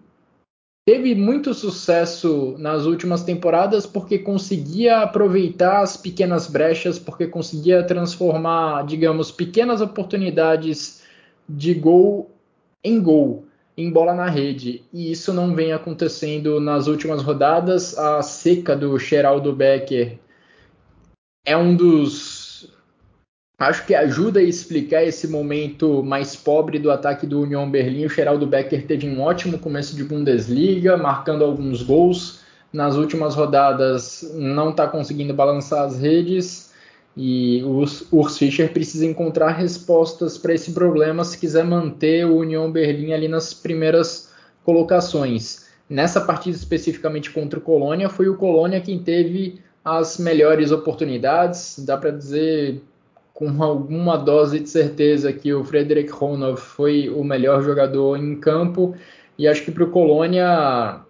teve 0.84 1.14
muito 1.14 1.54
sucesso 1.54 2.56
nas 2.58 2.84
últimas 2.84 3.22
temporadas 3.22 3.86
porque 3.86 4.18
conseguia 4.18 4.98
aproveitar 4.98 5.82
as 5.82 5.96
pequenas 5.96 6.48
brechas, 6.48 6.98
porque 6.98 7.26
conseguia 7.26 7.84
transformar, 7.84 8.84
digamos, 8.84 9.30
pequenas 9.30 9.80
oportunidades 9.80 11.02
de 11.48 11.74
gol 11.74 12.30
em 12.82 13.00
gol. 13.00 13.44
Em 13.76 13.90
bola 13.90 14.14
na 14.14 14.28
rede. 14.28 14.84
E 14.92 15.10
isso 15.10 15.32
não 15.32 15.54
vem 15.54 15.72
acontecendo 15.72 16.60
nas 16.60 16.86
últimas 16.86 17.22
rodadas. 17.22 17.96
A 17.98 18.22
seca 18.22 18.76
do 18.76 18.98
Geraldo 18.98 19.52
Becker 19.52 20.18
é 21.44 21.56
um 21.56 21.74
dos. 21.74 22.70
Acho 23.58 23.86
que 23.86 23.94
ajuda 23.94 24.40
a 24.40 24.42
explicar 24.42 25.04
esse 25.04 25.28
momento 25.28 26.02
mais 26.02 26.34
pobre 26.34 26.78
do 26.78 26.90
ataque 26.90 27.26
do 27.26 27.42
União 27.42 27.70
Berlim. 27.70 28.06
O 28.06 28.10
Geraldo 28.10 28.46
Becker 28.46 28.86
teve 28.86 29.08
um 29.08 29.20
ótimo 29.20 29.58
começo 29.58 29.94
de 29.94 30.02
Bundesliga, 30.02 30.96
marcando 30.96 31.44
alguns 31.44 31.82
gols. 31.82 32.40
Nas 32.72 32.96
últimas 32.96 33.34
rodadas 33.34 34.32
não 34.34 34.70
está 34.70 34.88
conseguindo 34.88 35.34
balançar 35.34 35.84
as 35.84 36.00
redes 36.00 36.71
e 37.16 37.62
o 37.62 37.84
Urs 38.12 38.38
Fischer 38.38 38.72
precisa 38.72 39.04
encontrar 39.04 39.50
respostas 39.50 40.38
para 40.38 40.54
esse 40.54 40.72
problema 40.72 41.24
se 41.24 41.38
quiser 41.38 41.64
manter 41.64 42.26
o 42.26 42.36
União 42.36 42.70
Berlim 42.72 43.12
ali 43.12 43.28
nas 43.28 43.52
primeiras 43.52 44.32
colocações. 44.64 45.66
Nessa 45.88 46.20
partida 46.20 46.56
especificamente 46.56 47.30
contra 47.30 47.58
o 47.58 47.62
Colônia, 47.62 48.08
foi 48.08 48.28
o 48.28 48.36
Colônia 48.36 48.80
quem 48.80 48.98
teve 48.98 49.60
as 49.84 50.16
melhores 50.16 50.72
oportunidades. 50.72 51.78
Dá 51.84 51.98
para 51.98 52.10
dizer 52.10 52.80
com 53.34 53.62
alguma 53.62 54.16
dose 54.16 54.60
de 54.60 54.68
certeza 54.68 55.32
que 55.32 55.52
o 55.52 55.64
Frederic 55.64 56.10
Ronov 56.10 56.58
foi 56.58 57.10
o 57.10 57.22
melhor 57.22 57.62
jogador 57.62 58.16
em 58.16 58.36
campo. 58.36 58.94
E 59.38 59.46
acho 59.46 59.64
que 59.64 59.70
para 59.72 59.84
o 59.84 59.90
Colônia, 59.90 61.00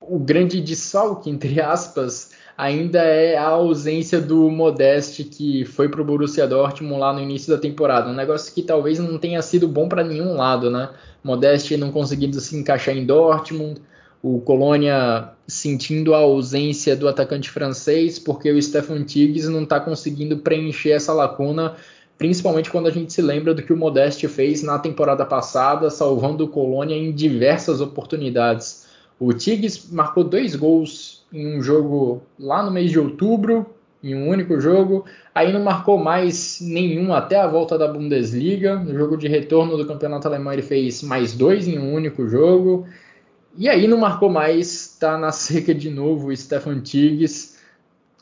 o 0.00 0.18
grande 0.18 0.60
desfalque, 0.60 1.30
entre 1.30 1.60
aspas, 1.60 2.32
ainda 2.56 3.00
é 3.00 3.36
a 3.36 3.48
ausência 3.48 4.20
do 4.20 4.50
Modeste 4.50 5.24
que 5.24 5.64
foi 5.64 5.88
para 5.88 6.00
o 6.00 6.04
Borussia 6.04 6.46
Dortmund 6.46 6.98
lá 6.98 7.12
no 7.12 7.20
início 7.20 7.52
da 7.52 7.60
temporada. 7.60 8.08
Um 8.08 8.14
negócio 8.14 8.52
que 8.54 8.62
talvez 8.62 8.98
não 8.98 9.18
tenha 9.18 9.42
sido 9.42 9.68
bom 9.68 9.88
para 9.88 10.02
nenhum 10.02 10.34
lado, 10.34 10.70
né? 10.70 10.90
Modeste 11.22 11.76
não 11.76 11.92
conseguindo 11.92 12.40
se 12.40 12.56
encaixar 12.56 12.96
em 12.96 13.04
Dortmund, 13.04 13.80
o 14.22 14.40
Colônia 14.40 15.30
sentindo 15.46 16.14
a 16.14 16.18
ausência 16.18 16.96
do 16.96 17.06
atacante 17.06 17.50
francês, 17.50 18.18
porque 18.18 18.50
o 18.50 18.60
Stefan 18.60 19.04
Tigges 19.04 19.48
não 19.48 19.62
está 19.62 19.78
conseguindo 19.78 20.38
preencher 20.38 20.90
essa 20.90 21.12
lacuna, 21.12 21.76
principalmente 22.16 22.70
quando 22.70 22.88
a 22.88 22.90
gente 22.90 23.12
se 23.12 23.20
lembra 23.20 23.54
do 23.54 23.62
que 23.62 23.72
o 23.72 23.76
Modeste 23.76 24.26
fez 24.26 24.62
na 24.62 24.78
temporada 24.78 25.24
passada, 25.24 25.90
salvando 25.90 26.44
o 26.44 26.48
Colônia 26.48 26.96
em 26.96 27.12
diversas 27.12 27.80
oportunidades. 27.80 28.86
O 29.20 29.32
Tigges 29.32 29.88
marcou 29.90 30.24
dois 30.24 30.56
gols 30.56 31.15
em 31.32 31.56
um 31.56 31.62
jogo 31.62 32.22
lá 32.38 32.62
no 32.62 32.70
mês 32.70 32.90
de 32.90 32.98
outubro, 32.98 33.66
em 34.02 34.14
um 34.14 34.28
único 34.28 34.60
jogo. 34.60 35.04
Aí 35.34 35.52
não 35.52 35.62
marcou 35.62 35.98
mais 35.98 36.58
nenhum 36.60 37.12
até 37.12 37.36
a 37.36 37.46
volta 37.46 37.76
da 37.76 37.88
Bundesliga. 37.88 38.76
No 38.76 38.94
jogo 38.94 39.16
de 39.16 39.28
retorno 39.28 39.76
do 39.76 39.86
campeonato 39.86 40.28
alemão, 40.28 40.52
ele 40.52 40.62
fez 40.62 41.02
mais 41.02 41.34
dois 41.34 41.66
em 41.66 41.78
um 41.78 41.92
único 41.92 42.28
jogo. 42.28 42.86
E 43.56 43.68
aí 43.68 43.86
não 43.86 43.98
marcou 43.98 44.28
mais, 44.28 44.92
está 44.92 45.16
na 45.16 45.32
seca 45.32 45.74
de 45.74 45.90
novo 45.90 46.28
o 46.28 46.36
Stefan 46.36 46.80
Tigges. 46.80 47.56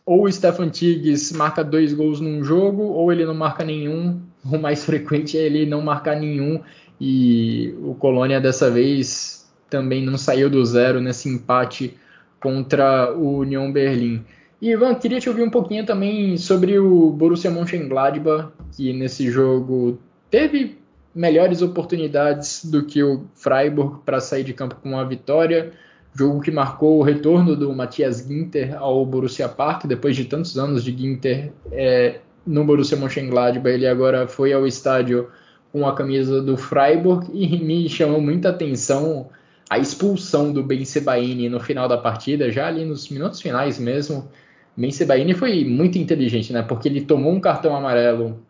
Ou 0.06 0.24
o 0.24 0.32
Stefan 0.32 0.68
Tigges 0.68 1.32
marca 1.32 1.64
dois 1.64 1.92
gols 1.92 2.20
num 2.20 2.44
jogo, 2.44 2.82
ou 2.82 3.10
ele 3.10 3.24
não 3.24 3.34
marca 3.34 3.64
nenhum. 3.64 4.20
O 4.44 4.58
mais 4.58 4.84
frequente 4.84 5.38
é 5.38 5.42
ele 5.42 5.66
não 5.66 5.80
marcar 5.80 6.16
nenhum. 6.16 6.60
E 7.00 7.74
o 7.82 7.94
Colônia 7.94 8.40
dessa 8.40 8.70
vez 8.70 9.50
também 9.68 10.04
não 10.04 10.16
saiu 10.16 10.48
do 10.48 10.64
zero 10.64 11.00
nesse 11.00 11.28
empate 11.28 11.96
contra 12.44 13.10
o 13.16 13.38
Union 13.38 13.72
Berlim. 13.72 14.22
Ivan, 14.60 14.94
queria 14.96 15.18
te 15.18 15.30
ouvir 15.30 15.42
um 15.42 15.48
pouquinho 15.48 15.86
também 15.86 16.36
sobre 16.36 16.78
o 16.78 17.08
Borussia 17.08 17.50
Mönchengladbach, 17.50 18.50
que 18.76 18.92
nesse 18.92 19.30
jogo 19.30 19.98
teve 20.30 20.76
melhores 21.14 21.62
oportunidades 21.62 22.62
do 22.66 22.84
que 22.84 23.02
o 23.02 23.24
Freiburg 23.34 24.00
para 24.04 24.20
sair 24.20 24.44
de 24.44 24.52
campo 24.52 24.76
com 24.82 24.90
uma 24.90 25.06
vitória. 25.06 25.72
Jogo 26.14 26.42
que 26.42 26.50
marcou 26.50 26.98
o 26.98 27.02
retorno 27.02 27.56
do 27.56 27.72
Matthias 27.72 28.18
Ginter 28.18 28.76
ao 28.76 29.06
Borussia 29.06 29.48
Park, 29.48 29.86
depois 29.86 30.14
de 30.14 30.26
tantos 30.26 30.58
anos 30.58 30.84
de 30.84 30.94
Ginter 30.94 31.50
é, 31.72 32.20
no 32.46 32.62
Borussia 32.62 32.98
Mönchengladbach, 32.98 33.74
ele 33.74 33.86
agora 33.86 34.28
foi 34.28 34.52
ao 34.52 34.66
estádio 34.66 35.28
com 35.72 35.86
a 35.86 35.94
camisa 35.94 36.42
do 36.42 36.58
Freiburg 36.58 37.26
e 37.32 37.58
me 37.58 37.88
chamou 37.88 38.20
muita 38.20 38.50
atenção 38.50 39.30
a 39.68 39.78
expulsão 39.78 40.52
do 40.52 40.62
Ben 40.62 40.84
Sebaini 40.84 41.48
no 41.48 41.60
final 41.60 41.88
da 41.88 41.98
partida, 41.98 42.50
já 42.50 42.66
ali 42.66 42.84
nos 42.84 43.08
minutos 43.08 43.40
finais 43.40 43.78
mesmo, 43.78 44.28
Ben 44.76 44.90
Sebaini 44.90 45.34
foi 45.34 45.64
muito 45.64 45.98
inteligente, 45.98 46.52
né? 46.52 46.62
Porque 46.62 46.88
ele 46.88 47.00
tomou 47.00 47.32
um 47.32 47.40
cartão 47.40 47.74
amarelo 47.74 48.44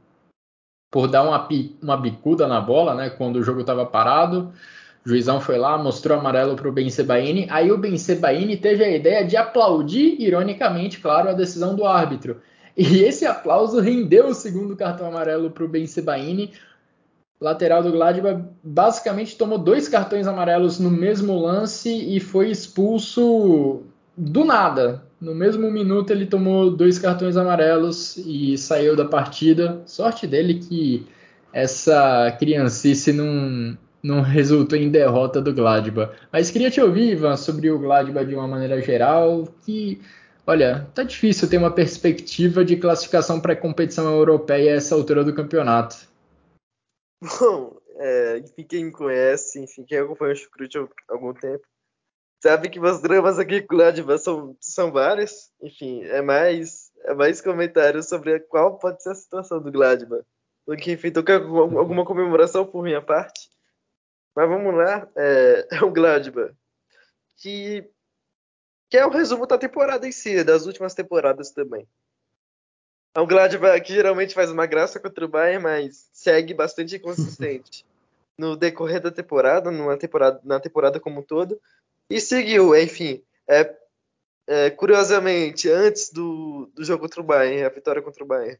por 0.90 1.08
dar 1.08 1.22
uma, 1.22 1.48
uma 1.82 1.96
bicuda 1.96 2.46
na 2.46 2.60
bola, 2.60 2.94
né? 2.94 3.10
Quando 3.10 3.36
o 3.36 3.42
jogo 3.42 3.60
estava 3.60 3.84
parado. 3.84 4.52
O 5.04 5.08
juizão 5.08 5.38
foi 5.38 5.58
lá, 5.58 5.76
mostrou 5.76 6.18
amarelo 6.18 6.56
para 6.56 6.68
o 6.68 6.72
Ben 6.72 6.88
Sebaini. 6.88 7.46
Aí 7.50 7.70
o 7.70 7.76
Ben 7.76 7.98
Sebaini 7.98 8.56
teve 8.56 8.82
a 8.82 8.96
ideia 8.96 9.24
de 9.24 9.36
aplaudir, 9.36 10.16
ironicamente, 10.18 10.98
claro, 10.98 11.28
a 11.28 11.34
decisão 11.34 11.76
do 11.76 11.84
árbitro. 11.84 12.40
E 12.76 13.02
esse 13.02 13.26
aplauso 13.26 13.80
rendeu 13.80 14.28
o 14.28 14.34
segundo 14.34 14.74
cartão 14.74 15.06
amarelo 15.06 15.50
para 15.50 15.64
o 15.64 15.68
Ben 15.68 15.86
Sebaini 15.86 16.52
lateral 17.44 17.82
do 17.82 17.92
Gladbach, 17.92 18.42
basicamente 18.62 19.36
tomou 19.36 19.58
dois 19.58 19.86
cartões 19.86 20.26
amarelos 20.26 20.80
no 20.80 20.90
mesmo 20.90 21.38
lance 21.38 21.90
e 21.90 22.18
foi 22.18 22.50
expulso 22.50 23.82
do 24.16 24.44
nada. 24.46 25.02
No 25.20 25.34
mesmo 25.34 25.70
minuto 25.70 26.10
ele 26.10 26.24
tomou 26.24 26.70
dois 26.70 26.98
cartões 26.98 27.36
amarelos 27.36 28.16
e 28.16 28.56
saiu 28.56 28.96
da 28.96 29.04
partida. 29.04 29.82
Sorte 29.84 30.26
dele 30.26 30.54
que 30.54 31.06
essa 31.52 32.34
criancice 32.38 33.12
não, 33.12 33.76
não 34.02 34.22
resultou 34.22 34.78
em 34.78 34.88
derrota 34.88 35.38
do 35.38 35.52
Gladbach. 35.52 36.12
Mas 36.32 36.50
queria 36.50 36.70
te 36.70 36.80
ouvir, 36.80 37.12
Ivan, 37.12 37.36
sobre 37.36 37.70
o 37.70 37.78
Gladbach 37.78 38.26
de 38.26 38.34
uma 38.34 38.48
maneira 38.48 38.80
geral, 38.80 39.46
que, 39.66 40.00
olha, 40.46 40.86
tá 40.94 41.02
difícil 41.02 41.46
ter 41.46 41.58
uma 41.58 41.70
perspectiva 41.70 42.64
de 42.64 42.76
classificação 42.76 43.38
para 43.38 43.52
a 43.52 43.56
competição 43.56 44.10
europeia 44.10 44.72
a 44.72 44.76
essa 44.76 44.94
altura 44.94 45.22
do 45.22 45.34
campeonato. 45.34 46.13
Bom, 47.22 47.80
é, 47.96 48.38
enfim, 48.38 48.64
quem 48.64 48.84
me 48.86 48.92
conhece, 48.92 49.58
enfim, 49.60 49.84
quem 49.84 49.98
acompanha 49.98 50.32
o 50.32 50.36
Chucrute 50.36 50.78
há 50.78 50.88
algum 51.08 51.32
tempo, 51.32 51.66
sabe 52.42 52.68
que 52.68 52.78
meus 52.78 53.00
dramas 53.00 53.38
aqui 53.38 53.62
com 53.62 53.76
o 53.76 54.18
são, 54.18 54.56
são 54.60 54.92
vários. 54.92 55.50
Enfim, 55.62 56.02
é 56.04 56.20
mais, 56.20 56.92
é 57.04 57.14
mais 57.14 57.40
comentários 57.40 58.08
sobre 58.08 58.40
qual 58.40 58.78
pode 58.78 59.02
ser 59.02 59.10
a 59.10 59.14
situação 59.14 59.62
do 59.62 59.72
Gladbach. 59.72 60.24
Do 60.66 60.76
que, 60.76 60.92
enfim, 60.92 61.10
tocar 61.10 61.40
alguma 61.40 62.04
comemoração 62.04 62.66
por 62.66 62.82
minha 62.82 63.00
parte. 63.00 63.48
Mas 64.36 64.48
vamos 64.48 64.74
lá, 64.74 65.08
é, 65.16 65.68
é 65.72 65.80
o 65.84 65.90
Gladbach. 65.90 66.54
Que, 67.38 67.88
que 68.90 68.98
é 68.98 69.06
o 69.06 69.10
resumo 69.10 69.46
da 69.46 69.56
temporada 69.56 70.06
em 70.06 70.12
si, 70.12 70.44
das 70.44 70.66
últimas 70.66 70.94
temporadas 70.94 71.50
também. 71.50 71.88
É 73.14 73.20
um 73.20 73.26
Gladbach 73.26 73.80
que 73.82 73.92
geralmente 73.92 74.34
faz 74.34 74.50
uma 74.50 74.66
graça 74.66 74.98
contra 74.98 75.24
o 75.24 75.28
Bayern, 75.28 75.62
mas 75.62 76.08
segue 76.12 76.52
bastante 76.52 76.96
inconsistente 76.96 77.86
no 78.36 78.56
decorrer 78.56 79.00
da 79.00 79.10
temporada, 79.10 79.70
numa 79.70 79.96
temporada, 79.96 80.40
na 80.42 80.58
temporada 80.58 80.98
como 80.98 81.20
um 81.20 81.22
todo. 81.22 81.60
E 82.10 82.20
seguiu, 82.20 82.76
enfim, 82.76 83.22
é, 83.48 83.72
é, 84.46 84.70
curiosamente, 84.70 85.70
antes 85.70 86.10
do, 86.10 86.68
do 86.74 86.84
jogo 86.84 87.02
contra 87.02 87.20
o 87.20 87.24
Bayern, 87.24 87.62
a 87.62 87.68
vitória 87.68 88.02
contra 88.02 88.24
o 88.24 88.26
Bayern, 88.26 88.58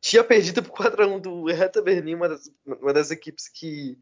tinha 0.00 0.24
perdido 0.24 0.64
por 0.64 0.76
4x1 0.76 1.20
do 1.20 1.44
Hertha 1.44 1.80
Berlim, 1.80 2.16
uma 2.16 2.28
das, 2.28 2.50
uma 2.66 2.92
das 2.92 3.12
equipes 3.12 3.48
que, 3.48 3.96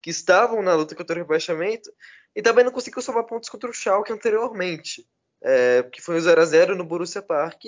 que 0.00 0.10
estavam 0.10 0.62
na 0.62 0.74
luta 0.74 0.94
contra 0.94 1.16
o 1.16 1.18
rebaixamento, 1.18 1.92
e 2.36 2.40
também 2.40 2.64
não 2.64 2.70
conseguiu 2.70 3.02
somar 3.02 3.24
pontos 3.24 3.48
contra 3.48 3.68
o 3.68 3.72
Schalke 3.72 4.12
anteriormente, 4.12 5.04
é, 5.42 5.82
que 5.82 6.00
foi 6.00 6.18
o 6.18 6.22
0x0 6.22 6.76
no 6.76 6.84
Borussia 6.84 7.20
Park, 7.20 7.64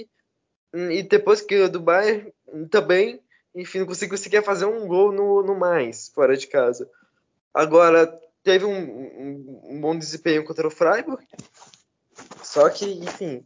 e 0.75 1.03
depois 1.03 1.41
que 1.41 1.61
o 1.61 1.69
do 1.69 1.81
Bayern 1.81 2.33
também, 2.71 3.21
enfim, 3.55 3.81
não 3.81 3.87
conseguiu 3.87 4.17
sequer 4.17 4.43
fazer 4.43 4.65
um 4.65 4.87
gol 4.87 5.13
no, 5.13 5.43
no 5.43 5.55
mais, 5.55 6.09
fora 6.15 6.37
de 6.37 6.47
casa. 6.47 6.89
Agora, 7.53 8.07
teve 8.43 8.65
um, 8.65 8.73
um, 8.73 9.61
um 9.65 9.81
bom 9.81 9.97
desempenho 9.97 10.45
contra 10.45 10.67
o 10.67 10.71
Freiburg, 10.71 11.25
só 12.43 12.69
que, 12.69 12.87
enfim, 12.87 13.45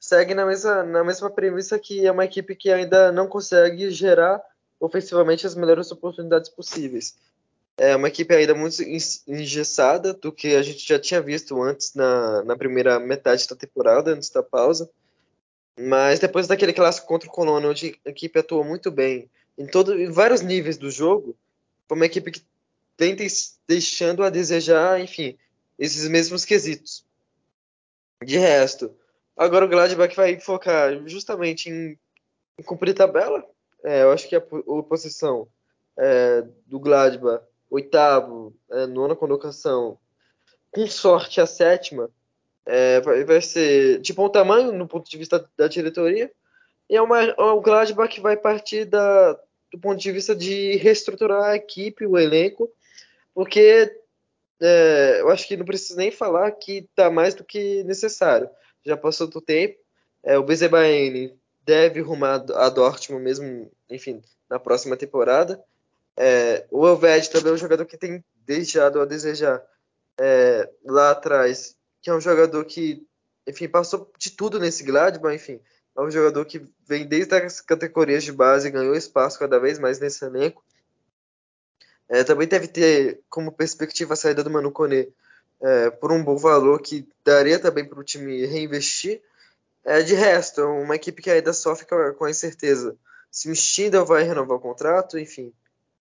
segue 0.00 0.34
na 0.34 0.46
mesma, 0.46 0.82
na 0.82 1.04
mesma 1.04 1.30
premissa 1.30 1.78
que 1.78 2.06
é 2.06 2.10
uma 2.10 2.24
equipe 2.24 2.56
que 2.56 2.70
ainda 2.70 3.12
não 3.12 3.26
consegue 3.26 3.90
gerar 3.90 4.42
ofensivamente 4.80 5.46
as 5.46 5.54
melhores 5.54 5.90
oportunidades 5.90 6.48
possíveis. 6.48 7.16
É 7.76 7.94
uma 7.94 8.08
equipe 8.08 8.34
ainda 8.34 8.54
muito 8.54 8.82
engessada 8.82 10.12
do 10.12 10.32
que 10.32 10.56
a 10.56 10.62
gente 10.62 10.86
já 10.86 10.98
tinha 10.98 11.20
visto 11.20 11.62
antes 11.62 11.94
na, 11.94 12.42
na 12.42 12.56
primeira 12.56 12.98
metade 12.98 13.46
da 13.46 13.54
temporada, 13.54 14.12
antes 14.12 14.30
da 14.30 14.42
pausa. 14.42 14.90
Mas 15.78 16.18
depois 16.18 16.46
daquele 16.46 16.72
clássico 16.72 17.06
contra 17.06 17.28
o 17.28 17.32
Colônia, 17.32 17.70
onde 17.70 17.98
a 18.04 18.10
equipe 18.10 18.38
atuou 18.38 18.64
muito 18.64 18.90
bem 18.90 19.30
em, 19.56 19.66
todo, 19.66 19.98
em 19.98 20.10
vários 20.10 20.40
níveis 20.40 20.76
do 20.76 20.90
jogo, 20.90 21.36
foi 21.86 21.96
uma 21.96 22.06
equipe 22.06 22.32
que 22.32 22.42
vem 22.98 23.16
deixando 23.66 24.24
a 24.24 24.30
desejar, 24.30 25.00
enfim, 25.00 25.38
esses 25.78 26.08
mesmos 26.08 26.44
quesitos. 26.44 27.04
De 28.24 28.36
resto, 28.36 28.94
agora 29.36 29.64
o 29.64 29.68
Gladbach 29.68 30.14
vai 30.16 30.38
focar 30.40 31.06
justamente 31.06 31.70
em, 31.70 31.98
em 32.58 32.62
cumprir 32.62 32.94
tabela. 32.94 33.44
É, 33.84 34.02
eu 34.02 34.10
acho 34.10 34.28
que 34.28 34.34
a, 34.34 34.38
a 34.40 34.82
posição 34.82 35.48
é, 35.96 36.44
do 36.66 36.80
Gladbach 36.80 37.44
oitavo, 37.70 38.54
é, 38.70 38.86
nona 38.86 39.14
colocação, 39.14 39.98
com 40.70 40.86
sorte 40.86 41.40
a 41.40 41.46
sétima, 41.46 42.10
é, 42.68 43.00
vai, 43.00 43.40
ser 43.40 43.98
de 44.00 44.12
bom 44.12 44.28
tamanho 44.28 44.72
no 44.72 44.86
ponto 44.86 45.10
de 45.10 45.16
vista 45.16 45.48
da 45.56 45.66
diretoria, 45.66 46.30
e 46.88 46.96
é, 46.96 47.00
uma, 47.00 47.22
é 47.22 47.34
o 47.40 47.60
Gladbach 47.62 48.14
que 48.14 48.20
vai 48.20 48.36
partir 48.36 48.84
da, 48.84 49.32
do 49.72 49.78
ponto 49.80 49.98
de 49.98 50.12
vista 50.12 50.36
de 50.36 50.76
reestruturar 50.76 51.44
a 51.44 51.56
equipe, 51.56 52.06
o 52.06 52.18
elenco, 52.18 52.70
porque 53.34 53.90
é, 54.60 55.20
eu 55.20 55.30
acho 55.30 55.48
que 55.48 55.56
não 55.56 55.64
preciso 55.64 55.96
nem 55.96 56.10
falar 56.10 56.50
que 56.52 56.86
está 56.90 57.10
mais 57.10 57.34
do 57.34 57.42
que 57.42 57.82
necessário. 57.84 58.50
Já 58.84 58.96
passou 58.96 59.26
do 59.26 59.40
tempo, 59.40 59.78
é, 60.22 60.36
o 60.36 60.42
Bezebaene 60.42 61.34
deve 61.64 62.00
rumar 62.00 62.44
a 62.54 62.68
Dortmund 62.68 63.24
mesmo, 63.24 63.70
enfim, 63.88 64.22
na 64.48 64.58
próxima 64.58 64.96
temporada. 64.96 65.62
É, 66.16 66.66
o 66.70 66.86
Elved 66.86 67.30
também 67.30 67.52
é 67.52 67.54
um 67.54 67.58
jogador 67.58 67.86
que 67.86 67.96
tem 67.96 68.22
deixado 68.44 69.00
a 69.00 69.06
desejar 69.06 69.62
é, 70.18 70.68
lá 70.84 71.12
atrás, 71.12 71.77
que 72.00 72.10
é 72.10 72.14
um 72.14 72.20
jogador 72.20 72.64
que, 72.64 73.06
enfim, 73.46 73.68
passou 73.68 74.10
de 74.18 74.30
tudo 74.30 74.58
nesse 74.58 74.84
Gladbach, 74.84 75.34
enfim, 75.34 75.60
é 75.96 76.00
um 76.00 76.10
jogador 76.10 76.44
que 76.44 76.66
vem 76.86 77.06
desde 77.06 77.34
as 77.34 77.60
categorias 77.60 78.24
de 78.24 78.32
base, 78.32 78.70
ganhou 78.70 78.94
espaço 78.94 79.38
cada 79.38 79.58
vez 79.58 79.78
mais 79.78 79.98
nesse 79.98 80.24
elenco. 80.24 80.64
É, 82.08 82.24
também 82.24 82.48
deve 82.48 82.68
ter 82.68 83.20
como 83.28 83.52
perspectiva 83.52 84.14
a 84.14 84.16
saída 84.16 84.42
do 84.42 84.50
Manu 84.50 84.70
Kone 84.70 85.12
é, 85.60 85.90
por 85.90 86.12
um 86.12 86.22
bom 86.22 86.36
valor 86.36 86.80
que 86.80 87.06
daria 87.24 87.58
também 87.58 87.84
para 87.84 87.98
o 87.98 88.04
time 88.04 88.46
reinvestir. 88.46 89.20
É, 89.84 90.02
de 90.02 90.14
resto, 90.14 90.60
é 90.60 90.64
uma 90.64 90.96
equipe 90.96 91.20
que 91.20 91.30
ainda 91.30 91.52
sofre 91.52 91.86
com 92.16 92.24
a 92.24 92.30
incerteza 92.30 92.96
se 93.30 93.50
o 93.50 93.54
Stindl 93.54 94.04
vai 94.04 94.22
renovar 94.22 94.56
o 94.56 94.60
contrato, 94.60 95.18
enfim, 95.18 95.52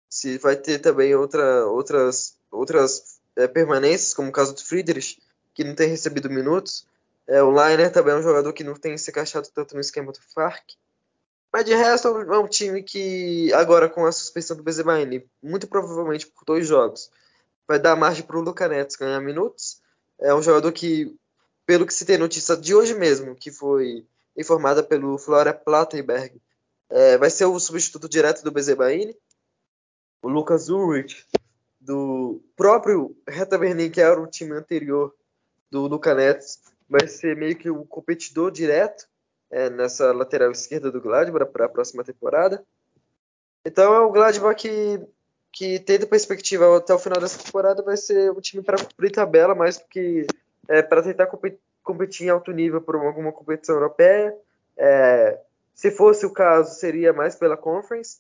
se 0.09 0.37
vai 0.37 0.55
ter 0.55 0.79
também 0.79 1.13
outra, 1.15 1.65
outras, 1.67 2.37
outras 2.51 3.19
é, 3.35 3.47
permanências, 3.47 4.13
como 4.13 4.29
o 4.29 4.31
caso 4.31 4.53
do 4.55 4.63
Friedrich, 4.63 5.21
que 5.57 5.63
não 5.63 5.73
tem 5.73 5.89
recebido 5.89 6.29
minutos. 6.29 6.85
É, 7.25 7.41
o 7.41 7.49
Liner 7.49 7.91
também 7.91 8.13
é 8.13 8.17
um 8.17 8.21
jogador 8.21 8.53
que 8.53 8.63
não 8.63 8.75
tem 8.75 8.95
se 8.95 9.09
encaixado 9.09 9.49
tanto 9.51 9.73
no 9.73 9.81
esquema 9.81 10.11
do 10.11 10.19
Farc. 10.21 10.75
Mas 11.51 11.65
de 11.65 11.73
resto 11.73 12.09
é 12.09 12.37
um 12.37 12.47
time 12.47 12.83
que, 12.83 13.51
agora 13.53 13.89
com 13.89 14.05
a 14.05 14.11
suspensão 14.11 14.55
do 14.55 14.61
Benzemaini, 14.61 15.27
muito 15.41 15.67
provavelmente 15.67 16.27
por 16.27 16.45
dois 16.45 16.67
jogos, 16.67 17.09
vai 17.67 17.79
dar 17.79 17.95
margem 17.95 18.23
para 18.23 18.37
o 18.37 18.41
Luca 18.41 18.67
Neto 18.67 18.99
ganhar 18.99 19.19
minutos. 19.19 19.81
É 20.19 20.31
um 20.31 20.43
jogador 20.43 20.71
que, 20.71 21.17
pelo 21.65 21.87
que 21.87 21.93
se 21.93 22.05
tem 22.05 22.19
notícia 22.19 22.55
de 22.55 22.75
hoje 22.75 22.93
mesmo, 22.93 23.35
que 23.35 23.49
foi 23.49 24.05
informada 24.37 24.83
pelo 24.83 25.17
Flora 25.17 25.55
Plattenberg, 25.55 26.39
é, 26.87 27.17
vai 27.17 27.31
ser 27.31 27.45
o 27.45 27.59
substituto 27.59 28.07
direto 28.07 28.43
do 28.43 28.51
Bezebaini. 28.51 29.17
O 30.21 30.29
Lucas 30.29 30.69
Ulrich, 30.69 31.25
do 31.81 32.43
próprio 32.55 33.17
Reta 33.27 33.57
que 33.91 34.01
era 34.01 34.21
o 34.21 34.27
time 34.27 34.53
anterior 34.53 35.15
do 35.69 35.87
Luca 35.87 36.13
Nets, 36.13 36.61
vai 36.89 37.07
ser 37.07 37.35
meio 37.35 37.55
que 37.55 37.69
o 37.69 37.85
competidor 37.85 38.51
direto 38.51 39.07
é, 39.51 39.69
nessa 39.69 40.11
lateral 40.11 40.51
esquerda 40.51 40.91
do 40.91 41.01
Gladbach 41.01 41.51
para 41.51 41.65
a 41.65 41.69
próxima 41.69 42.03
temporada. 42.03 42.63
Então 43.65 43.93
é 43.93 43.99
o 43.99 44.11
Gladbach 44.11 44.55
que, 44.55 45.01
que 45.51 45.79
tendo 45.79 46.07
perspectiva 46.07 46.77
até 46.77 46.93
o 46.93 46.99
final 46.99 47.19
dessa 47.19 47.43
temporada 47.43 47.83
vai 47.83 47.97
ser 47.97 48.31
um 48.31 48.39
time 48.39 48.63
para 48.63 48.77
cumprir 48.77 49.11
tabela, 49.11 49.53
mais 49.53 49.77
que 49.77 50.25
é, 50.67 50.81
para 50.81 51.03
tentar 51.03 51.27
competir, 51.27 51.59
competir 51.83 52.27
em 52.27 52.29
alto 52.29 52.51
nível 52.51 52.81
por 52.81 52.95
alguma 52.95 53.31
competição 53.31 53.75
europeia. 53.75 54.35
É, 54.77 55.39
se 55.73 55.91
fosse 55.91 56.25
o 56.25 56.31
caso, 56.31 56.75
seria 56.75 57.13
mais 57.13 57.35
pela 57.35 57.55
Conference, 57.55 58.19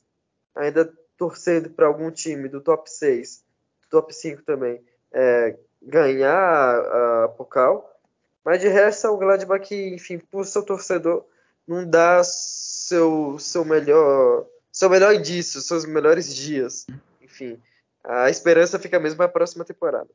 ainda 0.55 0.91
torcendo 1.17 1.69
para 1.69 1.87
algum 1.87 2.11
time 2.11 2.47
do 2.47 2.61
top 2.61 2.89
6, 2.89 3.43
do 3.83 3.89
top 3.89 4.13
5 4.13 4.43
também, 4.43 4.81
é, 5.11 5.57
ganhar 5.81 6.35
a, 6.35 7.27
Pokal. 7.29 7.93
Mas 8.43 8.61
de 8.61 8.67
resto, 8.67 9.07
é 9.07 9.09
o 9.09 9.17
Gladbach 9.17 9.67
que, 9.67 9.95
enfim, 9.95 10.19
por 10.19 10.45
seu 10.45 10.63
torcedor, 10.63 11.25
não 11.67 11.87
dá 11.87 12.21
seu, 12.23 13.37
seu 13.39 13.65
melhor 13.65 14.45
seu 14.77 14.91
melhor 14.91 15.15
indício, 15.15 15.59
seus 15.59 15.85
melhores 15.85 16.33
dias. 16.33 16.85
Enfim, 17.19 17.59
a 18.03 18.29
esperança 18.29 18.77
fica 18.77 18.99
mesmo 18.99 19.17
para 19.17 19.25
a 19.25 19.29
próxima 19.29 19.65
temporada. 19.65 20.09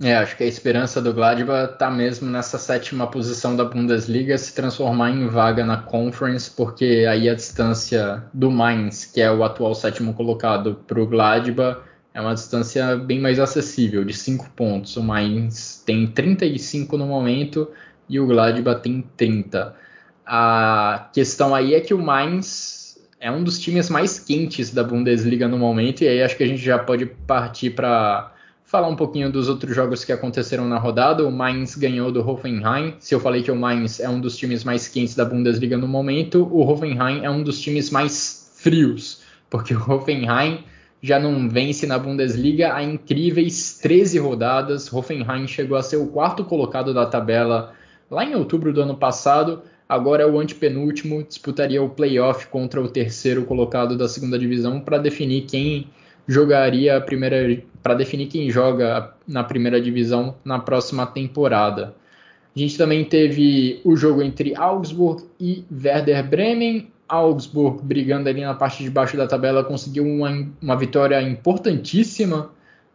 É, 0.00 0.14
acho 0.16 0.36
que 0.36 0.44
a 0.44 0.46
esperança 0.46 1.00
do 1.00 1.12
Gladbach 1.12 1.72
está 1.72 1.90
mesmo 1.90 2.30
nessa 2.30 2.58
sétima 2.58 3.08
posição 3.08 3.56
da 3.56 3.64
Bundesliga 3.64 4.38
se 4.38 4.54
transformar 4.54 5.10
em 5.10 5.26
vaga 5.26 5.64
na 5.64 5.82
Conference, 5.82 6.50
porque 6.50 7.06
aí 7.08 7.28
a 7.28 7.34
distância 7.34 8.24
do 8.32 8.50
Mainz, 8.50 9.04
que 9.04 9.20
é 9.20 9.30
o 9.30 9.44
atual 9.44 9.74
sétimo 9.74 10.14
colocado, 10.14 10.76
para 10.86 11.00
o 11.00 11.06
Gladbach 11.06 11.80
é 12.14 12.20
uma 12.20 12.34
distância 12.34 12.96
bem 12.96 13.20
mais 13.20 13.38
acessível, 13.38 14.04
de 14.04 14.12
5 14.12 14.50
pontos. 14.50 14.96
O 14.96 15.02
Mainz 15.02 15.82
tem 15.86 16.06
35 16.06 16.96
no 16.96 17.06
momento 17.06 17.68
e 18.08 18.20
o 18.20 18.26
Gladbach 18.26 18.82
tem 18.82 19.04
30. 19.16 19.74
A 20.26 21.08
questão 21.12 21.54
aí 21.54 21.74
é 21.74 21.80
que 21.80 21.94
o 21.94 21.98
Mainz 21.98 23.00
é 23.18 23.30
um 23.30 23.42
dos 23.42 23.58
times 23.58 23.88
mais 23.88 24.18
quentes 24.18 24.74
da 24.74 24.82
Bundesliga 24.82 25.48
no 25.48 25.56
momento, 25.56 26.02
e 26.02 26.08
aí 26.08 26.22
acho 26.22 26.36
que 26.36 26.42
a 26.42 26.46
gente 26.46 26.62
já 26.62 26.78
pode 26.78 27.06
partir 27.06 27.70
para 27.70 28.32
falar 28.64 28.88
um 28.88 28.96
pouquinho 28.96 29.30
dos 29.30 29.48
outros 29.48 29.74
jogos 29.76 30.04
que 30.04 30.12
aconteceram 30.12 30.66
na 30.66 30.78
rodada. 30.78 31.26
O 31.26 31.30
Mainz 31.30 31.76
ganhou 31.76 32.10
do 32.10 32.26
Hoffenheim. 32.26 32.94
Se 32.98 33.14
eu 33.14 33.20
falei 33.20 33.42
que 33.42 33.50
o 33.50 33.56
Mainz 33.56 34.00
é 34.00 34.08
um 34.08 34.20
dos 34.20 34.36
times 34.36 34.64
mais 34.64 34.88
quentes 34.88 35.14
da 35.14 35.24
Bundesliga 35.24 35.76
no 35.76 35.86
momento, 35.86 36.48
o 36.50 36.66
Hoffenheim 36.66 37.24
é 37.24 37.30
um 37.30 37.42
dos 37.42 37.60
times 37.60 37.90
mais 37.90 38.50
frios, 38.56 39.22
porque 39.48 39.74
o 39.74 39.90
Hoffenheim 39.90 40.64
já 41.02 41.18
não 41.18 41.48
vence 41.48 41.86
na 41.86 41.98
Bundesliga 41.98 42.74
há 42.74 42.82
incríveis 42.82 43.78
13 43.82 44.18
rodadas. 44.20 44.92
Hoffenheim 44.92 45.48
chegou 45.48 45.76
a 45.76 45.82
ser 45.82 45.96
o 45.96 46.06
quarto 46.06 46.44
colocado 46.44 46.94
da 46.94 47.04
tabela 47.04 47.74
lá 48.08 48.24
em 48.24 48.36
outubro 48.36 48.72
do 48.72 48.82
ano 48.82 48.96
passado. 48.96 49.62
Agora 49.88 50.22
é 50.22 50.26
o 50.26 50.38
antepenúltimo, 50.38 51.24
disputaria 51.24 51.82
o 51.82 51.88
playoff 51.88 52.46
contra 52.46 52.80
o 52.80 52.88
terceiro 52.88 53.44
colocado 53.44 53.98
da 53.98 54.08
segunda 54.08 54.38
divisão 54.38 54.80
para 54.80 54.96
definir 54.96 55.42
quem 55.42 55.88
jogaria 56.26 56.96
a 56.96 57.00
primeira 57.00 57.62
para 57.82 57.94
definir 57.94 58.28
quem 58.28 58.48
joga 58.48 59.12
na 59.26 59.42
primeira 59.42 59.80
divisão 59.80 60.36
na 60.44 60.60
próxima 60.60 61.04
temporada. 61.04 61.94
A 62.54 62.58
gente 62.58 62.78
também 62.78 63.04
teve 63.04 63.80
o 63.84 63.96
jogo 63.96 64.22
entre 64.22 64.54
Augsburg 64.54 65.24
e 65.40 65.64
Werder 65.72 66.28
Bremen. 66.28 66.91
Augsburg 67.08 67.82
brigando 67.82 68.28
ali 68.28 68.40
na 68.40 68.54
parte 68.54 68.82
de 68.82 68.90
baixo 68.90 69.16
da 69.16 69.26
tabela 69.26 69.64
conseguiu 69.64 70.04
uma, 70.04 70.48
uma 70.60 70.76
vitória 70.76 71.20
importantíssima 71.20 72.50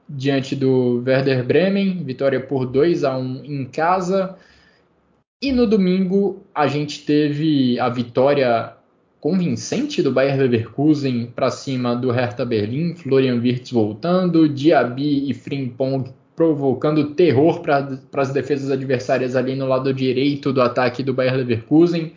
diante 0.10 0.56
do 0.56 1.04
Werder 1.06 1.44
Bremen, 1.44 2.04
vitória 2.04 2.40
por 2.40 2.66
2 2.66 3.04
a 3.04 3.18
1 3.18 3.46
em 3.46 3.66
casa. 3.66 4.36
E 5.42 5.52
no 5.52 5.68
domingo 5.68 6.44
a 6.54 6.68
gente 6.68 7.06
teve 7.06 7.80
a 7.80 7.90
vitória 7.90 8.74
convincente 9.20 10.02
do 10.02 10.12
Bayer 10.12 10.38
Leverkusen 10.38 11.28
para 11.36 11.50
cima 11.50 11.96
do 11.96 12.12
Hertha 12.12 12.46
Berlim, 12.46 12.96
Florian 12.96 13.36
Wirtz 13.36 13.72
voltando, 13.72 14.48
Diaby 14.48 15.30
e 15.30 15.34
Frimpong 15.34 16.12
provocando 16.36 17.16
terror 17.16 17.62
para 17.62 17.98
as 18.16 18.32
defesas 18.32 18.70
adversárias 18.70 19.36
ali 19.36 19.56
no 19.56 19.66
lado 19.66 19.92
direito 19.92 20.54
do 20.54 20.62
ataque 20.62 21.02
do 21.02 21.14
Bayer 21.14 21.36
Leverkusen, 21.36 22.14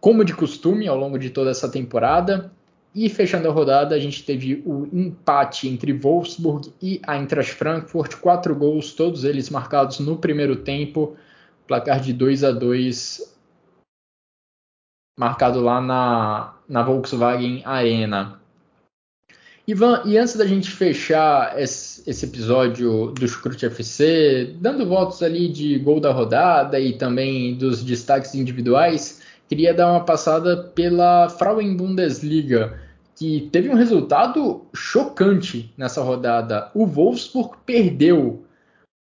como 0.00 0.24
de 0.24 0.34
costume 0.34 0.86
ao 0.86 0.96
longo 0.96 1.18
de 1.18 1.30
toda 1.30 1.50
essa 1.50 1.68
temporada. 1.68 2.52
E 2.94 3.08
fechando 3.08 3.48
a 3.48 3.52
rodada, 3.52 3.94
a 3.94 3.98
gente 3.98 4.24
teve 4.24 4.62
o 4.64 4.88
empate 4.92 5.68
entre 5.68 5.92
Wolfsburg 5.92 6.72
e 6.82 7.00
Eintracht 7.06 7.52
Frankfurt, 7.52 8.16
quatro 8.16 8.54
gols, 8.54 8.92
todos 8.92 9.24
eles 9.24 9.50
marcados 9.50 10.00
no 10.00 10.16
primeiro 10.16 10.56
tempo, 10.56 11.16
placar 11.66 12.00
de 12.00 12.12
2 12.12 12.44
a 12.44 12.50
2 12.50 13.36
marcado 15.18 15.60
lá 15.60 15.80
na, 15.80 16.54
na 16.68 16.82
Volkswagen 16.82 17.62
Arena. 17.64 18.40
Ivan, 19.66 20.02
e 20.06 20.16
antes 20.16 20.34
da 20.34 20.46
gente 20.46 20.70
fechar 20.70 21.60
esse, 21.60 22.08
esse 22.08 22.24
episódio 22.24 23.08
do 23.08 23.28
Chucrute 23.28 23.66
FC, 23.66 24.54
dando 24.60 24.86
votos 24.86 25.22
ali 25.22 25.46
de 25.48 25.78
gol 25.78 26.00
da 26.00 26.10
rodada 26.10 26.80
e 26.80 26.96
também 26.96 27.54
dos 27.54 27.84
destaques 27.84 28.34
individuais, 28.34 29.17
queria 29.48 29.74
dar 29.74 29.90
uma 29.90 30.04
passada 30.04 30.56
pela 30.74 31.28
Frauen 31.28 31.76
Bundesliga, 31.76 32.78
que 33.16 33.48
teve 33.50 33.68
um 33.68 33.74
resultado 33.74 34.66
chocante 34.74 35.72
nessa 35.76 36.02
rodada. 36.02 36.70
O 36.74 36.86
Wolfsburg 36.86 37.56
perdeu 37.64 38.44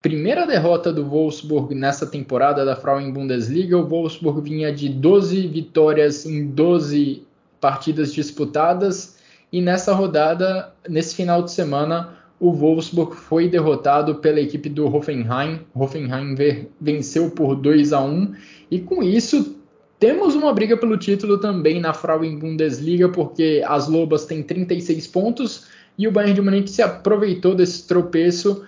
Primeira 0.02 0.46
derrota 0.46 0.90
do 0.90 1.04
Wolfsburg 1.04 1.74
nessa 1.74 2.06
temporada 2.06 2.64
da 2.64 2.74
Frauen 2.74 3.12
Bundesliga. 3.12 3.76
O 3.76 3.86
Wolfsburg 3.86 4.40
vinha 4.40 4.72
de 4.72 4.88
12 4.88 5.46
vitórias 5.48 6.24
em 6.24 6.46
12 6.46 7.22
partidas 7.60 8.10
disputadas 8.10 9.18
e 9.52 9.60
nessa 9.60 9.92
rodada, 9.92 10.72
nesse 10.88 11.14
final 11.14 11.42
de 11.42 11.50
semana, 11.50 12.16
o 12.40 12.50
Wolfsburg 12.50 13.14
foi 13.14 13.46
derrotado 13.46 14.14
pela 14.14 14.40
equipe 14.40 14.70
do 14.70 14.86
Hoffenheim. 14.86 15.60
Hoffenheim 15.74 16.34
venceu 16.80 17.30
por 17.32 17.54
2 17.54 17.92
a 17.92 18.00
1 18.00 18.34
e 18.70 18.80
com 18.80 19.02
isso 19.02 19.59
temos 20.00 20.34
uma 20.34 20.52
briga 20.52 20.78
pelo 20.78 20.96
título 20.96 21.38
também 21.38 21.78
na 21.78 21.92
Frauen 21.92 22.38
Bundesliga, 22.38 23.10
porque 23.10 23.62
as 23.66 23.86
Lobas 23.86 24.24
têm 24.24 24.42
36 24.42 25.06
pontos 25.06 25.66
e 25.98 26.08
o 26.08 26.10
Bayern 26.10 26.34
de 26.34 26.40
Munique 26.40 26.70
se 26.70 26.80
aproveitou 26.80 27.54
desse 27.54 27.86
tropeço, 27.86 28.64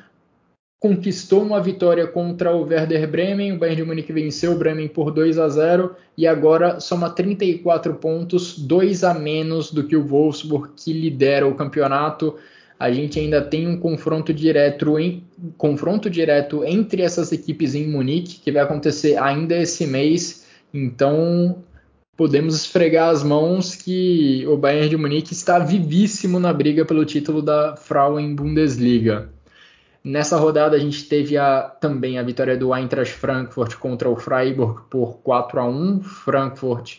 conquistou 0.78 1.43
uma 1.43 1.59
vitória 1.59 2.07
contra 2.07 2.55
o 2.55 2.64
Werder 2.64 3.11
Bremen, 3.11 3.53
o 3.53 3.59
Bayern 3.59 3.80
de 3.80 3.89
Munique 3.89 4.12
venceu 4.12 4.53
o 4.53 4.59
Bremen 4.59 4.89
por 4.89 5.11
2 5.11 5.39
a 5.39 5.49
0 5.49 5.97
e 6.18 6.26
agora 6.26 6.80
soma 6.80 7.09
34 7.09 7.95
pontos, 7.95 8.59
dois 8.59 9.03
a 9.03 9.14
menos 9.14 9.72
do 9.72 9.85
que 9.85 9.97
o 9.97 10.07
Wolfsburg 10.07 10.72
que 10.76 10.93
lidera 10.93 11.49
o 11.49 11.55
campeonato. 11.55 12.37
A 12.78 12.91
gente 12.93 13.18
ainda 13.18 13.41
tem 13.41 13.66
um 13.66 13.78
confronto 13.78 14.35
direto, 14.35 14.99
em, 14.99 15.24
confronto 15.57 16.11
direto 16.11 16.62
entre 16.62 17.01
essas 17.01 17.33
equipes 17.33 17.74
em 17.74 17.89
Munique, 17.89 18.41
que 18.41 18.53
vai 18.53 18.62
acontecer 18.62 19.16
ainda 19.16 19.57
esse 19.57 19.87
mês. 19.87 20.41
Então, 20.73 21.62
podemos 22.16 22.55
esfregar 22.55 23.11
as 23.11 23.23
mãos 23.23 23.75
que 23.75 24.47
o 24.47 24.57
Bayern 24.57 24.89
de 24.89 24.97
Munique 24.97 25.33
está 25.33 25.59
vivíssimo 25.59 26.39
na 26.39 26.53
briga 26.53 26.85
pelo 26.85 27.05
título 27.05 27.43
da 27.43 27.77
Frauen 27.77 28.35
Bundesliga. 28.35 29.31
Nessa 30.05 30.37
rodada 30.37 30.77
a 30.77 30.81
gente 30.81 31.05
teve 31.05 31.37
a, 31.37 31.62
também 31.62 32.18
a 32.18 32.23
vitória 32.23 32.57
do 32.57 32.75
Eintracht 32.75 33.14
Frankfurt 33.14 33.77
contra 33.77 34.11
o 34.11 34.16
Freiburg 34.16 34.83
por 34.91 35.18
4 35.18 35.61
a 35.61 35.64
1. 35.64 36.01
Frankfurt 36.03 36.99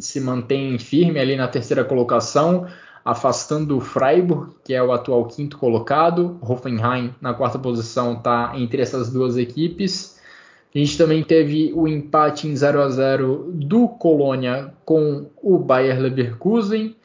se 0.00 0.20
mantém 0.20 0.76
firme 0.78 1.20
ali 1.20 1.36
na 1.36 1.46
terceira 1.46 1.84
colocação, 1.84 2.66
afastando 3.04 3.76
o 3.76 3.80
Freiburg, 3.80 4.52
que 4.64 4.74
é 4.74 4.82
o 4.82 4.92
atual 4.92 5.24
quinto 5.26 5.56
colocado. 5.58 6.36
Hoffenheim 6.40 7.14
na 7.20 7.32
quarta 7.34 7.58
posição 7.58 8.14
está 8.14 8.52
entre 8.56 8.82
essas 8.82 9.10
duas 9.10 9.36
equipes. 9.36 10.13
A 10.74 10.78
gente 10.78 10.98
também 10.98 11.22
teve 11.22 11.72
o 11.72 11.86
empate 11.86 12.48
em 12.48 12.56
0 12.56 12.82
a 12.82 12.88
0 12.88 13.52
do 13.52 13.86
Colônia 13.86 14.74
com 14.84 15.30
o 15.40 15.56
Bayer 15.56 16.00
Leverkusen, 16.00 16.96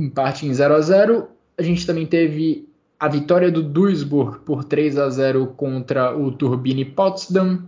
empate 0.00 0.46
em 0.46 0.54
0 0.54 0.74
a 0.74 0.80
0. 0.80 1.28
A 1.58 1.62
gente 1.62 1.84
também 1.84 2.06
teve 2.06 2.68
a 2.98 3.08
vitória 3.08 3.50
do 3.50 3.60
Duisburg 3.60 4.38
por 4.40 4.62
3 4.62 4.98
a 4.98 5.10
0 5.10 5.48
contra 5.48 6.16
o 6.16 6.30
Turbine 6.30 6.84
Potsdam. 6.84 7.64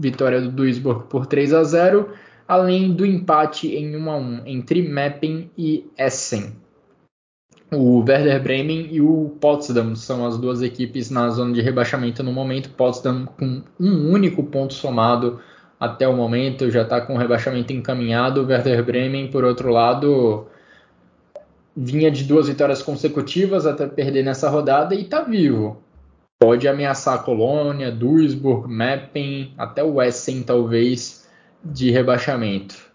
Vitória 0.00 0.40
do 0.40 0.50
Duisburg 0.50 1.06
por 1.08 1.26
3 1.26 1.54
a 1.54 1.62
0, 1.62 2.12
além 2.48 2.92
do 2.92 3.06
empate 3.06 3.76
em 3.76 3.96
1 3.96 4.10
a 4.10 4.16
1 4.16 4.46
entre 4.46 4.82
Meppen 4.82 5.50
e 5.56 5.88
Essen. 5.96 6.52
O 7.70 7.98
Werder 7.98 8.42
Bremen 8.42 8.88
e 8.90 9.00
o 9.00 9.36
Potsdam 9.40 9.94
são 9.94 10.26
as 10.26 10.38
duas 10.38 10.62
equipes 10.62 11.10
na 11.10 11.28
zona 11.28 11.52
de 11.52 11.60
rebaixamento 11.60 12.22
no 12.22 12.32
momento. 12.32 12.70
Potsdam 12.70 13.26
com 13.26 13.62
um 13.78 14.10
único 14.10 14.42
ponto 14.42 14.72
somado 14.72 15.38
até 15.78 16.08
o 16.08 16.16
momento, 16.16 16.70
já 16.70 16.82
está 16.82 17.00
com 17.00 17.14
o 17.14 17.18
rebaixamento 17.18 17.72
encaminhado. 17.72 18.42
O 18.42 18.46
Werder 18.46 18.82
Bremen, 18.82 19.30
por 19.30 19.44
outro 19.44 19.70
lado, 19.70 20.46
vinha 21.76 22.10
de 22.10 22.24
duas 22.24 22.48
vitórias 22.48 22.82
consecutivas 22.82 23.66
até 23.66 23.86
perder 23.86 24.24
nessa 24.24 24.48
rodada 24.48 24.94
e 24.94 25.02
está 25.02 25.22
vivo. 25.22 25.82
Pode 26.40 26.66
ameaçar 26.66 27.16
a 27.16 27.18
Colônia, 27.18 27.92
Duisburg, 27.92 28.66
Meppen, 28.66 29.52
até 29.58 29.84
o 29.84 30.00
Essen, 30.00 30.42
talvez, 30.42 31.28
de 31.62 31.90
rebaixamento. 31.90 32.87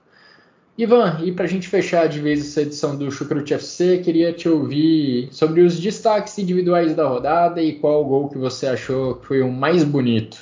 Ivan, 0.75 1.19
e 1.23 1.31
para 1.31 1.45
a 1.45 1.47
gente 1.47 1.69
fechar 1.69 2.07
de 2.07 2.19
vez 2.19 2.39
essa 2.41 2.61
edição 2.61 2.97
do 2.97 3.11
Chucrute 3.11 3.53
FC, 3.53 4.01
queria 4.01 4.33
te 4.33 4.49
ouvir 4.49 5.31
sobre 5.31 5.61
os 5.61 5.79
destaques 5.79 6.35
individuais 6.39 6.95
da 6.95 7.07
rodada 7.07 7.61
e 7.61 7.79
qual 7.79 8.03
gol 8.03 8.27
que 8.27 8.39
você 8.39 8.65
achou 8.65 9.17
que 9.17 9.27
foi 9.27 9.41
o 9.43 9.51
mais 9.51 9.83
bonito. 9.83 10.41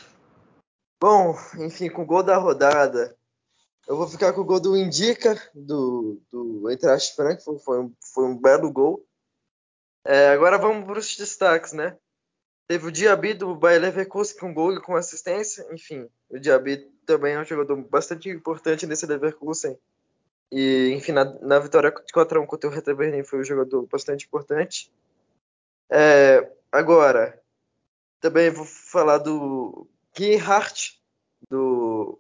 Bom, 1.01 1.36
enfim, 1.59 1.89
com 1.89 2.03
o 2.03 2.05
gol 2.05 2.23
da 2.23 2.38
rodada, 2.38 3.13
eu 3.86 3.97
vou 3.97 4.07
ficar 4.07 4.32
com 4.32 4.39
o 4.39 4.45
gol 4.45 4.61
do 4.61 4.77
Indica, 4.77 5.36
do, 5.53 6.21
do 6.32 6.69
Eintracht 6.69 7.13
Frankfurt, 7.13 7.61
foi 7.61 7.82
um, 7.82 7.93
foi 8.13 8.23
um 8.23 8.38
belo 8.38 8.71
gol. 8.71 9.05
É, 10.05 10.29
agora 10.29 10.57
vamos 10.57 10.86
para 10.86 10.99
os 10.99 11.17
destaques, 11.17 11.73
né? 11.73 11.97
Teve 12.69 12.88
o 12.88 12.91
Diaby 12.91 13.34
do 13.34 13.53
Bayer 13.53 13.82
Leverkusen 13.82 14.38
com 14.38 14.53
gol 14.53 14.73
e 14.73 14.82
com 14.82 14.95
assistência, 14.95 15.67
enfim, 15.73 16.07
o 16.29 16.39
Diaby 16.39 16.89
também 17.05 17.34
é 17.34 17.39
um 17.41 17.43
jogador 17.43 17.75
bastante 17.89 18.29
importante 18.29 18.88
nesse 18.88 19.05
Leverkusen 19.05 19.77
e, 20.51 20.91
enfim, 20.93 21.13
na, 21.13 21.25
na 21.25 21.59
vitória 21.59 21.89
de 21.89 22.13
4x1 22.13 22.45
contra 22.45 22.69
o 22.69 22.73
Hertha 22.73 22.93
Berlim 22.93 23.23
foi 23.23 23.39
um 23.39 23.43
jogador 23.43 23.87
bastante 23.87 24.25
importante. 24.25 24.91
É, 25.89 26.51
agora, 26.71 27.41
também 28.19 28.49
vou 28.49 28.65
falar 28.65 29.17
do 29.19 29.87
Gerhardt, 30.17 31.01
do 31.49 32.19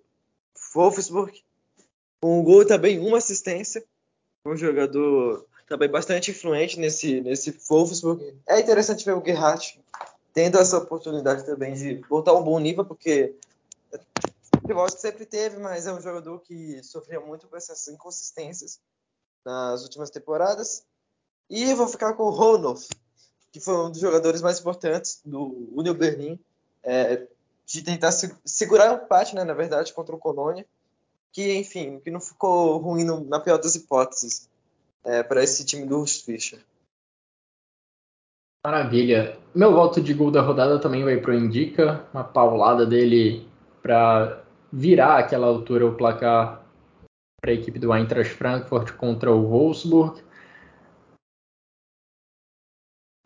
Wolfsburg. 0.73 1.43
Um 2.23 2.43
gol 2.43 2.65
também 2.65 2.99
uma 2.99 3.17
assistência. 3.17 3.83
Um 4.45 4.55
jogador 4.55 5.45
também 5.67 5.89
bastante 5.89 6.31
influente 6.31 6.79
nesse, 6.79 7.21
nesse 7.21 7.51
Wolfsburg. 7.69 8.33
É 8.47 8.59
interessante 8.59 9.05
ver 9.05 9.15
o 9.15 9.23
Gerhardt 9.23 9.79
tendo 10.33 10.57
essa 10.57 10.77
oportunidade 10.77 11.45
também 11.45 11.73
de 11.73 11.95
voltar 12.09 12.33
um 12.33 12.43
bom 12.43 12.59
nível, 12.59 12.85
porque 12.85 13.35
futebol 14.71 14.89
sempre 14.89 15.25
teve, 15.25 15.57
mas 15.57 15.85
é 15.85 15.93
um 15.93 16.01
jogador 16.01 16.39
que 16.39 16.81
sofria 16.83 17.19
muito 17.19 17.47
com 17.47 17.57
essas 17.57 17.87
inconsistências 17.87 18.79
nas 19.45 19.83
últimas 19.83 20.09
temporadas. 20.09 20.85
E 21.49 21.73
vou 21.73 21.87
ficar 21.87 22.13
com 22.13 22.23
o 22.23 22.29
Ronolf, 22.29 22.87
que 23.51 23.59
foi 23.59 23.75
um 23.75 23.91
dos 23.91 23.99
jogadores 23.99 24.41
mais 24.41 24.59
importantes 24.59 25.21
do 25.25 25.69
Union 25.73 25.93
Berlin, 25.93 26.39
é, 26.83 27.27
de 27.65 27.81
tentar 27.81 28.11
se, 28.11 28.33
segurar 28.45 28.93
o 28.93 29.03
empate, 29.03 29.35
né, 29.35 29.43
na 29.43 29.53
verdade, 29.53 29.93
contra 29.93 30.15
o 30.15 30.19
Colônia, 30.19 30.65
que, 31.33 31.53
enfim, 31.55 31.99
que 31.99 32.09
não 32.09 32.21
ficou 32.21 32.77
ruim 32.77 33.03
no, 33.03 33.23
na 33.25 33.39
pior 33.39 33.57
das 33.57 33.75
hipóteses 33.75 34.49
é, 35.03 35.21
para 35.21 35.43
esse 35.43 35.65
time 35.65 35.85
do 35.85 35.99
Urs 35.99 36.21
Fischer. 36.21 36.59
Maravilha. 38.63 39.37
Meu 39.53 39.73
voto 39.73 39.99
de 40.01 40.13
gol 40.13 40.31
da 40.31 40.41
rodada 40.41 40.79
também 40.79 41.03
vai 41.03 41.17
para 41.17 41.31
o 41.31 41.33
Indica, 41.33 42.05
uma 42.13 42.23
paulada 42.23 42.85
dele 42.85 43.47
para 43.81 44.40
virar 44.71 45.17
aquela 45.17 45.47
altura 45.47 45.85
o 45.85 45.95
placar 45.95 46.65
para 47.41 47.51
a 47.51 47.53
equipe 47.53 47.79
do 47.79 47.93
Eintracht 47.93 48.33
Frankfurt 48.33 48.93
contra 48.93 49.31
o 49.31 49.47
Wolfsburg. 49.47 50.21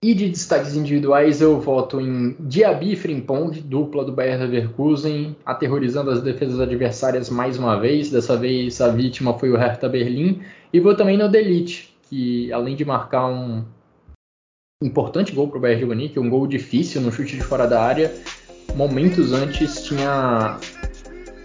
E 0.02 0.14
de 0.14 0.30
destaques 0.30 0.76
individuais, 0.76 1.42
eu 1.42 1.60
voto 1.60 2.00
em 2.00 2.36
Diaby 2.40 2.96
Frimpong, 2.96 3.60
dupla 3.62 4.06
do 4.06 4.12
Bayern 4.12 4.46
Leverkusen, 4.46 5.36
aterrorizando 5.44 6.12
as 6.12 6.22
defesas 6.22 6.60
adversárias 6.60 7.30
mais 7.30 7.58
uma 7.58 7.80
vez. 7.80 8.12
Dessa 8.12 8.38
vez 8.38 8.80
a 8.80 8.90
vítima 8.90 9.38
foi 9.38 9.50
o 9.50 9.58
Hertha 9.58 9.90
Berlim. 9.90 10.44
E 10.72 10.80
vou 10.80 10.96
também 10.96 11.18
no 11.18 11.28
Delite, 11.28 11.98
que 12.04 12.54
além 12.54 12.76
de 12.76 12.86
marcar 12.86 13.26
um 13.26 13.66
importante 14.84 15.34
gol 15.34 15.48
para 15.48 15.58
o 15.58 15.62
Bayern 15.62 15.82
de 15.82 15.88
Munique, 15.88 16.20
um 16.20 16.30
gol 16.30 16.46
difícil 16.46 17.02
no 17.02 17.12
chute 17.12 17.38
de 17.38 17.44
fora 17.44 17.66
da 17.66 17.82
área, 17.82 18.14
momentos 18.76 19.32
antes 19.32 19.84
tinha 19.86 20.60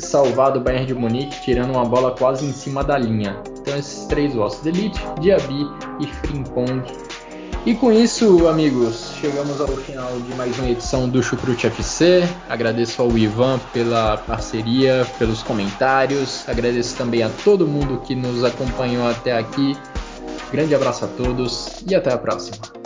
salvado 0.00 0.58
o 0.58 0.62
Bayern 0.62 0.86
de 0.86 0.94
Munique 0.94 1.40
tirando 1.42 1.70
uma 1.70 1.84
bola 1.84 2.14
quase 2.16 2.46
em 2.46 2.52
cima 2.52 2.82
da 2.82 2.98
linha. 2.98 3.40
Então 3.60 3.76
esses 3.76 4.06
três 4.06 4.36
ossos 4.36 4.64
Elite, 4.66 5.00
Diaby 5.20 5.66
e 6.00 6.06
Frimpong. 6.06 6.82
E 7.66 7.74
com 7.74 7.92
isso, 7.92 8.48
amigos, 8.48 9.12
chegamos 9.20 9.60
ao 9.60 9.68
final 9.68 10.10
de 10.20 10.34
mais 10.34 10.58
uma 10.58 10.70
edição 10.70 11.06
do 11.06 11.22
Chucrute 11.22 11.66
FC. 11.66 12.22
Agradeço 12.48 13.02
ao 13.02 13.18
Ivan 13.18 13.60
pela 13.70 14.16
parceria, 14.16 15.06
pelos 15.18 15.42
comentários. 15.42 16.48
Agradeço 16.48 16.96
também 16.96 17.22
a 17.22 17.28
todo 17.44 17.66
mundo 17.66 18.00
que 18.06 18.14
nos 18.14 18.44
acompanhou 18.44 19.06
até 19.06 19.36
aqui. 19.36 19.76
Grande 20.50 20.74
abraço 20.74 21.04
a 21.04 21.08
todos 21.08 21.82
e 21.86 21.94
até 21.94 22.10
a 22.10 22.18
próxima. 22.18 22.79